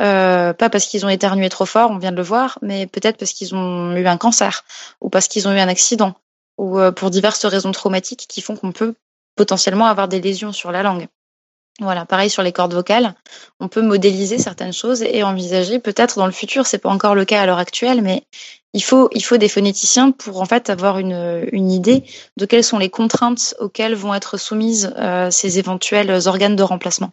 [0.00, 3.18] Euh, pas parce qu'ils ont éternué trop fort, on vient de le voir, mais peut-être
[3.18, 4.64] parce qu'ils ont eu un cancer
[5.00, 6.14] ou parce qu'ils ont eu un accident
[6.58, 8.94] ou euh, pour diverses raisons traumatiques qui font qu'on peut
[9.36, 11.08] potentiellement avoir des lésions sur la langue.
[11.80, 13.14] Voilà, pareil sur les cordes vocales,
[13.60, 17.26] on peut modéliser certaines choses et envisager peut-être dans le futur, c'est pas encore le
[17.26, 18.22] cas à l'heure actuelle, mais
[18.72, 22.04] il faut il faut des phonéticiens pour en fait avoir une, une idée
[22.38, 27.12] de quelles sont les contraintes auxquelles vont être soumises euh, ces éventuels organes de remplacement.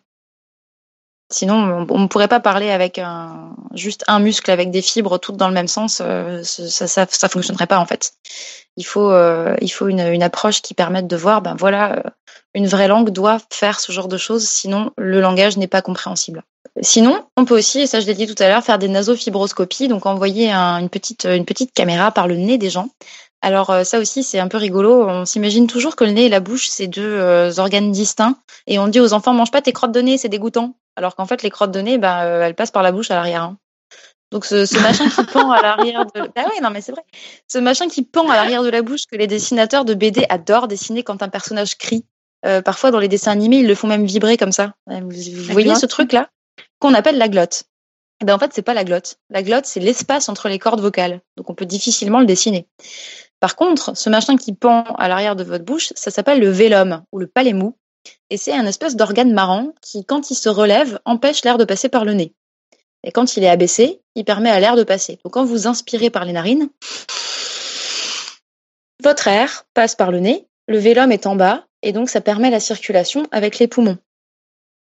[1.34, 5.36] Sinon, on ne pourrait pas parler avec un, juste un muscle avec des fibres toutes
[5.36, 6.00] dans le même sens.
[6.00, 8.14] Euh, ça, ça, ça fonctionnerait pas en fait.
[8.78, 12.10] Il faut, euh, il faut une, approche qui permette de voir, ben voilà, euh,
[12.54, 16.44] une vraie langue doit faire ce genre de choses, sinon le langage n'est pas compréhensible.
[16.82, 19.88] Sinon, on peut aussi, et ça je l'ai dit tout à l'heure, faire des nasofibroscopies,
[19.88, 22.90] donc envoyer une petite, une petite caméra par le nez des gens
[23.46, 25.06] alors ça aussi c'est un peu rigolo.
[25.06, 28.38] On s'imagine toujours que le nez et la bouche c'est deux organes distincts
[28.68, 30.76] et on dit aux enfants mange pas tes crottes de nez, c'est dégoûtant.
[30.96, 33.44] Alors qu'en fait les crottes de nez, ben elles passent par la bouche à l'arrière.
[33.44, 33.58] Hein.
[34.32, 37.04] Donc ce, ce, machin qui pend à l'arrière de ah oui non mais c'est vrai.
[37.48, 40.68] Ce machin qui pend à l'arrière de la bouche que les dessinateurs de BD adorent
[40.68, 42.06] dessiner quand un personnage crie.
[42.66, 44.74] parfois dans les dessins animés ils le font même vibrer comme ça.
[44.88, 45.10] Vous,
[45.52, 46.30] voyez ce truc là
[46.80, 47.66] qu'on appelle la glotte.
[48.22, 49.18] Eh ben en fait c'est pas la glotte.
[49.30, 51.22] La glotte c'est l'espace entre les cordes vocales.
[51.38, 52.68] Donc on peut difficilement le dessiner.
[53.44, 57.04] Par contre, ce machin qui pend à l'arrière de votre bouche, ça s'appelle le vélum
[57.12, 57.78] ou le palais mou.
[58.30, 61.90] Et c'est un espèce d'organe marrant qui, quand il se relève, empêche l'air de passer
[61.90, 62.34] par le nez.
[63.04, 65.20] Et quand il est abaissé, il permet à l'air de passer.
[65.24, 66.70] Donc quand vous inspirez par les narines,
[69.04, 72.50] votre air passe par le nez, le vélum est en bas, et donc ça permet
[72.50, 73.98] la circulation avec les poumons.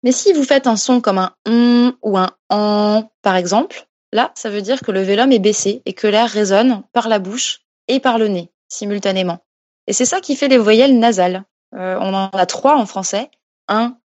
[0.03, 4.33] Mais si vous faites un son comme un on ou un en, par exemple, là,
[4.35, 7.61] ça veut dire que le vélum est baissé et que l'air résonne par la bouche
[7.89, 9.39] et par le nez simultanément.
[9.87, 11.45] Et c'est ça qui fait les voyelles nasales.
[11.75, 13.31] Euh, on en a trois en français.
[13.69, 13.97] Un,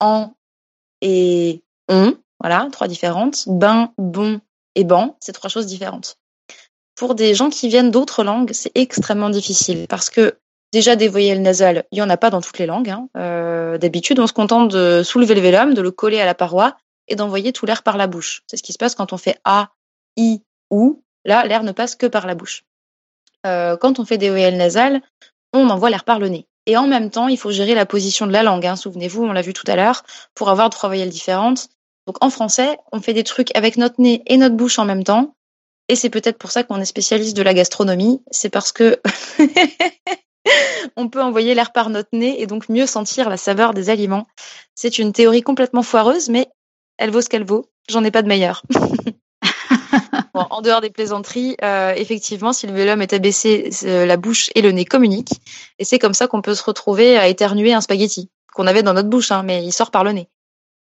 [0.00, 0.32] en
[1.00, 2.14] et on.
[2.40, 3.44] Voilà, trois différentes.
[3.46, 4.40] Ben, bon
[4.74, 6.16] et ban, c'est trois choses différentes.
[6.94, 10.38] Pour des gens qui viennent d'autres langues, c'est extrêmement difficile parce que
[10.72, 12.90] déjà des voyelles nasales, il y en a pas dans toutes les langues.
[12.90, 13.08] Hein.
[13.16, 16.76] Euh, d'habitude, on se contente de soulever le vélum, de le coller à la paroi
[17.08, 18.42] et d'envoyer tout l'air par la bouche.
[18.46, 19.70] C'est ce qui se passe quand on fait a,
[20.16, 21.02] i, ou.
[21.24, 22.64] Là, l'air ne passe que par la bouche.
[23.46, 25.02] Euh, quand on fait des voyelles nasales,
[25.52, 26.46] on envoie l'air par le nez.
[26.66, 28.66] Et en même temps, il faut gérer la position de la langue.
[28.66, 28.76] Hein.
[28.76, 30.02] Souvenez-vous, on l'a vu tout à l'heure,
[30.34, 31.68] pour avoir trois voyelles différentes.
[32.06, 35.04] Donc en français, on fait des trucs avec notre nez et notre bouche en même
[35.04, 35.34] temps.
[35.88, 38.22] Et c'est peut-être pour ça qu'on est spécialiste de la gastronomie.
[38.30, 39.00] C'est parce que
[40.96, 44.26] on peut envoyer l'air par notre nez et donc mieux sentir la saveur des aliments.
[44.74, 46.48] C'est une théorie complètement foireuse, mais
[46.96, 47.66] elle vaut ce qu'elle vaut.
[47.88, 48.62] J'en ai pas de meilleure.
[50.34, 54.72] en dehors des plaisanteries, euh, effectivement, si le vélum est abaissé, la bouche et le
[54.72, 55.40] nez communiquent.
[55.78, 58.94] Et c'est comme ça qu'on peut se retrouver à éternuer un spaghetti qu'on avait dans
[58.94, 60.28] notre bouche, hein, mais il sort par le nez.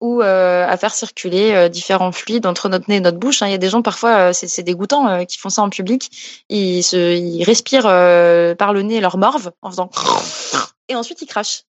[0.01, 3.43] Ou euh, à faire circuler euh, différents fluides entre notre nez et notre bouche.
[3.43, 3.47] Hein.
[3.47, 6.45] Il y a des gens parfois, c'est dégoûtant, qui font ça en public.
[6.49, 7.85] Ils, ils respirent
[8.59, 9.91] par le nez leur morve en faisant
[10.89, 11.63] et ensuite ils crachent.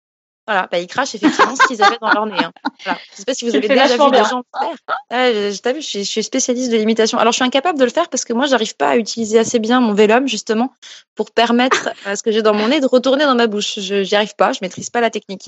[0.47, 2.37] Voilà, bah, ils crachent effectivement ce qu'ils avaient dans leur nez.
[2.37, 2.51] Hein.
[2.83, 2.99] Voilà.
[3.11, 4.75] Je sais pas si vous avez déjà vu des gens faire.
[5.09, 7.17] Ah, je, vu, je, suis spécialiste de l'imitation.
[7.17, 9.59] Alors, je suis incapable de le faire parce que moi, j'arrive pas à utiliser assez
[9.59, 10.71] bien mon vélum, justement,
[11.15, 13.79] pour permettre à ce que j'ai dans mon nez de retourner dans ma bouche.
[13.79, 15.45] Je n'y arrive pas, je maîtrise pas la technique.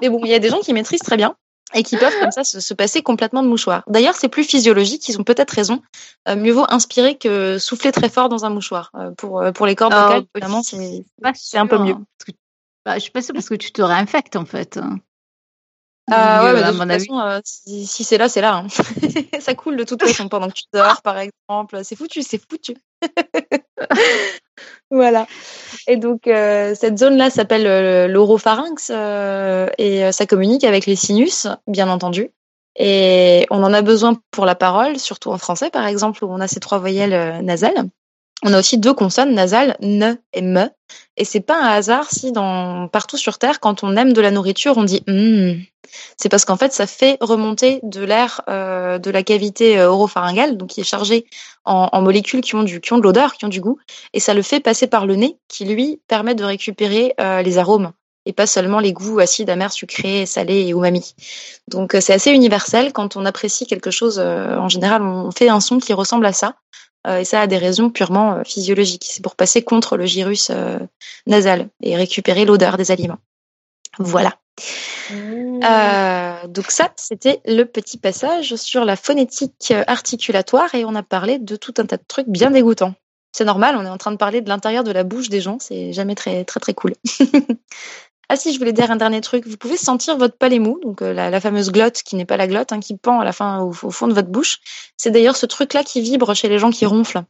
[0.00, 1.36] Mais bon, il y a des gens qui maîtrisent très bien
[1.74, 3.82] et qui peuvent comme ça se, passer complètement de mouchoir.
[3.86, 5.82] D'ailleurs, c'est plus physiologique, ils ont peut-être raison.
[6.28, 8.90] Euh, mieux vaut inspirer que souffler très fort dans un mouchoir.
[8.94, 11.96] Euh, pour, euh, pour les cordes vocales, oh, évidemment, c'est un peu mieux.
[12.84, 14.78] Bah, je suis pas sûre parce que tu te réinfectes en fait.
[16.10, 18.56] Ah ouais, de toute façon, euh, si, c'est là, c'est là.
[18.56, 18.66] Hein.
[19.40, 21.80] ça coule de toute façon pendant que tu dors, par exemple.
[21.84, 22.74] C'est foutu, c'est foutu.
[24.90, 25.26] voilà.
[25.86, 28.90] Et donc, euh, cette zone-là s'appelle euh, l'oropharynx
[29.78, 32.30] et ça communique avec les sinus, bien entendu.
[32.76, 36.40] Et on en a besoin pour la parole, surtout en français, par exemple, où on
[36.40, 37.88] a ces trois voyelles nasales.
[38.44, 40.68] On a aussi deux consonnes nasales, ne et me.
[41.16, 42.32] Et c'est pas un hasard si
[42.92, 45.62] partout sur Terre, quand on aime de la nourriture, on dit mm.
[46.16, 50.56] C'est parce qu'en fait, ça fait remonter de l'air euh, de la cavité euh, oropharyngale,
[50.56, 51.26] donc qui est chargé
[51.64, 53.78] en, molécules qui ont du, qui de l'odeur, qui ont du goût,
[54.12, 57.58] et ça le fait passer par le nez, qui lui permet de récupérer euh, les
[57.58, 57.92] arômes
[58.24, 61.14] et pas seulement les goûts acides, amers, sucrés, salés et umami.
[61.66, 64.20] Donc c'est assez universel quand on apprécie quelque chose.
[64.20, 66.54] en général, on fait un son qui ressemble à ça.
[67.06, 69.06] Euh, et ça a des raisons purement euh, physiologiques.
[69.08, 70.78] C'est pour passer contre le gyrus euh,
[71.26, 73.18] nasal et récupérer l'odeur des aliments.
[73.98, 74.34] Voilà.
[75.10, 76.46] Mmh.
[76.48, 81.56] donc ça, c'était le petit passage sur la phonétique articulatoire et on a parlé de
[81.56, 82.94] tout un tas de trucs bien dégoûtants.
[83.32, 85.58] C'est normal, on est en train de parler de l'intérieur de la bouche des gens,
[85.58, 86.94] c'est jamais très très très cool.
[88.28, 89.46] Ah si, je voulais dire un dernier truc.
[89.46, 92.46] Vous pouvez sentir votre palais mou, donc euh, la, fameuse glotte qui n'est pas la
[92.46, 94.58] glotte, hein, qui pend à la fin au, fond de votre bouche.
[94.96, 97.22] C'est d'ailleurs ce truc-là qui vibre chez les gens qui ronflent.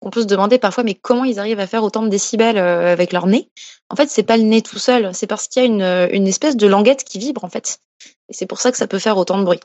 [0.00, 2.92] On peut se demander parfois, mais comment ils arrivent à faire autant de décibels euh,
[2.92, 3.48] avec leur nez?
[3.88, 6.26] En fait, c'est pas le nez tout seul, c'est parce qu'il y a euh, une
[6.26, 7.78] espèce de languette qui vibre en fait.
[8.28, 9.60] Et c'est pour ça que ça peut faire autant de bruit.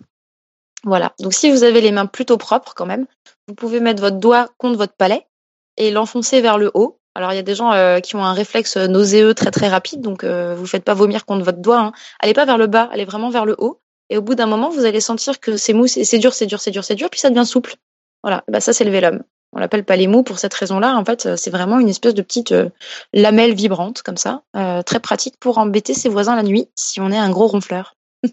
[0.84, 1.14] Voilà.
[1.20, 3.06] Donc si vous avez les mains plutôt propres quand même,
[3.48, 5.28] vous pouvez mettre votre doigt contre votre palais
[5.76, 8.32] et l'enfoncer vers le haut alors il y a des gens euh, qui ont un
[8.32, 11.82] réflexe nauséeux très très rapide, donc euh, vous faites pas vomir contre votre doigt.
[11.82, 11.92] Hein.
[12.22, 13.82] Allez pas vers le bas, allez vraiment vers le haut.
[14.10, 16.62] Et au bout d'un moment, vous allez sentir que c'est mou, c'est dur, c'est dur,
[16.62, 17.76] c'est dur, c'est dur, puis ça devient souple.
[18.24, 19.22] Voilà, bah ça c'est le vélum.
[19.52, 20.96] On l'appelle pas les mous pour cette raison-là.
[20.96, 22.70] En fait, c'est vraiment une espèce de petite euh,
[23.12, 24.44] lamelle vibrante comme ça,
[24.86, 27.98] très pratique pour embêter ses voisins la nuit si on est un gros ronfleur.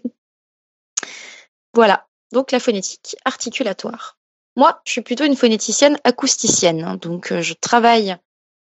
[1.73, 2.05] voilà.
[2.31, 4.17] Donc la phonétique articulatoire.
[4.55, 6.85] Moi, je suis plutôt une phonéticienne acousticienne.
[6.85, 6.95] Hein.
[6.95, 8.17] donc je travaille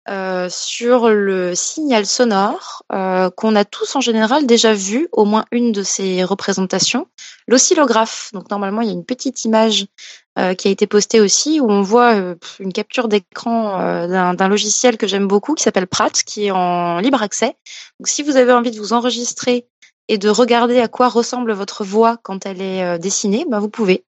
[0.08, 5.44] euh, sur le signal sonore euh, qu'on a tous en général déjà vu au moins
[5.50, 7.08] une de ces représentations,
[7.48, 8.30] l'oscillographe.
[8.32, 9.86] Donc normalement il y a une petite image
[10.38, 12.14] euh, qui a été postée aussi où on voit
[12.60, 17.22] une capture d'écran d'un logiciel que j'aime beaucoup qui s'appelle Prat, qui est en libre
[17.22, 17.56] accès.
[17.98, 19.66] Donc si vous avez envie de vous enregistrer
[20.06, 24.05] et de regarder à quoi ressemble votre voix quand elle est dessinée, ben vous pouvez.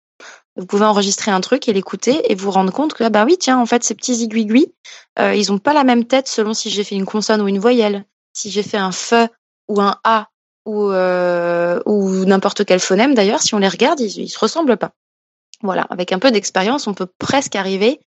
[0.56, 3.36] Vous pouvez enregistrer un truc et l'écouter et vous rendre compte que ah bah oui
[3.38, 4.72] tiens en fait ces petits aiguilles
[5.18, 7.58] euh, ils ont pas la même tête selon si j'ai fait une consonne ou une
[7.58, 9.14] voyelle, si j'ai fait un f
[9.68, 10.28] ou un a
[10.64, 14.76] ou euh, ou n'importe quel phonème d'ailleurs si on les regarde ils, ils se ressemblent
[14.76, 14.92] pas.
[15.62, 18.00] Voilà, avec un peu d'expérience, on peut presque arriver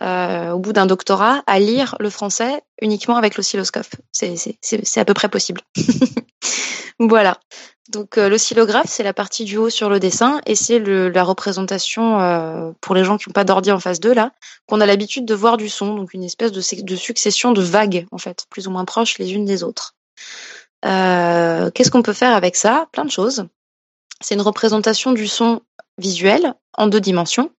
[0.00, 3.86] euh, au bout d'un doctorat à lire le français uniquement avec l'oscilloscope.
[4.12, 5.60] C'est à peu près possible.
[7.08, 7.38] voilà.
[7.88, 12.20] Donc euh, l'oscillographe, c'est la partie du haut sur le dessin et c'est la représentation
[12.20, 14.32] euh, pour les gens qui n'ont pas d'ordi en face d'eux là,
[14.66, 16.60] qu'on a l'habitude de voir du son, donc une espèce de,
[16.96, 19.94] succession de vagues en fait, plus ou moins proches les unes des autres.
[20.84, 22.88] Euh, qu'est-ce qu'on peut faire avec ça?
[22.92, 23.46] Plein de choses.
[24.20, 25.60] C'est une représentation du son
[26.02, 27.50] visuel en deux dimensions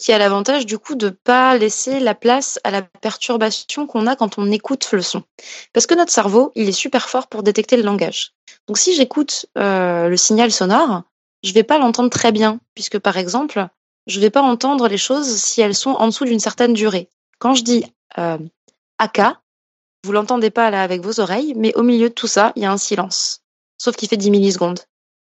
[0.00, 4.16] qui a l'avantage du coup de pas laisser la place à la perturbation qu'on a
[4.16, 5.22] quand on écoute le son.
[5.74, 8.32] Parce que notre cerveau, il est super fort pour détecter le langage.
[8.66, 11.02] Donc si j'écoute euh, le signal sonore,
[11.44, 13.68] je vais pas l'entendre très bien, puisque par exemple,
[14.06, 17.10] je vais pas entendre les choses si elles sont en dessous d'une certaine durée.
[17.38, 17.84] Quand je dis
[18.18, 18.38] euh,
[18.98, 19.20] AK,
[20.04, 22.66] vous l'entendez pas là avec vos oreilles, mais au milieu de tout ça, il y
[22.66, 23.42] a un silence.
[23.76, 24.80] Sauf qu'il fait 10 millisecondes.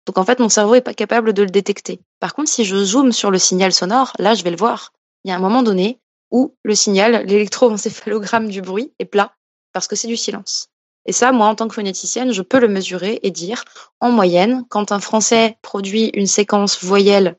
[0.06, 2.00] Donc en fait, mon cerveau est pas capable de le détecter.
[2.18, 4.92] Par contre, si je zoome sur le signal sonore, là, je vais le voir.
[5.24, 6.00] Il y a un moment donné
[6.30, 9.34] où le signal, l'électroencéphalogramme du bruit est plat
[9.72, 10.68] parce que c'est du silence.
[11.06, 13.64] Et ça, moi, en tant que phonéticienne, je peux le mesurer et dire,
[14.00, 17.38] en moyenne, quand un Français produit une séquence voyelle,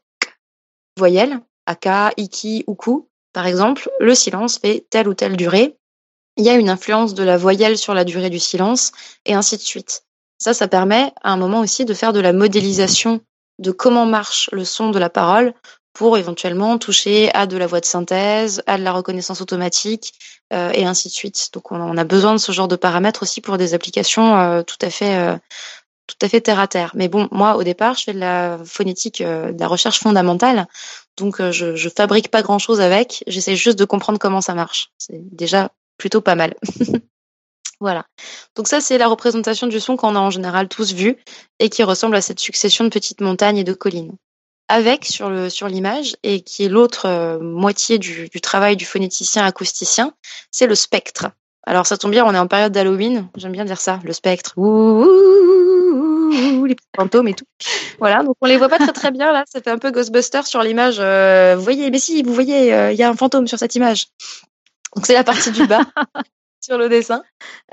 [0.97, 2.91] voyelle, aka, iki ou ku,
[3.33, 5.77] par exemple, le silence fait telle ou telle durée.
[6.37, 8.91] Il y a une influence de la voyelle sur la durée du silence,
[9.25, 10.05] et ainsi de suite.
[10.41, 13.21] Ça, ça permet à un moment aussi de faire de la modélisation
[13.59, 15.53] de comment marche le son de la parole
[15.93, 20.15] pour éventuellement toucher à de la voix de synthèse, à de la reconnaissance automatique
[20.51, 21.51] euh, et ainsi de suite.
[21.53, 24.77] Donc on, a besoin de ce genre de paramètres aussi pour des applications euh, tout
[24.81, 25.37] à fait euh,
[26.07, 26.89] tout à fait terre à terre.
[26.95, 30.67] Mais bon, moi, au départ, je fais de la phonétique, de la recherche fondamentale.
[31.17, 33.23] Donc, je, je fabrique pas grand chose avec.
[33.27, 34.89] J'essaie juste de comprendre comment ça marche.
[34.97, 36.55] C'est déjà plutôt pas mal.
[37.81, 38.05] Voilà.
[38.55, 41.17] Donc ça, c'est la représentation du son qu'on a en général tous vu
[41.59, 44.15] et qui ressemble à cette succession de petites montagnes et de collines.
[44.69, 50.13] Avec sur l'image et qui est l'autre euh, moitié du, du, travail du phonéticien acousticien,
[50.51, 51.31] c'est le spectre.
[51.65, 53.27] Alors ça tombe bien, on est en période d'Halloween.
[53.35, 54.53] J'aime bien dire ça, le spectre.
[54.57, 55.05] Ouh,
[56.65, 57.45] les fantômes et tout.
[57.99, 59.43] Voilà, donc on les voit pas très très bien là.
[59.51, 60.97] Ça fait un peu Ghostbuster sur l'image.
[60.99, 63.75] Euh, vous voyez, mais si, vous voyez, euh, il y a un fantôme sur cette
[63.75, 64.07] image.
[64.95, 65.81] Donc c'est la partie du bas
[66.61, 67.23] sur le dessin.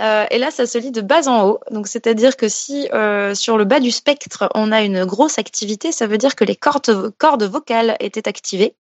[0.00, 1.60] Euh, et là, ça se lit de bas en haut.
[1.70, 5.92] Donc, c'est-à-dire que si euh, sur le bas du spectre, on a une grosse activité,
[5.92, 8.74] ça veut dire que les cordes, cordes vocales étaient activées.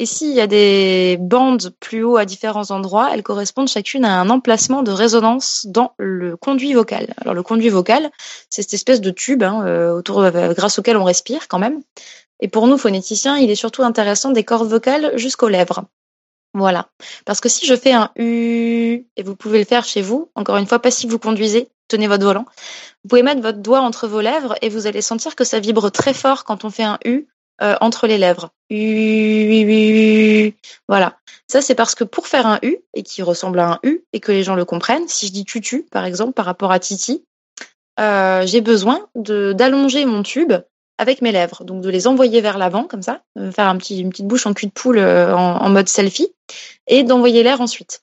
[0.00, 4.20] Et s'il y a des bandes plus haut à différents endroits, elles correspondent chacune à
[4.20, 7.14] un emplacement de résonance dans le conduit vocal.
[7.20, 8.08] Alors le conduit vocal,
[8.48, 11.82] c'est cette espèce de tube hein, euh, autour, grâce auquel on respire quand même.
[12.38, 15.84] Et pour nous phonéticiens, il est surtout intéressant des cordes vocales jusqu'aux lèvres.
[16.58, 16.88] Voilà.
[17.24, 20.56] Parce que si je fais un U, et vous pouvez le faire chez vous, encore
[20.56, 22.44] une fois, pas si vous conduisez, tenez votre volant,
[23.04, 25.90] vous pouvez mettre votre doigt entre vos lèvres et vous allez sentir que ça vibre
[25.90, 27.28] très fort quand on fait un U
[27.62, 28.50] euh, entre les lèvres.
[28.70, 30.52] U,
[30.88, 31.16] voilà.
[31.46, 34.20] Ça, c'est parce que pour faire un U, et qui ressemble à un U, et
[34.20, 37.24] que les gens le comprennent, si je dis tutu, par exemple, par rapport à Titi,
[37.98, 40.52] euh, j'ai besoin d'allonger mon tube
[40.98, 44.00] avec mes lèvres, donc de les envoyer vers l'avant comme ça, euh, faire un petit,
[44.00, 46.34] une petite bouche en cul de poule euh, en, mode selfie,
[46.88, 48.02] et d'envoyer l'air ensuite.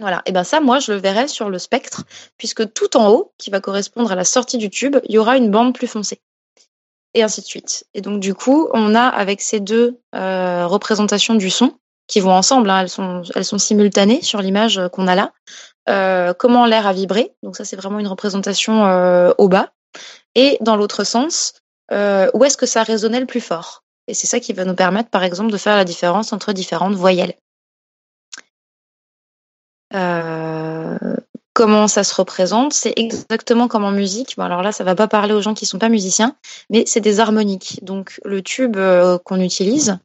[0.00, 2.02] Voilà, et ben ça, moi, je le verrai sur le spectre,
[2.36, 5.36] puisque tout en haut, qui va correspondre à la sortie du tube, il y aura
[5.36, 6.20] une bande plus foncée,
[7.14, 7.86] et ainsi de suite.
[7.94, 11.74] Et donc du coup, on a avec ces deux euh, représentations du son
[12.08, 12.84] qui vont ensemble, hein,
[13.34, 15.32] elles sont simultanées sur l'image qu'on a là.
[16.34, 18.82] Comment l'air a vibré, donc ça c'est vraiment une représentation
[19.38, 19.70] au bas.
[20.34, 21.54] Et dans l'autre sens,
[21.92, 23.84] euh, où est-ce que ça résonnait le plus fort?
[24.06, 26.94] Et c'est ça qui va nous permettre, par exemple, de faire la différence entre différentes
[26.94, 27.34] voyelles.
[29.94, 30.98] Euh,
[31.52, 32.72] comment ça se représente?
[32.72, 34.34] C'est exactement comme en musique.
[34.36, 36.36] Bon, alors là, ça va pas parler aux gens qui sont pas musiciens,
[36.70, 37.80] mais c'est des harmoniques.
[37.82, 39.98] Donc le tube euh, qu'on utilise,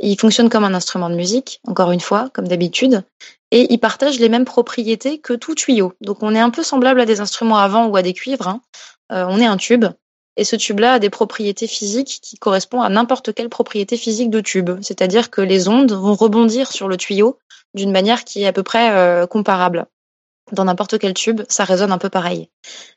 [0.00, 3.02] il fonctionne comme un instrument de musique, encore une fois, comme d'habitude,
[3.50, 5.92] et il partage les mêmes propriétés que tout tuyau.
[6.00, 8.48] Donc on est un peu semblable à des instruments à vent ou à des cuivres.
[8.48, 8.60] Hein.
[9.10, 9.84] on est un tube,
[10.36, 14.40] et ce tube-là a des propriétés physiques qui correspondent à n'importe quelle propriété physique de
[14.40, 14.70] tube.
[14.82, 17.38] C'est-à-dire que les ondes vont rebondir sur le tuyau
[17.74, 19.86] d'une manière qui est à peu près euh, comparable.
[20.52, 22.50] Dans n'importe quel tube, ça résonne un peu pareil.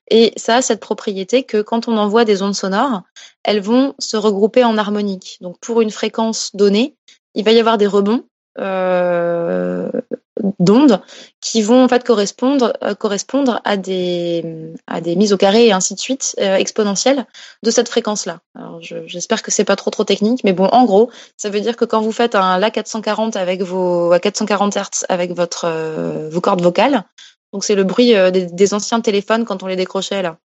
[0.09, 3.03] Et ça a cette propriété que quand on envoie des ondes sonores,
[3.43, 5.37] elles vont se regrouper en harmonique.
[5.41, 6.95] Donc pour une fréquence donnée,
[7.35, 8.25] il va y avoir des rebonds
[8.59, 9.89] euh,
[10.59, 11.01] d'ondes
[11.41, 15.71] qui vont en fait correspondre euh, correspondre à des à des mises au carré et
[15.71, 17.25] ainsi de suite euh, exponentielles
[17.63, 18.39] de cette fréquence là.
[18.55, 21.75] Alors j'espère que c'est pas trop trop technique, mais bon en gros ça veut dire
[21.75, 26.29] que quand vous faites un La 440 avec vos à 440 Hz avec votre euh,
[26.31, 27.03] vos cordes vocales,
[27.53, 30.37] donc c'est le bruit des, des, anciens téléphones quand on les décrochait là.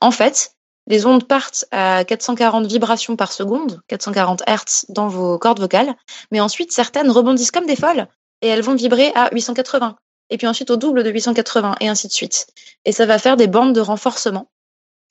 [0.00, 0.53] En fait,
[0.86, 5.94] les ondes partent à 440 vibrations par seconde, 440 Hertz dans vos cordes vocales,
[6.30, 8.06] mais ensuite certaines rebondissent comme des folles
[8.42, 9.96] et elles vont vibrer à 880,
[10.30, 12.46] et puis ensuite au double de 880, et ainsi de suite.
[12.84, 14.50] Et ça va faire des bandes de renforcement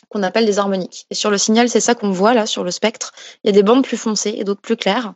[0.10, 1.08] qu'on appelle des harmoniques.
[1.10, 3.14] Et sur le signal, c'est ça qu'on voit là sur le spectre.
[3.44, 5.14] Il y a des bandes plus foncées et d'autres plus claires.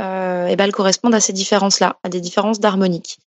[0.00, 3.18] Euh, et ben elles correspondent à ces différences-là, à des différences d'harmonique.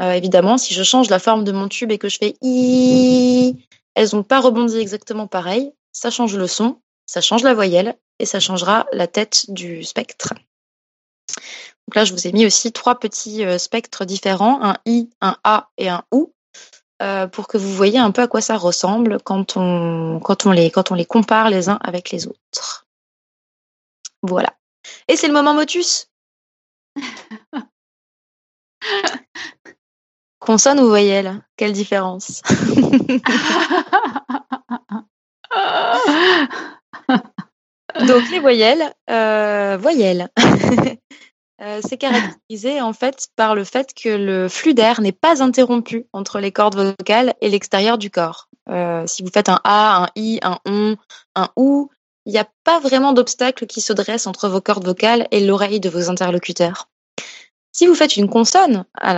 [0.00, 3.56] Euh, évidemment, si je change la forme de mon tube et que je fais i,
[3.94, 8.26] elles n'ont pas rebondi exactement pareil ça change le son, ça change la voyelle et
[8.26, 10.32] ça changera la tête du spectre.
[11.28, 15.36] Donc là, je vous ai mis aussi trois petits euh, spectres différents, un I, un
[15.42, 16.32] A et un OU,
[17.02, 20.52] euh, pour que vous voyez un peu à quoi ça ressemble quand on, quand on,
[20.52, 22.86] les, quand on les compare les uns avec les autres.
[24.22, 24.54] Voilà.
[25.08, 26.08] Et c'est le moment motus.
[30.38, 32.42] Consonne ou voyelle Quelle différence
[38.06, 40.28] Donc les voyelles, euh, voyelles.
[41.60, 46.06] euh, c'est caractérisé en fait par le fait que le flux d'air n'est pas interrompu
[46.12, 48.48] entre les cordes vocales et l'extérieur du corps.
[48.68, 50.96] Euh, si vous faites un A, un I, un ON,
[51.34, 51.90] un OU,
[52.26, 55.80] il n'y a pas vraiment d'obstacle qui se dresse entre vos cordes vocales et l'oreille
[55.80, 56.88] de vos interlocuteurs.
[57.72, 59.14] Si vous faites une consonne à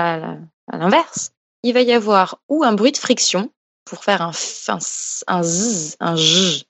[0.73, 3.51] l'inverse, il va y avoir ou un bruit de friction
[3.85, 4.33] pour faire un,
[4.69, 4.79] un,
[5.27, 6.67] un z, un j,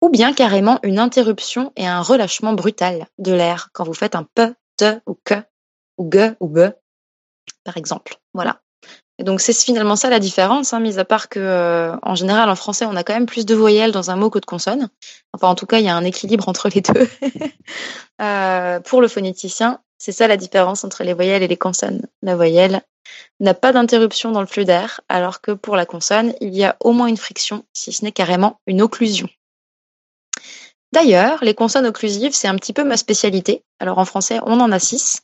[0.00, 4.24] ou bien carrément une interruption et un relâchement brutal de l'air quand vous faites un
[4.24, 5.34] p, t ou que,
[5.98, 6.70] ou g ou b,
[7.64, 8.16] par exemple.
[8.34, 8.60] Voilà.
[9.18, 12.56] donc c'est finalement ça la différence, hein, mis à part que euh, en général en
[12.56, 14.88] français on a quand même plus de voyelles dans un mot que de consonnes.
[15.32, 17.08] Enfin en tout cas il y a un équilibre entre les deux.
[18.20, 22.06] euh, pour le phonéticien, c'est ça la différence entre les voyelles et les consonnes.
[22.22, 22.82] La voyelle
[23.40, 26.76] n'a pas d'interruption dans le flux d'air, alors que pour la consonne il y a
[26.80, 29.28] au moins une friction, si ce n'est carrément une occlusion.
[30.92, 33.62] D'ailleurs, les consonnes occlusives, c'est un petit peu ma spécialité.
[33.80, 35.20] Alors en français, on en a six.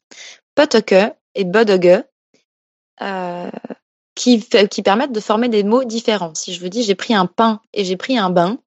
[0.55, 2.05] Pötöke et bödöge,
[3.01, 3.51] euh,
[4.15, 6.35] qui, qui permettent de former des mots différents.
[6.35, 8.59] Si je vous dis j'ai pris un pain et j'ai pris un bain,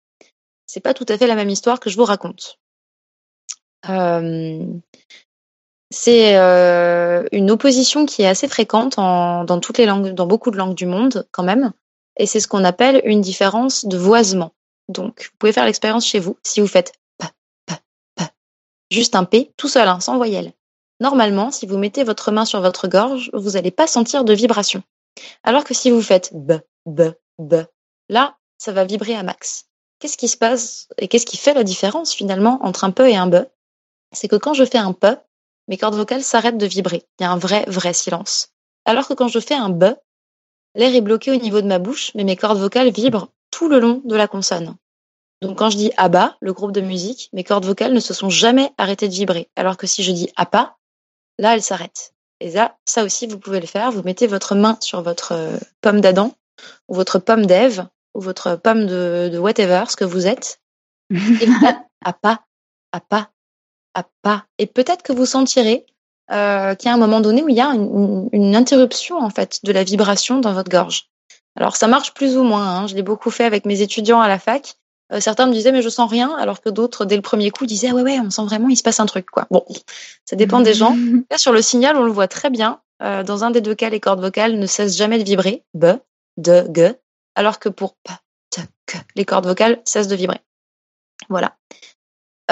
[0.65, 2.59] c'est pas tout à fait la même histoire que je vous raconte.
[3.87, 4.65] Euh,
[5.95, 10.51] c'est euh, une opposition qui est assez fréquente en, dans toutes les langues, dans beaucoup
[10.51, 11.71] de langues du monde quand même,
[12.17, 14.51] et c'est ce qu'on appelle une différence de voisement.
[14.89, 17.25] Donc, vous pouvez faire l'expérience chez vous si vous faites p,
[17.65, 17.73] p,
[18.15, 18.23] p,
[18.91, 20.51] juste un p tout seul, hein, sans voyelle.
[20.99, 24.83] Normalement, si vous mettez votre main sur votre gorge, vous n'allez pas sentir de vibration.
[25.43, 26.55] Alors que si vous faites b,
[26.85, 27.03] b,
[27.39, 27.55] b,
[28.09, 29.67] là, ça va vibrer à max.
[29.99, 33.15] Qu'est-ce qui se passe et qu'est-ce qui fait la différence finalement entre un peu et
[33.15, 33.45] un b?
[34.11, 35.15] C'est que quand je fais un peu,
[35.67, 37.03] mes cordes vocales s'arrêtent de vibrer.
[37.19, 38.49] Il y a un vrai, vrai silence.
[38.85, 39.85] Alors que quand je fais un b,
[40.75, 43.79] l'air est bloqué au niveau de ma bouche, mais mes cordes vocales vibrent tout le
[43.79, 44.75] long de la consonne.
[45.41, 48.29] Donc quand je dis ABBA, le groupe de musique, mes cordes vocales ne se sont
[48.29, 49.49] jamais arrêtées de vibrer.
[49.55, 50.77] Alors que si je dis APA,
[51.37, 52.13] là, elles s'arrêtent.
[52.39, 53.91] Et ça, ça aussi, vous pouvez le faire.
[53.91, 56.33] Vous mettez votre main sur votre euh, pomme d'Adam,
[56.87, 60.59] ou votre pomme d'Ève, ou votre pomme de, de, whatever, ce que vous êtes.
[61.11, 62.43] Et vous faites APA,
[62.91, 63.29] APA,
[63.95, 64.45] APA.
[64.59, 65.85] Et peut-être que vous sentirez
[66.31, 69.29] euh, qu'il y a un moment donné où il y a une, une, interruption, en
[69.31, 71.09] fait, de la vibration dans votre gorge.
[71.55, 72.67] Alors, ça marche plus ou moins.
[72.67, 72.87] Hein.
[72.87, 74.77] Je l'ai beaucoup fait avec mes étudiants à la fac.
[75.13, 77.65] Euh, certains me disaient mais je sens rien, alors que d'autres dès le premier coup
[77.65, 79.45] disaient ah ouais ouais on sent vraiment il se passe un truc quoi.
[79.51, 79.63] Bon,
[80.25, 80.95] ça dépend des gens.
[81.29, 82.81] Là sur le signal on le voit très bien.
[83.03, 85.85] Euh, dans un des deux cas les cordes vocales ne cessent jamais de vibrer b,
[86.37, 86.93] de, g,
[87.35, 88.13] alors que pour p,
[88.49, 90.39] t, que les cordes vocales cessent de vibrer.
[91.29, 91.55] Voilà.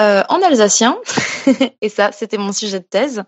[0.00, 0.98] Euh, en alsacien,
[1.80, 3.22] et ça c'était mon sujet de thèse,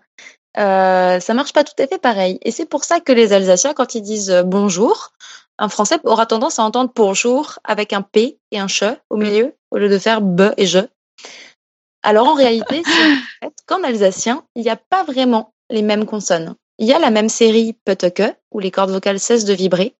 [0.57, 2.39] euh, ça marche pas tout à fait pareil.
[2.41, 5.11] Et c'est pour ça que les Alsaciens, quand ils disent bonjour,
[5.59, 9.55] un Français aura tendance à entendre bonjour avec un P et un che au milieu,
[9.71, 10.79] au lieu de faire be et je.
[12.03, 12.83] Alors en réalité,
[13.41, 16.55] en qu'en alsacien, il n'y a pas vraiment les mêmes consonnes.
[16.79, 19.95] Il y a la même série que où les cordes vocales cessent de vibrer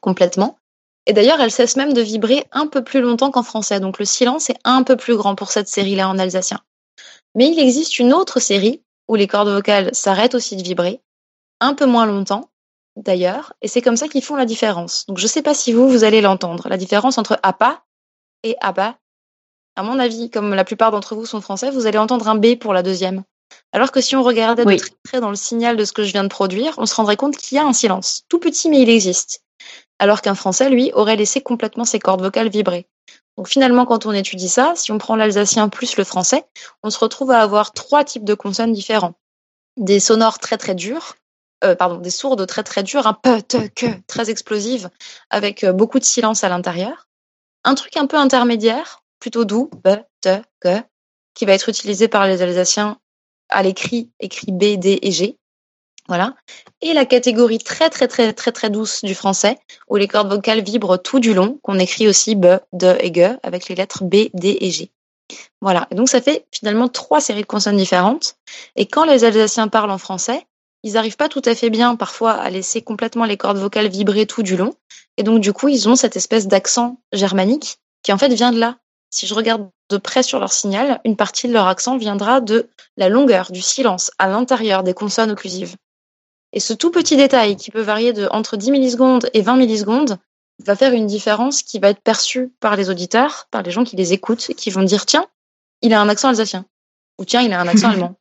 [0.00, 0.58] complètement.
[1.06, 3.80] Et d'ailleurs, elles cessent même de vibrer un peu plus longtemps qu'en français.
[3.80, 6.60] Donc le silence est un peu plus grand pour cette série-là en alsacien.
[7.34, 11.00] Mais il existe une autre série où les cordes vocales s'arrêtent aussi de vibrer,
[11.60, 12.50] un peu moins longtemps,
[12.96, 15.06] d'ailleurs, et c'est comme ça qu'ils font la différence.
[15.06, 17.82] Donc je ne sais pas si vous, vous allez l'entendre, la différence entre APA
[18.42, 18.96] et ABA.
[19.76, 22.56] À mon avis, comme la plupart d'entre vous sont français, vous allez entendre un B
[22.56, 23.22] pour la deuxième.
[23.72, 26.12] Alors que si on regardait de très près dans le signal de ce que je
[26.12, 28.82] viens de produire, on se rendrait compte qu'il y a un silence, tout petit mais
[28.82, 29.42] il existe.
[29.98, 32.86] Alors qu'un français, lui, aurait laissé complètement ses cordes vocales vibrer.
[33.36, 36.44] Donc finalement, quand on étudie ça, si on prend l'alsacien plus le français,
[36.82, 39.14] on se retrouve à avoir trois types de consonnes différents.
[39.76, 41.14] Des sonores très très durs,
[41.64, 44.90] euh, pardon, des sourdes très très dures, un peu, te, que, très explosives,
[45.30, 47.08] avec euh, beaucoup de silence à l'intérieur.
[47.64, 50.82] Un truc un peu intermédiaire, plutôt doux, be, te, que,
[51.34, 52.98] qui va être utilisé par les Alsaciens
[53.48, 55.38] à l'écrit, écrit B, D et G.
[56.12, 56.34] Voilà.
[56.82, 59.58] Et la catégorie très très très très très douce du français,
[59.88, 63.38] où les cordes vocales vibrent tout du long, qu'on écrit aussi be, de et ge,
[63.42, 64.90] avec les lettres B, D et G.
[65.62, 65.88] Voilà.
[65.90, 68.34] Et donc ça fait finalement trois séries de consonnes différentes.
[68.76, 70.46] Et quand les Alsaciens parlent en français,
[70.82, 74.26] ils n'arrivent pas tout à fait bien parfois à laisser complètement les cordes vocales vibrer
[74.26, 74.74] tout du long.
[75.16, 78.58] Et donc, du coup, ils ont cette espèce d'accent germanique qui en fait vient de
[78.58, 78.76] là.
[79.08, 82.68] Si je regarde de près sur leur signal, une partie de leur accent viendra de
[82.98, 85.74] la longueur du silence à l'intérieur des consonnes occlusives.
[86.52, 90.18] Et ce tout petit détail qui peut varier de entre 10 millisecondes et 20 millisecondes
[90.64, 93.96] va faire une différence qui va être perçue par les auditeurs, par les gens qui
[93.96, 95.26] les écoutent, qui vont dire tiens,
[95.80, 96.66] il a un accent alsacien
[97.18, 98.16] ou tiens, il a un accent allemand.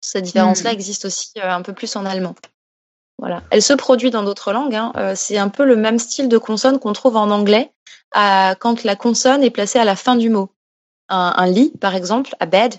[0.00, 0.74] Cette différence-là hmm.
[0.74, 2.34] existe aussi euh, un peu plus en allemand.
[3.18, 3.42] Voilà.
[3.50, 4.74] Elle se produit dans d'autres langues.
[4.74, 4.92] Hein.
[4.96, 7.72] Euh, c'est un peu le même style de consonne qu'on trouve en anglais
[8.12, 10.50] à, quand la consonne est placée à la fin du mot.
[11.08, 12.74] Un, un lit, par exemple, à bed,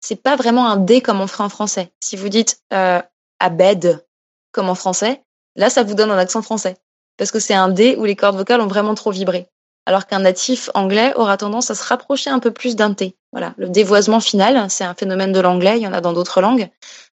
[0.00, 1.92] c'est pas vraiment un D comme on ferait en français.
[2.00, 3.02] Si vous dites euh,
[3.42, 4.04] à bed
[4.52, 5.22] comme en français,
[5.56, 6.76] là, ça vous donne un accent français.
[7.16, 9.48] Parce que c'est un D où les cordes vocales ont vraiment trop vibré
[9.86, 13.16] alors qu'un natif anglais aura tendance à se rapprocher un peu plus d'un T.
[13.32, 16.40] Voilà, le dévoisement final, c'est un phénomène de l'anglais, il y en a dans d'autres
[16.40, 16.70] langues,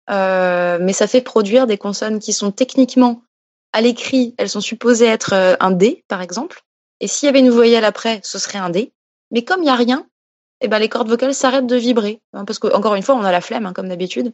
[0.09, 3.21] euh, mais ça fait produire des consonnes qui sont techniquement
[3.73, 6.63] à l'écrit, elles sont supposées être euh, un D, par exemple,
[7.01, 8.93] et s'il y avait une voyelle après, ce serait un D,
[9.31, 10.07] mais comme il n'y a rien,
[10.61, 13.31] eh ben les cordes vocales s'arrêtent de vibrer, hein, parce qu'encore une fois, on a
[13.31, 14.33] la flemme, hein, comme d'habitude.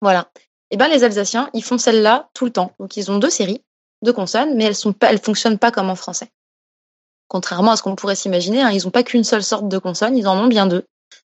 [0.00, 0.30] Voilà.
[0.70, 2.72] Eh ben les Alsaciens, ils font celle-là tout le temps.
[2.78, 3.62] Donc ils ont deux séries.
[4.02, 6.30] de consonnes, mais elles sont pas, elles fonctionnent pas comme en français.
[7.28, 10.16] Contrairement à ce qu'on pourrait s'imaginer, hein, ils n'ont pas qu'une seule sorte de consonne,
[10.16, 10.84] ils en ont bien deux.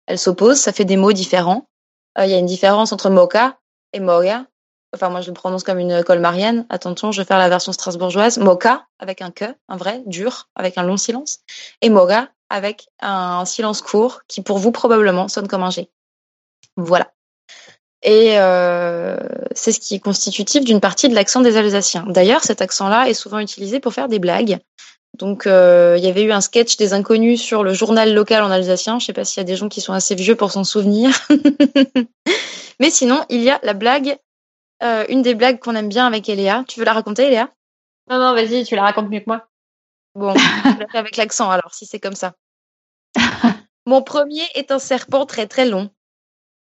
[0.07, 1.67] Elles s'opposent, ça fait des mots différents.
[2.17, 3.57] Euh, il y a une différence entre moka
[3.93, 4.45] et moga.
[4.93, 6.65] Enfin, moi, je le prononce comme une colmarienne.
[6.69, 8.37] Attention, je vais faire la version strasbourgeoise.
[8.37, 11.39] Moka, avec un que, un vrai, dur, avec un long silence.
[11.81, 15.89] Et moga, avec un silence court, qui pour vous, probablement, sonne comme un G.
[16.77, 17.11] Voilà.
[18.01, 19.17] Et euh,
[19.53, 22.05] c'est ce qui est constitutif d'une partie de l'accent des Alsaciens.
[22.07, 24.59] D'ailleurs, cet accent-là est souvent utilisé pour faire des blagues.
[25.17, 28.51] Donc, euh, il y avait eu un sketch des inconnus sur le journal local en
[28.51, 28.99] alsacien.
[28.99, 30.63] Je ne sais pas s'il y a des gens qui sont assez vieux pour s'en
[30.63, 31.11] souvenir.
[32.79, 34.17] Mais sinon, il y a la blague,
[34.83, 36.65] euh, une des blagues qu'on aime bien avec Eléa.
[36.67, 37.49] Tu veux la raconter, Eléa?
[38.09, 39.47] Non, non, vas-y, tu la racontes mieux que moi.
[40.15, 42.33] Bon, je la fais avec l'accent alors, si c'est comme ça.
[43.85, 45.89] Mon premier est un serpent très très long.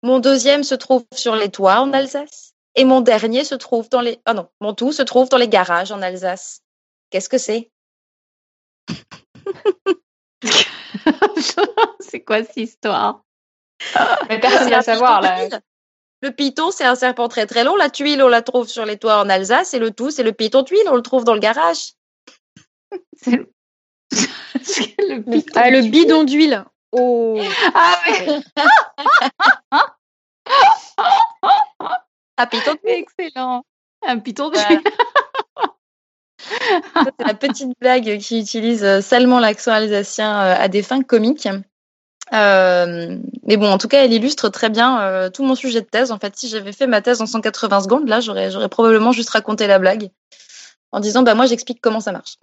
[0.07, 2.55] Mon deuxième se trouve sur les toits en Alsace.
[2.77, 4.21] Et mon dernier se trouve dans les.
[4.25, 6.61] Ah non, mon tout se trouve dans les garages en Alsace.
[7.11, 7.73] Qu'est-ce que c'est?
[11.99, 13.25] C'est quoi cette histoire?
[14.29, 15.49] Mais personne ne va savoir là.
[16.23, 17.75] Le python, c'est un serpent très très long.
[17.75, 19.75] La tuile, on la trouve sur les toits en Alsace.
[19.75, 20.89] Et le tout, c'est le python tuile.
[20.89, 21.95] On le trouve dans le garage.
[23.27, 23.53] le...
[24.13, 26.65] le, ah, le bidon d'huile.
[26.99, 27.39] Oh.
[27.75, 28.41] Ah, mais...
[32.37, 33.05] ah, python tuile.
[33.19, 33.65] Excellent.
[34.07, 34.83] Un python d'huile.
[36.39, 41.49] c'est la petite blague qui utilise euh, salement l'accent alsacien euh, à des fins comiques.
[42.33, 46.11] Euh, mais bon, en tout cas, elle illustre très bien tout mon sujet de thèse.
[46.11, 49.31] En fait, si j'avais fait ma thèse en 180 secondes, là, j'aurais, j'aurais probablement juste
[49.31, 50.11] raconté la blague
[50.93, 52.37] en disant, bah moi, j'explique comment ça marche.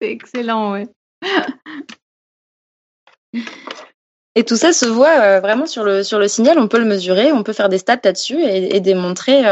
[0.00, 0.88] c'est excellent, ouais.
[4.36, 6.58] Et tout ça se voit vraiment sur le sur le signal.
[6.58, 9.44] On peut le mesurer, on peut faire des stats là-dessus et, démontrer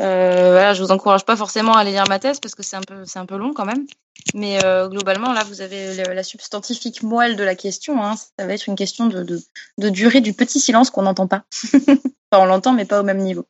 [0.00, 2.76] euh, voilà, je vous encourage pas forcément à aller lire ma thèse parce que c'est
[2.76, 3.86] un peu un peu long quand même.
[4.34, 8.02] Mais euh, globalement, là, vous avez la substantifique moelle de la question.
[8.02, 8.16] Hein.
[8.16, 9.40] Ça va être une question de, de,
[9.78, 11.44] de durée du petit silence qu'on n'entend pas.
[11.74, 11.98] enfin,
[12.32, 13.46] on l'entend, mais pas au même niveau.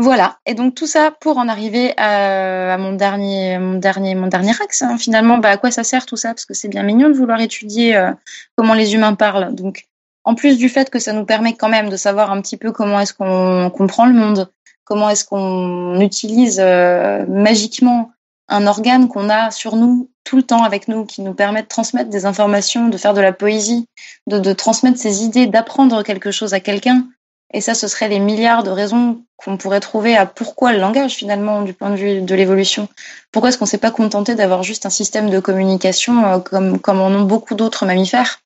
[0.00, 0.38] Voilà.
[0.46, 4.80] Et donc tout ça pour en arriver à, mon dernier, mon dernier, mon dernier axe.
[4.80, 4.96] Hein.
[4.96, 6.30] Finalement, bah, à quoi ça sert tout ça?
[6.30, 8.10] Parce que c'est bien mignon de vouloir étudier euh,
[8.56, 9.54] comment les humains parlent.
[9.54, 9.88] Donc,
[10.24, 12.72] en plus du fait que ça nous permet quand même de savoir un petit peu
[12.72, 14.50] comment est-ce qu'on comprend le monde,
[14.84, 18.10] comment est-ce qu'on utilise euh, magiquement
[18.48, 21.68] un organe qu'on a sur nous tout le temps avec nous, qui nous permet de
[21.68, 23.86] transmettre des informations, de faire de la poésie,
[24.26, 27.06] de, de transmettre ses idées, d'apprendre quelque chose à quelqu'un.
[27.52, 31.14] Et ça, ce serait les milliards de raisons qu'on pourrait trouver à pourquoi le langage
[31.14, 32.88] finalement du point de vue de l'évolution.
[33.32, 36.78] Pourquoi est-ce qu'on ne s'est pas contenté d'avoir juste un système de communication euh, comme,
[36.78, 38.40] comme en ont beaucoup d'autres mammifères,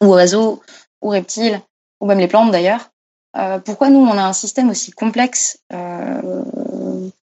[0.00, 0.62] ou oiseaux,
[1.02, 1.60] ou reptiles,
[2.00, 2.90] ou même les plantes d'ailleurs,
[3.36, 5.58] euh, pourquoi nous, on a un système aussi complexe?
[5.72, 6.42] Euh,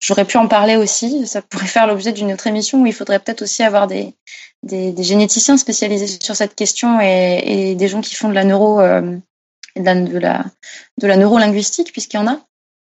[0.01, 1.27] J'aurais pu en parler aussi.
[1.27, 4.15] Ça pourrait faire l'objet d'une autre émission où il faudrait peut-être aussi avoir des,
[4.63, 8.45] des, des, généticiens spécialisés sur cette question et, et, des gens qui font de la
[8.45, 9.17] neuro, euh,
[9.81, 10.45] de la, de la,
[10.99, 12.41] de la neurolinguistique, puisqu'il y en a.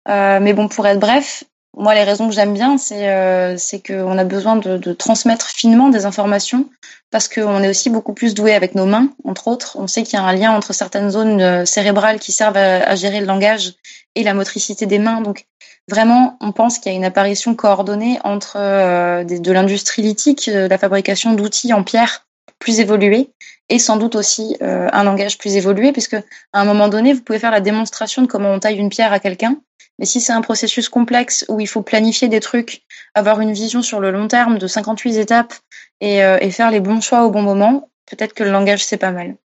[0.09, 1.45] Euh, mais bon, pour être bref,
[1.77, 3.57] moi, les raisons que j'aime bien, c'est euh,
[3.87, 6.71] qu'on a besoin de, de, transmettre finement des informations
[7.11, 9.77] parce qu'on est aussi beaucoup plus doué avec nos mains, entre autres.
[9.79, 12.89] On sait qu'il y a un lien entre certaines zones euh, cérébrales qui servent à,
[12.89, 13.75] à, gérer le langage
[14.15, 15.21] et la motricité des mains.
[15.21, 15.47] Donc,
[15.89, 20.69] vraiment, on pense qu'il y a une apparition coordonnée entre euh, de l'industrie lithique, euh,
[20.69, 22.26] la fabrication d'outils en pierre
[22.59, 23.31] plus évolués
[23.69, 27.23] et sans doute aussi euh, un langage plus évolué, puisque à un moment donné, vous
[27.23, 29.57] pouvez faire la démonstration de comment on taille une pierre à quelqu'un
[29.99, 32.83] mais si c'est un processus complexe où il faut planifier des trucs,
[33.15, 35.55] avoir une vision sur le long terme de 58 étapes
[36.03, 39.11] euh, et faire les bons choix au bon moment, peut-être que le langage, c'est pas
[39.11, 39.37] mal.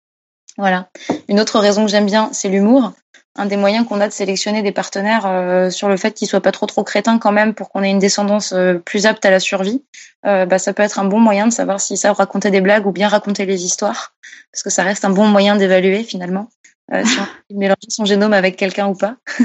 [0.56, 0.90] Voilà.
[1.28, 2.92] Une autre raison que j'aime bien, c'est l'humour.
[3.40, 6.42] Un des moyens qu'on a de sélectionner des partenaires euh, sur le fait qu'ils soient
[6.42, 9.30] pas trop trop crétins quand même pour qu'on ait une descendance euh, plus apte à
[9.30, 9.82] la survie,
[10.26, 12.86] euh, bah, ça peut être un bon moyen de savoir s'ils savent raconter des blagues
[12.86, 14.12] ou bien raconter les histoires,
[14.52, 16.50] parce que ça reste un bon moyen d'évaluer finalement
[16.92, 17.26] euh, si on
[17.58, 19.16] mélanger son génome avec quelqu'un ou pas.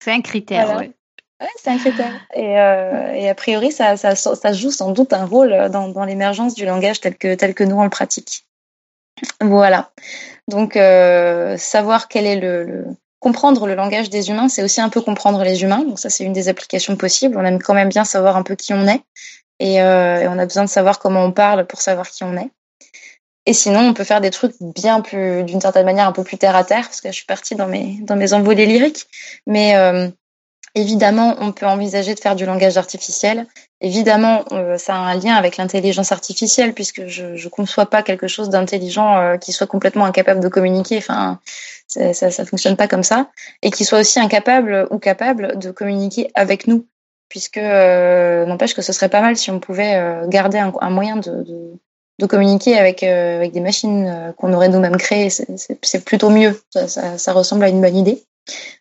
[0.00, 0.90] c'est un critère, oui.
[1.38, 2.12] Ouais, c'est un critère.
[2.34, 6.06] Et, euh, et, a priori, ça, ça, ça, joue sans doute un rôle dans, dans
[6.06, 8.46] l'émergence du langage tel que, tel que nous on le pratique.
[9.40, 9.90] Voilà.
[10.48, 12.84] Donc, euh, savoir quel est le,
[13.24, 15.82] comprendre le langage des humains, c'est aussi un peu comprendre les humains.
[15.82, 17.38] Donc ça, c'est une des applications possibles.
[17.38, 19.00] On aime quand même bien savoir un peu qui on est,
[19.60, 22.36] et, euh, et on a besoin de savoir comment on parle pour savoir qui on
[22.36, 22.50] est.
[23.46, 26.36] Et sinon, on peut faire des trucs bien plus, d'une certaine manière, un peu plus
[26.36, 29.06] terre à terre, parce que je suis partie dans mes, dans mes envolées lyriques.
[29.46, 30.08] Mais euh,
[30.74, 33.46] évidemment, on peut envisager de faire du langage artificiel.
[33.84, 34.46] Évidemment,
[34.78, 39.36] ça a un lien avec l'intelligence artificielle puisque je ne conçois pas quelque chose d'intelligent
[39.38, 40.96] qui soit complètement incapable de communiquer.
[40.96, 41.38] Enfin,
[41.86, 43.28] ça, ça, fonctionne pas comme ça,
[43.60, 46.86] et qui soit aussi incapable ou capable de communiquer avec nous,
[47.28, 52.78] puisque n'empêche que ce serait pas mal si on pouvait garder un, moyen de, communiquer
[52.78, 55.28] avec des machines qu'on aurait nous-mêmes créées.
[55.28, 56.58] C'est plutôt mieux.
[56.70, 58.24] Ça, ressemble à une bonne idée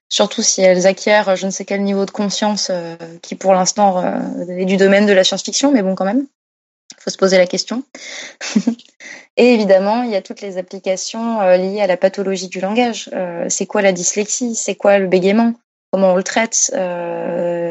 [0.09, 3.99] surtout si elles acquièrent je ne sais quel niveau de conscience euh, qui pour l'instant
[4.03, 6.27] euh, est du domaine de la science-fiction, mais bon quand même,
[6.91, 7.83] il faut se poser la question.
[9.37, 13.09] Et évidemment, il y a toutes les applications euh, liées à la pathologie du langage.
[13.49, 14.53] c'est quoi la dyslexie?
[14.53, 15.53] C'est quoi le bégaiement?
[15.93, 16.71] Comment on le traite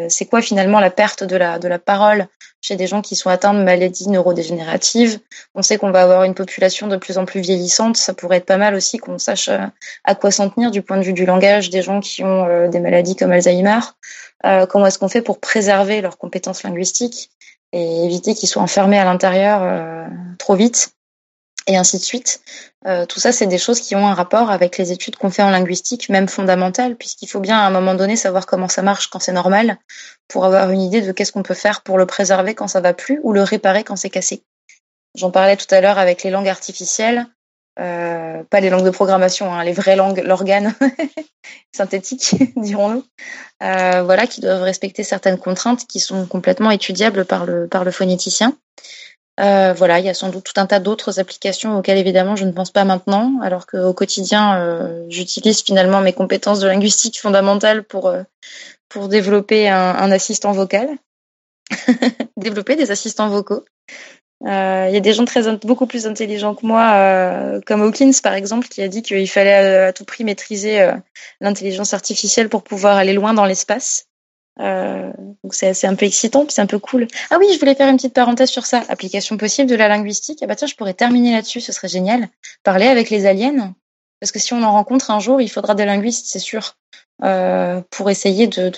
[0.09, 2.29] C'est quoi finalement la perte de la, de la parole
[2.63, 5.19] chez des gens qui sont atteints de maladies neurodégénératives.
[5.55, 7.97] On sait qu'on va avoir une population de plus en plus vieillissante.
[7.97, 9.67] Ça pourrait être pas mal aussi qu'on sache euh,
[10.05, 12.69] à quoi s'en tenir du point de vue du langage des gens qui ont euh,
[12.69, 13.81] des maladies comme Alzheimer.
[14.47, 17.31] Euh, comment est-ce qu'on fait pour préserver leurs compétences linguistiques
[17.73, 20.09] et éviter qu'ils soient enfermés à l'intérieur
[20.39, 20.95] trop vite?
[21.67, 22.41] Et ainsi de suite.
[22.87, 25.43] Euh, tout ça, c'est des choses qui ont un rapport avec les études qu'on fait
[25.43, 29.09] en linguistique, même fondamentales, puisqu'il faut bien à un moment donné savoir comment ça marche
[29.09, 29.79] quand c'est normal,
[30.29, 32.93] pour avoir une idée de qu'est-ce qu'on peut faire pour le préserver quand ça va
[32.93, 34.43] plus ou le réparer quand c'est cassé.
[35.15, 37.27] J'en parlais tout à l'heure avec les langues artificielles,
[37.79, 40.75] euh, pas les langues de programmation, hein, les vraies langues, l'organe
[41.73, 43.05] synthétique, dirons-nous,
[43.63, 47.91] euh, voilà, qui doivent respecter certaines contraintes qui sont complètement étudiables par le par le
[47.91, 48.57] phonéticien.
[49.43, 52.45] Euh, voilà, il y a sans doute tout un tas d'autres applications auxquelles évidemment je
[52.45, 57.83] ne pense pas maintenant, alors qu'au quotidien euh, j'utilise finalement mes compétences de linguistique fondamentales
[57.83, 58.23] pour euh,
[58.89, 60.87] pour développer un, assistant vocal,
[62.37, 63.65] développer des assistants vocaux.
[64.43, 65.25] Il y a des gens
[65.65, 69.93] beaucoup plus intelligents que moi, comme Hawkins par exemple, qui a dit qu'il fallait à,
[69.95, 70.93] tout prix maîtriser
[71.41, 74.09] l'intelligence artificielle pour pouvoir aller loin dans l'espace.
[74.61, 75.11] Euh,
[75.43, 77.07] donc c'est un peu excitant, c'est un peu cool.
[77.31, 78.83] Ah oui, je voulais faire une petite parenthèse sur ça.
[78.89, 80.41] Application possible de la linguistique.
[80.43, 82.29] Ah bah tiens, je pourrais terminer là-dessus, ce serait génial.
[82.63, 83.75] Parler avec les aliens,
[84.21, 86.77] parce que si on en rencontre un jour, il faudra des linguistes, c'est sûr,
[87.25, 88.69] euh, pour essayer de,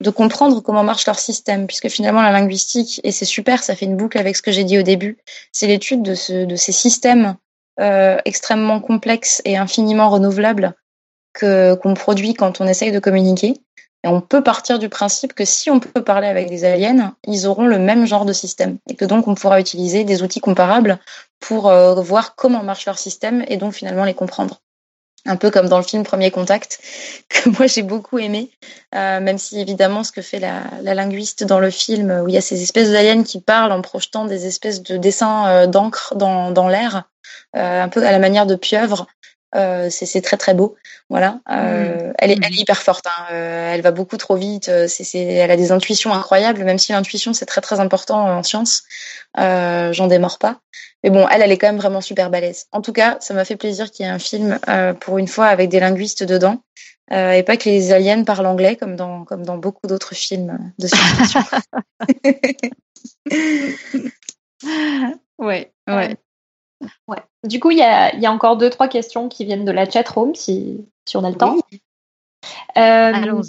[0.00, 3.86] de, comprendre comment marche leur système, puisque finalement la linguistique, et c'est super, ça fait
[3.86, 5.18] une boucle avec ce que j'ai dit au début,
[5.52, 7.36] c'est l'étude de, ce, de ces systèmes
[7.78, 10.74] euh, extrêmement complexes et infiniment renouvelables
[11.38, 13.54] qu'on produit quand on essaye de communiquer
[14.02, 17.46] et on peut partir du principe que si on peut parler avec des aliens, ils
[17.46, 20.98] auront le même genre de système et que donc on pourra utiliser des outils comparables
[21.38, 24.60] pour euh, voir comment marche leur système et donc finalement les comprendre.
[25.26, 26.80] Un peu comme dans le film Premier Contact,
[27.28, 28.50] que moi j'ai beaucoup aimé,
[28.94, 32.38] euh, même si évidemment ce que fait la, linguiste dans le film, où il y
[32.38, 36.52] a ces espèces d'aliens qui parlent en projetant des espèces de dessins euh, d'encre dans,
[36.52, 37.04] dans l'air,
[37.52, 39.08] un peu à la manière de pieuvre,
[39.56, 40.76] euh, c'est très très beau.
[41.08, 42.14] Voilà, euh, mm.
[42.18, 43.06] elle, est, elle, est, hyper forte.
[43.06, 43.24] Hein.
[43.32, 44.70] Euh, elle va beaucoup trop vite.
[44.86, 48.84] C'est elle a des intuitions incroyables, même si l'intuition c'est très très important en science.
[49.36, 50.60] J'en démords pas.
[51.02, 52.66] Mais bon, elle, elle est quand même vraiment super balèze.
[52.72, 54.58] En tout cas, ça m'a fait plaisir qu'il y ait un film
[55.00, 56.62] pour une fois avec des linguistes dedans.
[57.10, 60.86] et pas que les aliens parlent anglais comme dans, comme dans beaucoup d'autres films de
[60.86, 61.40] science-fiction.
[65.38, 66.16] ouais, ouais.
[67.08, 67.18] Ouais.
[67.44, 69.88] Du coup, il y a, y a, encore deux, trois questions qui viennent de la
[69.88, 71.56] chatroom, si, si on a le temps.
[72.78, 73.42] Euh,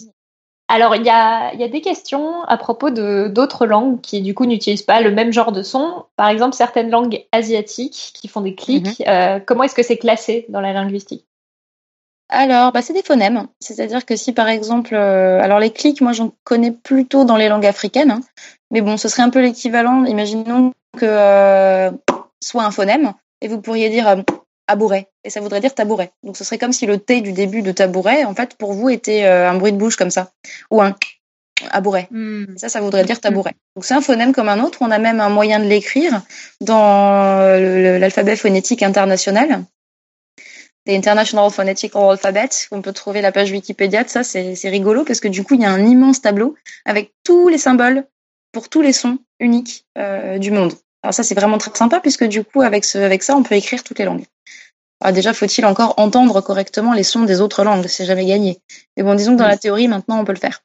[0.67, 4.33] alors, il y a, y a, des questions à propos de d'autres langues qui, du
[4.33, 6.05] coup, n'utilisent pas le même genre de son.
[6.15, 8.99] Par exemple, certaines langues asiatiques qui font des clics.
[8.99, 9.05] Mhm.
[9.07, 11.25] Euh, comment est-ce que c'est classé dans la linguistique?
[12.29, 13.47] Alors, bah, c'est des phonèmes.
[13.59, 17.49] C'est-à-dire que si, par exemple, euh, alors les clics, moi, j'en connais plutôt dans les
[17.49, 18.11] langues africaines.
[18.11, 18.21] Hein.
[18.71, 20.05] mais bon, ce serait un peu l'équivalent.
[20.05, 21.91] Imaginons que
[22.41, 24.17] soit un phonème, et vous pourriez dire euh,
[24.67, 26.11] abouret, et ça voudrait dire tabouret.
[26.23, 28.89] Donc ce serait comme si le T du début de tabouret, en fait, pour vous,
[28.89, 30.31] était euh, un bruit de bouche comme ça,
[30.69, 30.95] ou un
[31.69, 32.07] abouret.
[32.11, 32.57] Hmm.
[32.57, 33.53] Ça, ça voudrait dire tabouret.
[33.75, 34.79] Donc c'est un phonème comme un autre.
[34.81, 36.21] On a même un moyen de l'écrire
[36.59, 37.37] dans
[37.99, 39.63] l'alphabet phonétique international.
[40.87, 42.49] The International Phonetical Alphabet.
[42.71, 44.23] On peut trouver la page Wikipédia de ça.
[44.23, 46.55] C'est rigolo parce que du coup, il y a un immense tableau
[46.85, 48.07] avec tous les symboles
[48.51, 50.73] pour tous les sons uniques euh, du monde.
[51.03, 53.55] Alors ça, c'est vraiment très sympa puisque du coup, avec, ce, avec ça, on peut
[53.55, 54.25] écrire toutes les langues.
[55.01, 57.87] Alors déjà, faut-il encore entendre correctement les sons des autres langues?
[57.87, 58.59] C'est jamais gagné.
[58.95, 60.61] Mais bon, disons que dans la théorie, maintenant, on peut le faire.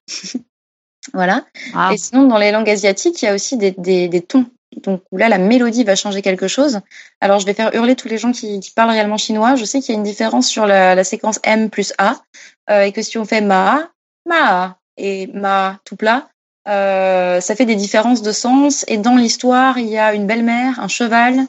[1.15, 1.47] voilà.
[1.75, 1.91] Ah.
[1.93, 4.47] Et sinon, dans les langues asiatiques, il y a aussi des, des, des tons.
[4.83, 6.81] Donc là, la mélodie va changer quelque chose.
[7.23, 9.57] Alors, je vais faire hurler tous les gens qui, qui parlent réellement chinois.
[9.57, 12.21] Je sais qu'il y a une différence sur la, la séquence M plus A,
[12.69, 13.89] euh, et que si on fait Ma,
[14.27, 16.29] Ma et Ma tout plat,
[16.67, 18.85] euh, ça fait des différences de sens.
[18.89, 21.47] Et dans l'histoire, il y a une belle-mère, un cheval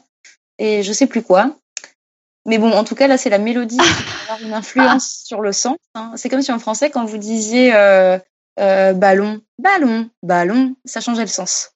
[0.58, 1.56] et je sais plus quoi.
[2.46, 5.40] Mais bon, en tout cas, là, c'est la mélodie qui va avoir une influence sur
[5.40, 5.76] le sens.
[5.94, 6.12] Hein.
[6.16, 8.18] C'est comme si en français, quand vous disiez euh,
[8.58, 11.72] euh, ballon, ballon, ballon, ça changeait le sens.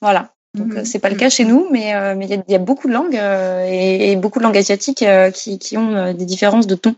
[0.00, 0.32] Voilà.
[0.54, 0.84] Donc mmh.
[0.84, 4.16] c'est pas le cas chez nous, mais mais il y, a beaucoup de langues et,
[4.16, 6.96] beaucoup de langues asiatiques qui, qui ont des différences de ton.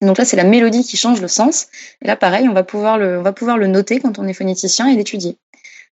[0.00, 1.68] Donc là, c'est la mélodie qui change le sens.
[2.02, 4.32] Et là, pareil, on va pouvoir le, on va pouvoir le noter quand on est
[4.32, 5.36] phonéticien et l'étudier.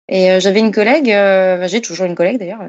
[0.08, 2.62] Et euh, j'avais une collègue, euh, j'ai toujours une collègue d'ailleurs,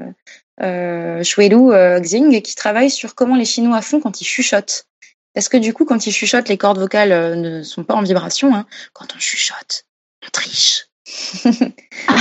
[0.62, 4.86] euh, Shuelu euh, Xing, qui travaille sur comment les Chinois font quand ils chuchotent.
[5.34, 8.54] Parce que du coup, quand ils chuchotent, les cordes vocales ne sont pas en vibration.
[8.54, 8.66] Hein.
[8.94, 9.84] Quand on chuchote,
[10.26, 10.86] on triche.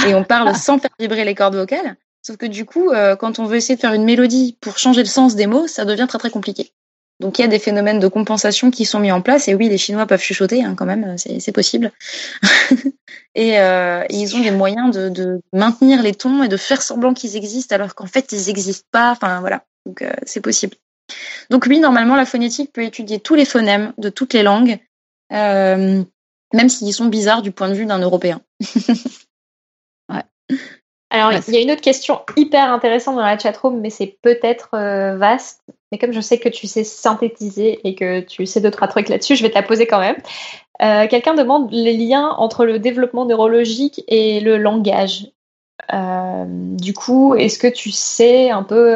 [0.07, 1.95] et on parle sans faire vibrer les cordes vocales.
[2.21, 5.07] Sauf que du coup, quand on veut essayer de faire une mélodie pour changer le
[5.07, 6.73] sens des mots, ça devient très très compliqué.
[7.21, 9.47] Donc il y a des phénomènes de compensation qui sont mis en place.
[9.47, 11.91] Et oui, les Chinois peuvent chuchoter hein, quand même, c'est possible.
[13.35, 16.81] et, euh, et, ils ont des moyens de, de, maintenir les tons et de faire
[16.81, 19.11] semblant qu'ils existent alors qu'en fait ils n'existent pas.
[19.11, 20.75] Enfin voilà, donc euh, c'est possible.
[21.49, 24.79] Donc oui, normalement la phonétique peut étudier tous les phonèmes de toutes les langues,
[25.31, 26.03] euh,
[26.53, 28.41] même s'ils sont bizarres du point de vue d'un Européen.
[30.09, 30.23] ouais.
[31.15, 34.71] Alors, il y a une autre question hyper intéressante dans la chatroom, mais c'est peut-être
[34.73, 35.61] euh, vaste.
[35.89, 39.07] Mais comme je sais que tu sais synthétiser et que tu sais deux, trois trucs
[39.07, 40.17] là-dessus, je vais te la poser quand même.
[40.81, 45.31] Euh, quelqu'un demande les liens entre le développement neurologique et le langage.
[45.93, 48.93] Euh, du coup, est-ce que tu sais un peu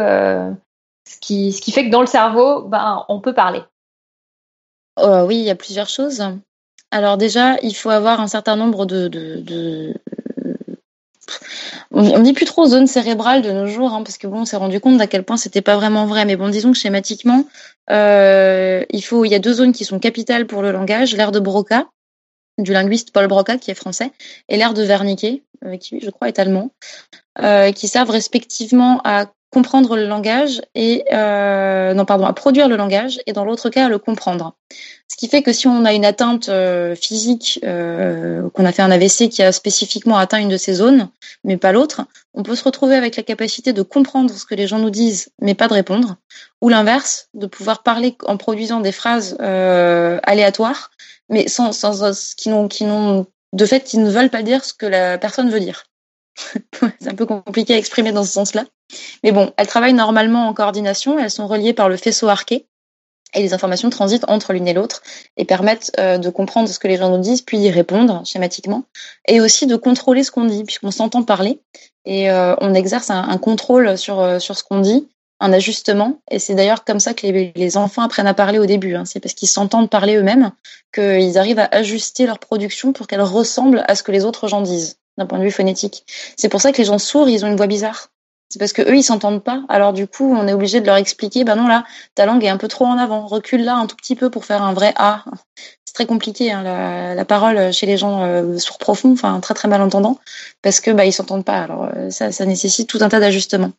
[1.07, 3.61] ce, qui, ce qui fait que dans le cerveau, ben, on peut parler?
[5.01, 6.21] Oui, il y a plusieurs choses.
[6.91, 9.93] Alors déjà, il faut avoir un certain nombre de, de
[11.91, 14.57] on, dit plus trop zone cérébrale de nos jours, hein, parce que bon, on s'est
[14.57, 16.25] rendu compte d'à quel point c'était pas vraiment vrai.
[16.25, 17.45] Mais bon, disons que schématiquement,
[17.91, 21.31] euh, il faut, il y a deux zones qui sont capitales pour le langage l'aire
[21.31, 21.87] de Broca,
[22.57, 24.11] du linguiste Paul Broca qui est français,
[24.49, 26.71] et l'aire de Wernicke, euh, qui je crois est allemand,
[27.41, 32.75] euh, qui servent respectivement à comprendre le langage et euh, non pardon à produire le
[32.75, 34.53] langage et dans l'autre cas à le comprendre.
[35.07, 38.83] Ce qui fait que si on a une atteinte euh, physique, euh, qu'on a fait
[38.83, 41.09] un AVC qui a spécifiquement atteint une de ces zones,
[41.43, 42.01] mais pas l'autre,
[42.35, 45.29] on peut se retrouver avec la capacité de comprendre ce que les gens nous disent,
[45.41, 46.17] mais pas de répondre,
[46.61, 50.91] ou l'inverse, de pouvoir parler en produisant des phrases euh, aléatoires,
[51.27, 54.73] mais sans, sans qui n'ont qui n'ont de fait qui ne veulent pas dire ce
[54.73, 55.85] que la personne veut dire.
[56.99, 58.65] c'est un peu compliqué à exprimer dans ce sens-là.
[59.23, 62.65] Mais bon, elles travaillent normalement en coordination, elles sont reliées par le faisceau arqué,
[63.33, 65.01] et les informations transitent entre l'une et l'autre
[65.37, 68.83] et permettent euh, de comprendre ce que les gens nous disent, puis y répondre schématiquement,
[69.27, 71.61] et aussi de contrôler ce qu'on dit, puisqu'on s'entend parler,
[72.05, 75.07] et euh, on exerce un, contrôle sur, euh, sur ce qu'on dit,
[75.39, 78.95] un ajustement, et c'est d'ailleurs comme ça que les, enfants apprennent à parler au début,
[78.95, 79.05] hein.
[79.05, 80.51] c'est parce qu'ils s'entendent parler eux-mêmes
[80.93, 84.61] qu'ils arrivent à ajuster leur production pour qu'elle ressemble à ce que les autres gens
[84.61, 86.05] disent d'un point de vue phonétique.
[86.37, 88.09] C'est pour ça que les gens sourds, ils ont une voix bizarre.
[88.49, 89.63] C'est parce que eux, ils s'entendent pas.
[89.69, 91.85] Alors du coup, on est obligé de leur expliquer, ben non là,
[92.15, 93.27] ta langue est un peu trop en avant.
[93.27, 95.23] Recule là un tout petit peu pour faire un vrai A.
[95.85, 99.67] C'est très compliqué hein, la, parole chez les gens euh, sourds profonds, enfin très très
[99.67, 100.19] malentendants,
[100.63, 101.59] parce que bah ils s'entendent pas.
[101.59, 103.71] Alors euh, ça, ça nécessite tout un tas d'ajustements.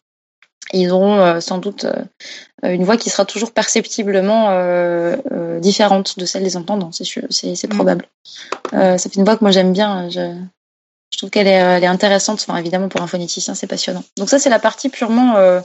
[0.73, 1.87] Ils auront euh, sans doute
[2.63, 4.51] une voix qui sera toujours perceptiblement
[5.59, 7.69] différente de celle des entendants, c'est mmh.
[7.71, 8.07] probable.
[8.73, 10.09] ça fait une voix que moi j'aime bien.
[10.11, 10.33] Je,
[11.13, 12.45] je trouve qu'elle est, elle est intéressante.
[12.47, 14.05] Enfin, évidemment, pour un phonéticien, c'est passionnant.
[14.17, 15.61] Donc ça, c'est la partie purement, euh,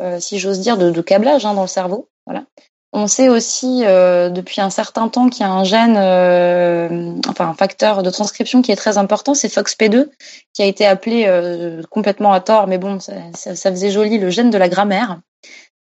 [0.00, 2.08] euh, si j'ose dire, de, de câblage hein, dans le cerveau.
[2.26, 2.44] Voilà.
[2.92, 7.48] On sait aussi euh, depuis un certain temps qu'il y a un gène, euh, enfin
[7.48, 10.08] un facteur de transcription qui est très important, c'est FOXP2,
[10.52, 14.18] qui a été appelé euh, complètement à tort, mais bon, ça, ça, ça, faisait joli,
[14.18, 15.20] le gène de la grammaire.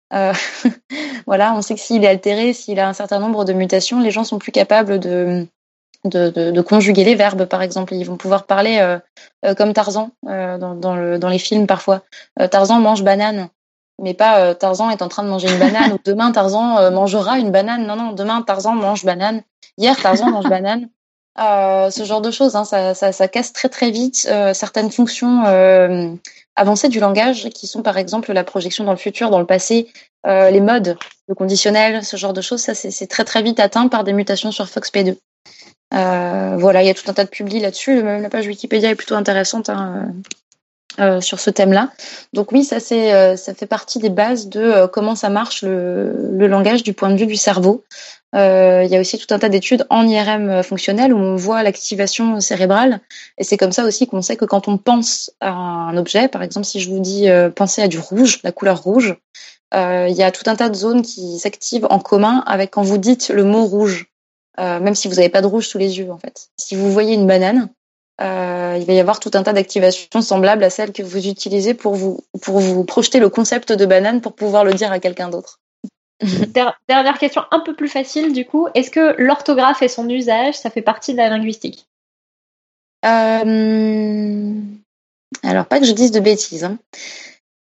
[1.28, 4.10] voilà, on sait que s'il est altéré, s'il a un certain nombre de mutations, les
[4.10, 5.46] gens sont plus capables de
[6.06, 7.94] de, conjuguer les verbes, par exemple.
[7.94, 9.00] Ils vont pouvoir parler euh,
[9.46, 12.02] euh, comme Tarzan euh, dans, dans, le, dans, les films parfois.
[12.52, 13.50] Tarzan mange banane,
[14.02, 17.52] mais pas Tarzan est en train de manger une banane ou demain Tarzan mangera une
[17.52, 17.86] banane.
[17.86, 19.42] Non, non, demain Tarzan mange banane.
[19.78, 20.90] Hier Tarzan mange banane.
[21.38, 25.44] ce genre de choses, hein, ça, casse très très vite certaines fonctions
[26.56, 29.92] avancées du langage, qui sont par exemple la projection dans le futur, dans le passé,
[30.26, 30.98] les modes,
[31.28, 32.62] le conditionnel, ce genre de choses.
[32.62, 35.18] Ça, c'est très très vite atteint par des mutations sur FOXP2.
[35.94, 38.04] Euh, voilà, il y a tout un tas de publis là-dessus.
[38.04, 40.12] Même la page Wikipédia est plutôt intéressante hein,
[41.00, 41.92] euh, euh, sur ce thème-là.
[42.34, 46.48] Donc oui, ça c'est ça fait partie des bases de comment ça marche le, le,
[46.48, 47.86] langage du point de vue du cerveau.
[48.34, 52.42] il y a aussi tout un tas d'études en IRM fonctionnel où on voit l'activation
[52.42, 53.00] cérébrale
[53.38, 56.44] et c'est comme ça aussi qu'on sait que quand on pense à un objet, par
[56.44, 59.16] exemple si je vous dis penser à du rouge, la couleur rouge,
[59.74, 62.98] il y a tout un tas de zones qui s'activent en commun avec quand vous
[62.98, 64.08] dites le mot rouge.
[64.60, 66.50] Euh, même si vous n'avez pas de rouge sous les yeux en fait.
[66.58, 67.70] Si vous voyez une banane,
[68.22, 71.76] euh, il va y avoir tout un tas d'activations semblables à celles que vous utilisez
[71.76, 75.30] pour vous pour vous projeter le concept de banane pour pouvoir le dire à quelqu'un
[75.30, 75.60] d'autre.
[76.90, 80.72] Dernière question un peu plus facile du coup, est-ce que l'orthographe et son usage, ça
[80.72, 81.88] fait partie de la linguistique?
[83.06, 84.54] Euh,
[85.44, 86.64] Alors, pas que je dise de bêtises.
[86.64, 86.80] Hein.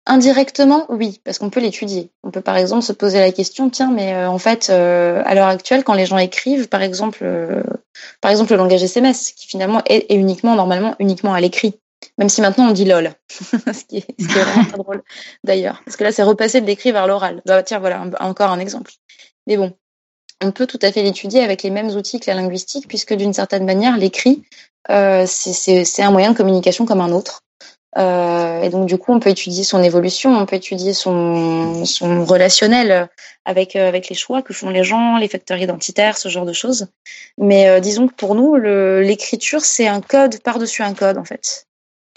[0.05, 2.11] Indirectement, oui, parce qu'on peut l'étudier.
[2.23, 5.33] On peut par exemple se poser la question, tiens, mais euh, en fait, euh, à
[5.33, 7.63] l'heure actuelle, quand les gens écrivent, par exemple, euh,
[8.19, 11.79] par exemple le langage SMS, qui finalement est, uniquement, normalement, uniquement à l'écrit.
[12.17, 15.03] Même si maintenant on dit lol, ce, qui est, vraiment pas drôle
[15.45, 17.41] d'ailleurs, parce que là c'est repassé de l'écrit vers l'oral.
[17.45, 18.91] Bah, tiens, voilà encore un exemple.
[19.47, 19.71] Mais bon,
[20.43, 23.31] on peut tout à fait l'étudier avec les mêmes outils que la linguistique, puisque d'une
[23.31, 24.43] certaine manière, l'écrit,
[24.89, 27.43] c'est un moyen de communication comme un autre.
[27.97, 32.25] Euh, et donc du coup, on peut étudier son évolution, on peut étudier son, son
[32.25, 33.09] relationnel
[33.45, 36.53] avec euh, avec les choix que font les gens, les facteurs identitaires, ce genre de
[36.53, 36.87] choses.
[37.37, 41.67] Mais euh, disons que pour nous, l'écriture c'est un code par-dessus un code en fait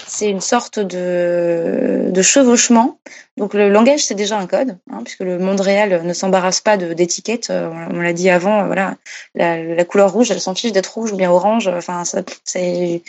[0.06, 2.98] c'est une sorte de, chevauchement.
[3.36, 6.76] Donc le langage, c'est déjà un code, hein, puisque le monde réel ne s'embarrasse pas
[6.76, 7.50] d'étiquettes.
[7.50, 8.96] Euh, on, l'a dit avant, euh, voilà,
[9.34, 11.68] la, couleur rouge, elle s'en fiche d'être rouge ou bien orange.
[11.68, 12.04] Enfin,
[12.44, 13.02] c'est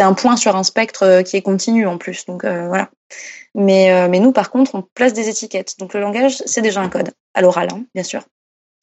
[0.00, 2.26] un point sur un spectre euh, qui est continu en plus.
[2.26, 2.88] Donc voilà.
[3.54, 5.78] Mais nous, par contre, on place des étiquettes.
[5.78, 8.24] Donc le langage, c'est déjà un code à l'oral, hein, bien sûr.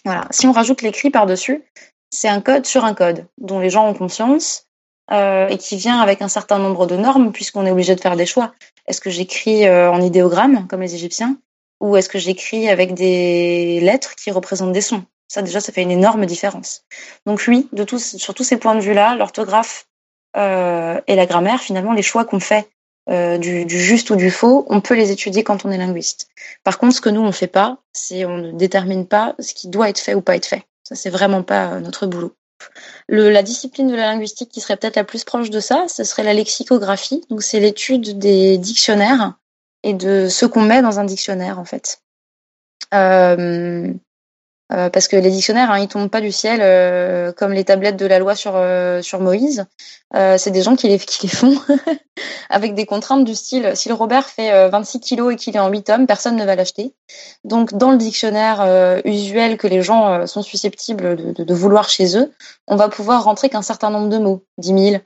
[0.06, 0.28] Voilà.
[0.30, 1.64] Si on rajoute l'écrit par dessus,
[2.12, 4.66] c'est un code sur un code dont les gens ont conscience
[5.12, 8.16] euh, et qui vient avec un certain nombre de normes puisqu'on est obligé de faire
[8.16, 8.54] des choix.
[8.88, 11.38] Est-ce que j'écris euh, en idéogramme comme les Égyptiens
[11.80, 15.04] ou est-ce que j'écris avec des lettres qui représentent des sons?
[15.28, 16.84] Ça déjà, ça fait une énorme différence.
[17.26, 19.88] Donc oui, de tous, sur tous ces points de vue-là, l'orthographe
[20.38, 22.70] euh, et la grammaire, finalement, les choix qu'on fait
[23.10, 26.30] euh, du, du, juste ou du faux, on peut les étudier quand on est linguiste.
[26.64, 29.68] Par contre, ce que nous on fait pas, c'est on ne détermine pas ce qui
[29.68, 30.64] doit être fait ou pas être fait.
[30.84, 32.36] Ça, c'est vraiment pas notre boulot.
[33.08, 36.24] La discipline de la linguistique qui serait peut-être la plus proche de ça, ce serait
[36.24, 37.22] la lexicographie.
[37.30, 39.34] Donc c'est l'étude des dictionnaires
[39.84, 42.00] et de ce qu'on met dans un dictionnaire en fait.
[42.94, 43.94] Euh,
[44.74, 47.98] euh, parce que les dictionnaires, hein, ils tombent pas du ciel euh, comme les tablettes
[47.98, 49.66] de la loi sur euh, sur Moïse.
[50.14, 51.56] c'est des gens qui les qui les font
[52.50, 55.70] avec des contraintes du style si le Robert fait 26 kilos et qu'il est en
[55.70, 56.94] 8 tomes, personne ne va l'acheter.
[57.44, 62.18] Donc dans le dictionnaire usuel que les gens sont susceptibles de, de, de, vouloir chez
[62.18, 62.32] eux,
[62.68, 65.02] on va pouvoir rentrer qu'un certain nombre de mots, 10 000.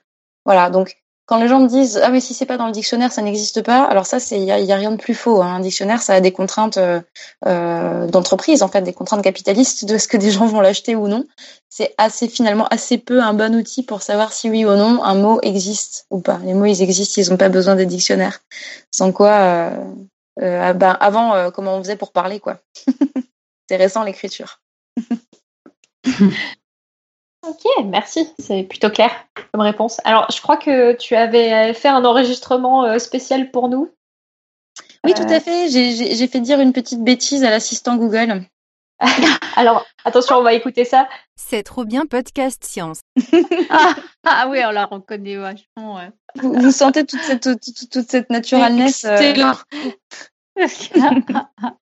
[0.45, 0.97] Voilà, donc
[1.29, 3.61] quand les gens me disent ah mais si c'est pas dans le dictionnaire ça n'existe
[3.61, 5.57] pas alors ça c'est il y a, rien de plus faux hein.
[5.57, 6.99] un dictionnaire ça a des contraintes euh,
[7.45, 11.07] euh, d'entreprise en fait des contraintes capitalistes de ce que des gens vont l'acheter ou
[11.07, 11.27] non.
[11.69, 15.13] C'est assez finalement assez peu un bon outil pour savoir si oui ou non un
[15.13, 16.39] mot existe ou pas.
[16.43, 18.39] Les mots ils existent ils ont pas besoin des dictionnaires.
[18.89, 19.33] Sans quoi
[20.41, 22.57] euh, ah ben, avant comment on faisait pour parler quoi.
[23.69, 24.61] C'est récent l'écriture
[27.49, 29.11] Ok, merci, c'est plutôt clair
[29.51, 29.99] comme réponse.
[30.03, 33.89] Alors, je crois que tu avais fait un enregistrement euh, spécial pour nous.
[35.03, 35.39] Oui, tout à euh.
[35.39, 35.69] fait.
[35.69, 38.43] J'ai fait dire une petite bêtise à l'assistant Google.
[39.55, 41.09] Alors, attention, on va écouter ça.
[41.35, 42.99] C'est trop bien, podcast science.
[43.71, 43.95] ah,
[44.27, 45.95] ah, oui, on la reconnaît vachement.
[45.95, 46.11] Ouais.
[46.35, 49.05] Vous, sentez toute cette, toute, toute cette naturalness.
[49.05, 49.33] Euh...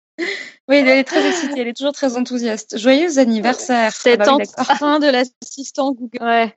[0.67, 2.77] Oui, elle est très excitée, elle est toujours très enthousiaste.
[2.77, 3.91] Joyeux anniversaire.
[3.93, 6.21] C'est ah bah train de l'assistant Google.
[6.21, 6.55] Ouais.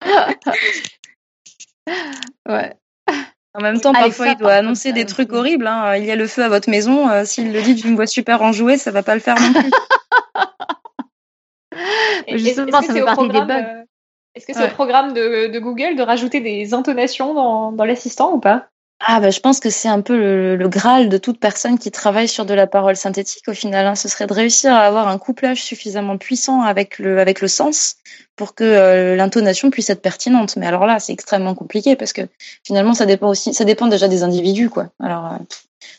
[2.48, 2.76] ouais.
[3.54, 5.66] En même temps, parfois, il doit annoncer des trucs horribles.
[5.66, 5.96] Hein.
[5.96, 7.08] Il y a le feu à votre maison.
[7.10, 9.70] Euh, s'il le dit d'une voix super enjouée, ça va pas le faire non plus.
[12.38, 13.52] Justement, ça fait partie des bugs.
[13.52, 13.82] Euh,
[14.34, 18.32] est-ce que c'est au programme de, de, Google de rajouter des intonations dans, dans l'assistant
[18.32, 18.68] ou pas?
[19.04, 21.90] Ah bah je pense que c'est un peu le, le, graal de toute personne qui
[21.90, 23.86] travaille sur de la parole synthétique au final.
[23.86, 23.94] Hein.
[23.96, 27.96] Ce serait de réussir à avoir un couplage suffisamment puissant avec le avec le sens
[28.36, 30.56] pour que euh, l'intonation puisse être pertinente.
[30.56, 32.22] Mais alors là, c'est extrêmement compliqué parce que
[32.64, 34.88] finalement, ça dépend aussi, ça dépend déjà des individus quoi.
[35.00, 35.38] Alors euh,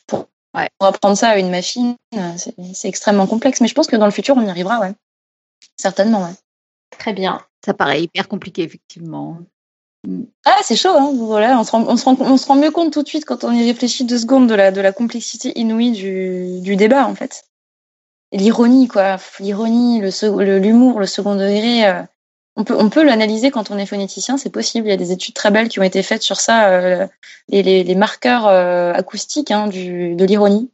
[0.08, 1.96] pour, ouais, pour apprendre ça à une machine,
[2.38, 3.60] c'est extrêmement complexe.
[3.60, 4.94] Mais je pense que dans le futur, on y arrivera, ouais.
[5.78, 6.34] Certainement, ouais.
[6.98, 7.42] Très bien.
[7.66, 9.40] Ça paraît hyper compliqué effectivement.
[10.46, 11.14] Ah, c'est chaud, hein.
[11.16, 13.26] Voilà, on se, rend, on, se rend, on se rend mieux compte tout de suite
[13.26, 17.08] quand on y réfléchit deux secondes de la, de la complexité inouïe du, du débat,
[17.08, 17.46] en fait.
[18.34, 19.18] L'ironie, quoi.
[19.40, 21.88] L'ironie, l'humour, le second degré.
[21.88, 22.02] Euh,
[22.56, 24.88] on peut, on peut l'analyser quand on est phonéticien, c'est possible.
[24.88, 27.08] Il y a des études très belles qui ont été faites sur ça, euh,
[27.48, 30.70] les, les, les, marqueurs euh, acoustiques hein, du, de l'ironie.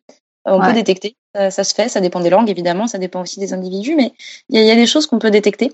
[0.46, 1.16] On peut détecter.
[1.36, 4.14] Ça, ça, se fait, ça dépend des langues, évidemment, ça dépend aussi des individus, mais
[4.50, 5.72] il y a, il y a des choses qu'on peut détecter.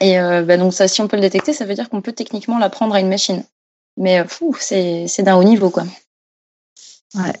[0.00, 2.12] Et euh, bah donc ça, si on peut le détecter, ça veut dire qu'on peut
[2.12, 3.44] techniquement l'apprendre à une machine.
[3.96, 4.24] Mais euh,
[4.58, 5.84] c'est d'un haut niveau, quoi.
[7.14, 7.32] Ouais.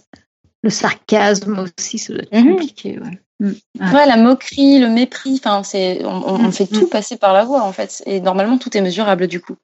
[0.62, 2.52] Le sarcasme aussi, ça doit être mhm.
[2.52, 2.98] compliqué.
[2.98, 3.20] Ouais.
[3.40, 3.52] Mm.
[3.80, 4.06] ouais.
[4.06, 6.90] la moquerie, le mépris, enfin, c'est, on, on, mm, fait tout mm.
[6.90, 9.56] passer par la voix en fait, et normalement tout est mesurable du coup.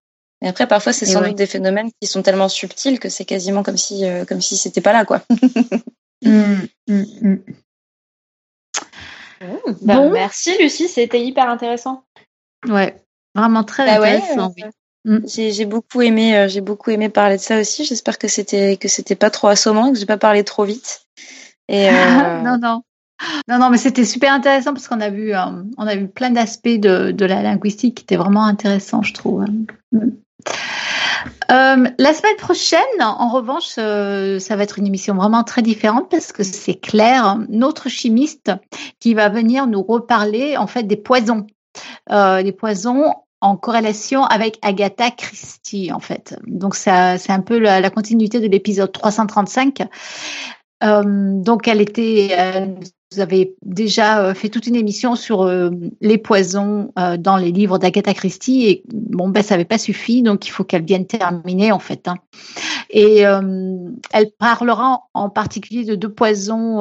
[0.42, 3.62] Et après, parfois, c'est sans doute des phénomènes qui sont tellement subtils que c'est quasiment
[3.62, 5.22] comme si, euh, comme si c'était pas là, quoi.
[9.80, 10.10] Bah, bon.
[10.10, 12.04] Merci Lucie, c'était hyper intéressant.
[12.68, 13.02] Ouais,
[13.34, 14.54] vraiment très bah intéressant.
[15.04, 15.18] Mm.
[15.26, 17.84] J'ai beaucoup aimé, euh, j'ai beaucoup aimé parler de ça aussi.
[17.84, 21.06] J'espère que c'était que c'était pas trop assommant, que j'ai pas parlé trop vite.
[21.68, 22.82] Et euh, non, non.
[23.48, 26.30] Non, non, mais c'était super intéressant parce qu'on a vu, euh, on a vu plein
[26.30, 29.44] d'aspects de, de, la linguistique qui étaient vraiment intéressants, je trouve.
[29.92, 30.08] Mm.
[31.50, 36.42] la semaine prochaine, en revanche, ça va être une émission vraiment très différente parce que
[36.42, 38.52] c'est Claire, notre chimiste,
[39.00, 41.46] qui va venir nous reparler en fait des poisons.
[42.12, 46.36] Euh, des poisons en corrélation avec Agatha Christie, en fait.
[46.46, 49.82] Donc, c'est un peu la, continuité de l'épisode 335.
[50.82, 51.02] Euh,
[51.40, 52.36] donc, elle était,
[53.12, 55.48] vous avez déjà euh, fait toute une émission sur
[56.00, 60.46] les poisons dans les livres d'Agatha Christie et bon, ben, ça n'avait pas suffi, donc
[60.46, 62.08] il faut qu'elle vienne terminer, en fait.
[62.08, 62.16] Hein.
[62.90, 66.80] Et elle parlera en particulier de deux poisons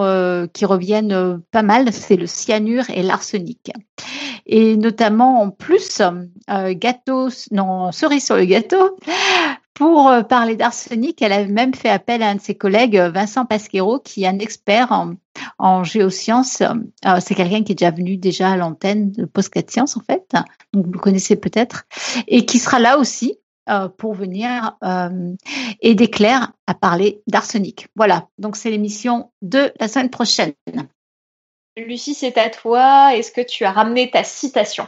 [0.51, 3.71] qui reviennent pas mal, c'est le cyanure et l'arsenic
[4.51, 8.97] et notamment en plus euh, gâteau, non cerise sur le gâteau.
[9.75, 13.45] Pour euh, parler d'arsenic, elle a même fait appel à un de ses collègues, Vincent
[13.45, 14.91] Pasquero, qui est un expert
[15.59, 16.61] en, géosciences.
[16.61, 20.35] Euh, c'est quelqu'un qui est déjà venu déjà à l'antenne de Postcat Science, en fait,
[20.73, 21.85] donc vous le connaissez peut-être,
[22.27, 23.37] et qui sera là aussi
[23.99, 24.77] pour venir
[25.81, 27.87] aider Claire à parler d'arsenic.
[27.95, 30.53] Voilà, donc c'est l'émission de la semaine prochaine.
[31.85, 33.15] Lucie, c'est à toi.
[33.15, 34.87] Est-ce que tu as ramené ta citation?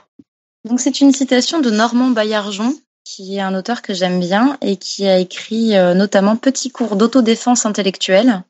[0.67, 4.77] Donc c'est une citation de Normand Baillargeon, qui est un auteur que j'aime bien et
[4.77, 8.43] qui a écrit euh, notamment Petit cours d'autodéfense intellectuelle,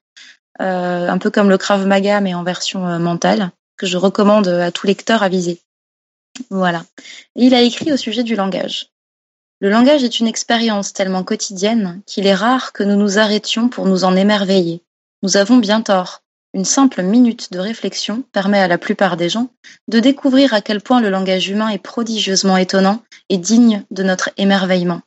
[0.61, 4.47] euh, un peu comme le Krav Maga mais en version euh, mentale, que je recommande
[4.47, 5.61] à tout lecteur avisé.
[6.49, 6.85] Voilà.
[7.35, 8.87] il a écrit au sujet du langage.
[9.59, 13.85] Le langage est une expérience tellement quotidienne qu'il est rare que nous nous arrêtions pour
[13.85, 14.81] nous en émerveiller.
[15.21, 16.23] Nous avons bien tort.
[16.53, 19.49] Une simple minute de réflexion permet à la plupart des gens
[19.87, 24.29] de découvrir à quel point le langage humain est prodigieusement étonnant et digne de notre
[24.35, 25.01] émerveillement.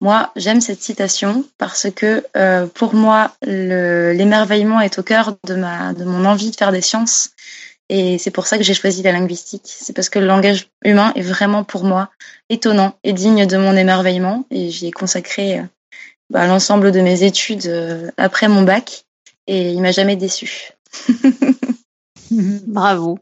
[0.00, 5.92] Moi, j'aime cette citation parce que euh, pour moi, l'émerveillement est au cœur de, ma,
[5.92, 7.30] de mon envie de faire des sciences.
[7.88, 9.62] Et c'est pour ça que j'ai choisi la linguistique.
[9.66, 12.10] C'est parce que le langage humain est vraiment pour moi
[12.48, 14.46] étonnant et digne de mon émerveillement.
[14.50, 15.62] Et j'y ai consacré euh,
[16.30, 19.04] bah, l'ensemble de mes études euh, après mon bac
[19.46, 20.72] et il m'a jamais déçu.
[22.66, 23.18] Bravo.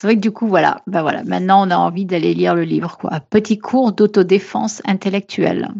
[0.00, 2.62] C'est vrai que du coup, voilà, ben voilà, maintenant on a envie d'aller lire le
[2.62, 3.20] livre, quoi.
[3.20, 5.74] Petit cours d'autodéfense intellectuelle.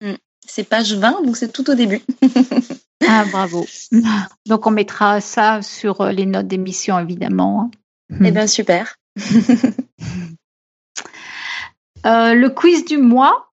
[0.00, 0.14] Mm.
[0.46, 2.00] C'est page 20, donc c'est tout au début.
[3.06, 3.66] ah, bravo.
[4.46, 7.70] Donc on mettra ça sur euh, les notes d'émission, évidemment.
[8.24, 8.96] Eh bien, super.
[12.06, 13.50] Euh, le quiz du mois.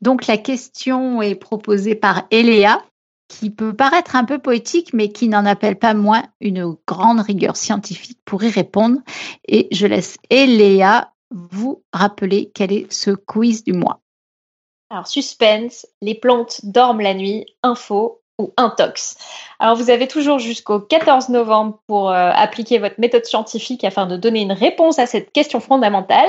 [0.00, 2.84] Donc la question est proposée par Eléa
[3.32, 7.56] qui peut paraître un peu poétique, mais qui n'en appelle pas moins une grande rigueur
[7.56, 8.98] scientifique pour y répondre.
[9.48, 14.00] Et je laisse Eléa vous rappeler quel est ce quiz du mois.
[14.90, 19.16] Alors, suspense, les plantes dorment la nuit, info ou intox.
[19.58, 24.18] Alors, vous avez toujours jusqu'au 14 novembre pour euh, appliquer votre méthode scientifique afin de
[24.18, 26.28] donner une réponse à cette question fondamentale,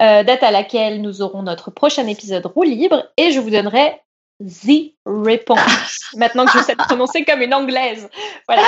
[0.00, 4.00] euh, date à laquelle nous aurons notre prochain épisode roue libre et je vous donnerai
[4.40, 6.12] The Réponse.
[6.16, 8.08] Maintenant que je sais le prononcer comme une anglaise.
[8.48, 8.62] Voilà.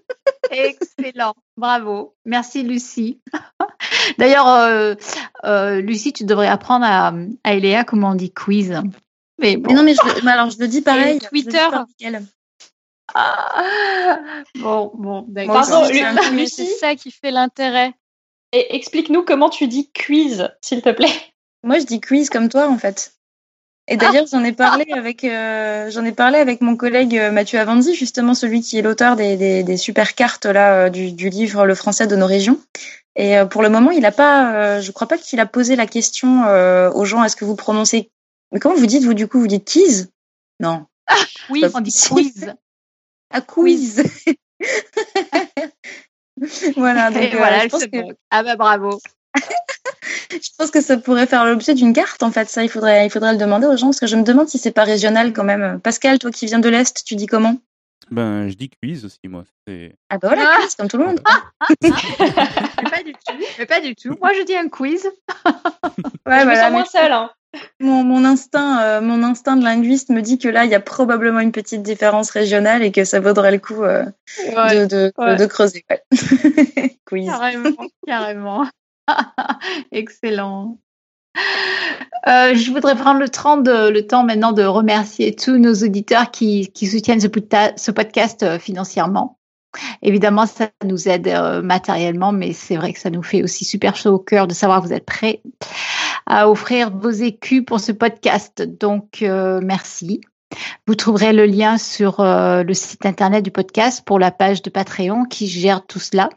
[0.50, 1.34] Excellent.
[1.56, 2.14] Bravo.
[2.24, 3.20] Merci, Lucie.
[4.18, 4.94] D'ailleurs, euh,
[5.44, 7.12] euh, Lucie, tu devrais apprendre à,
[7.44, 8.80] à Eléa comment on dit quiz.
[9.38, 11.18] Mais, non, mais, je, alors je le dis pareil.
[11.20, 11.68] Twitter.
[13.14, 14.20] Ah.
[14.56, 15.64] bon, bon, d'accord.
[16.32, 17.94] Lucie, c'est ça qui fait l'intérêt.
[18.52, 21.12] Et explique-nous comment tu dis quiz, s'il te plaît.
[21.62, 23.17] Moi, je dis quiz comme toi, en fait.
[23.90, 27.58] Et d'ailleurs, j'en ai parlé avec euh, j'en ai parlé avec mon collègue euh, Mathieu
[27.58, 31.30] Avanzi, justement celui qui est l'auteur des, des, des, super cartes là euh, du, du,
[31.30, 32.60] livre Le français de nos régions.
[33.16, 36.44] Et pour le moment, il a pas, je crois pas qu'il a posé la question
[36.94, 38.12] aux gens est-ce que vous prononcez
[38.52, 40.06] Mais comment vous dites vous du coup Vous dites keys
[40.60, 40.86] Non.
[41.08, 41.16] Ah,
[41.50, 42.54] oui, on dit quiz.
[43.30, 44.04] Ah quiz.
[46.76, 47.10] voilà.
[47.10, 48.14] Donc voilà, je pense que...
[48.30, 49.00] Ah bah bravo.
[50.30, 52.48] Je pense que ça pourrait faire l'objet d'une carte, en fait.
[52.48, 54.58] Ça, il faudrait, il faudrait le demander aux gens, parce que je me demande si
[54.58, 55.80] c'est pas régional quand même.
[55.80, 57.56] Pascal, toi qui viens de l'Est, tu dis comment?
[58.10, 59.44] Ben, je dis quiz aussi, moi.
[60.08, 61.20] Ah bah voilà, quiz, comme tout le monde.
[61.82, 63.34] mais pas du tout.
[63.58, 64.16] Mais pas du tout.
[64.20, 65.04] Moi, je dis un quiz.
[65.46, 67.12] ouais, je me sens moins seule.
[67.12, 67.30] Hein.
[67.80, 70.80] Mon, mon, instinct, euh, mon instinct de linguiste me dit que là, il y a
[70.80, 74.04] probablement une petite différence régionale et que ça vaudrait le coup euh,
[74.38, 75.84] de, de, de, creuser.
[77.06, 77.26] quiz.
[77.26, 77.70] Carrément,
[78.06, 78.66] carrément.
[79.92, 80.78] Excellent.
[82.26, 86.30] Euh, je voudrais prendre le temps, de, le temps maintenant de remercier tous nos auditeurs
[86.30, 89.38] qui, soutiennent ce, podcast euh, financièrement.
[90.02, 93.96] Évidemment, ça nous aide euh, matériellement, mais c'est vrai que ça nous fait aussi super
[93.96, 95.42] chaud au cœur de savoir que vous êtes prêts
[96.26, 98.62] à offrir vos écus pour ce podcast.
[98.62, 100.20] Donc, merci.
[100.86, 105.24] Vous trouverez le lien sur le site internet du podcast pour la page de Patreon
[105.24, 106.28] qui gère tout cela.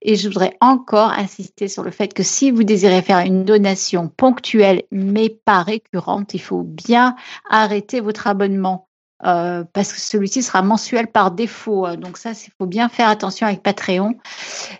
[0.00, 4.08] Et je voudrais encore insister sur le fait que si vous désirez faire une donation
[4.08, 7.16] ponctuelle mais pas récurrente, il faut bien
[7.48, 8.88] arrêter votre abonnement
[9.24, 11.96] euh, parce que celui-ci sera mensuel par défaut.
[11.96, 14.16] Donc ça, il faut bien faire attention avec Patreon.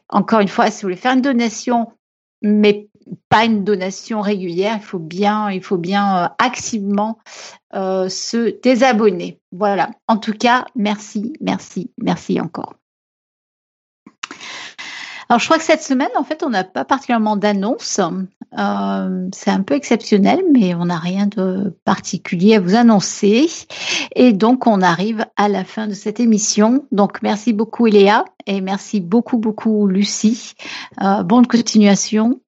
[0.09, 1.93] Encore une fois, si vous voulez faire une donation,
[2.43, 2.89] mais
[3.29, 7.19] pas une donation régulière, il faut bien, il faut bien euh, activement
[7.75, 9.41] euh, se désabonner.
[9.53, 9.91] Voilà.
[10.09, 12.75] En tout cas, merci, merci, merci encore.
[15.33, 18.01] Alors, je crois que cette semaine, en fait, on n'a pas particulièrement d'annonces.
[18.59, 23.49] Euh, c'est un peu exceptionnel, mais on n'a rien de particulier à vous annoncer.
[24.15, 26.85] Et donc, on arrive à la fin de cette émission.
[26.93, 30.53] Donc, merci beaucoup, Eléa, et merci beaucoup, beaucoup, Lucie.
[31.01, 32.39] Euh, bonne continuation.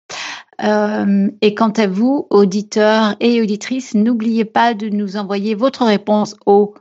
[0.63, 6.37] Euh, et quant à vous, auditeurs et auditrices, n'oubliez pas de nous envoyer votre réponse
[6.45, 6.75] au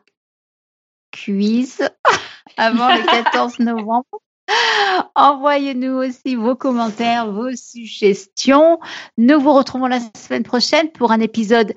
[1.13, 1.77] quiz
[2.57, 4.19] avant le 14 novembre.
[5.15, 8.79] Envoyez-nous aussi vos commentaires, vos suggestions.
[9.17, 11.73] Nous vous retrouvons la semaine prochaine pour un épisode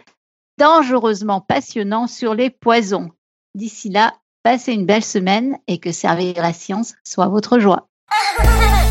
[0.59, 3.11] dangereusement passionnant sur les poisons.
[3.55, 7.89] D'ici là, passez une belle semaine et que servir la science soit votre joie.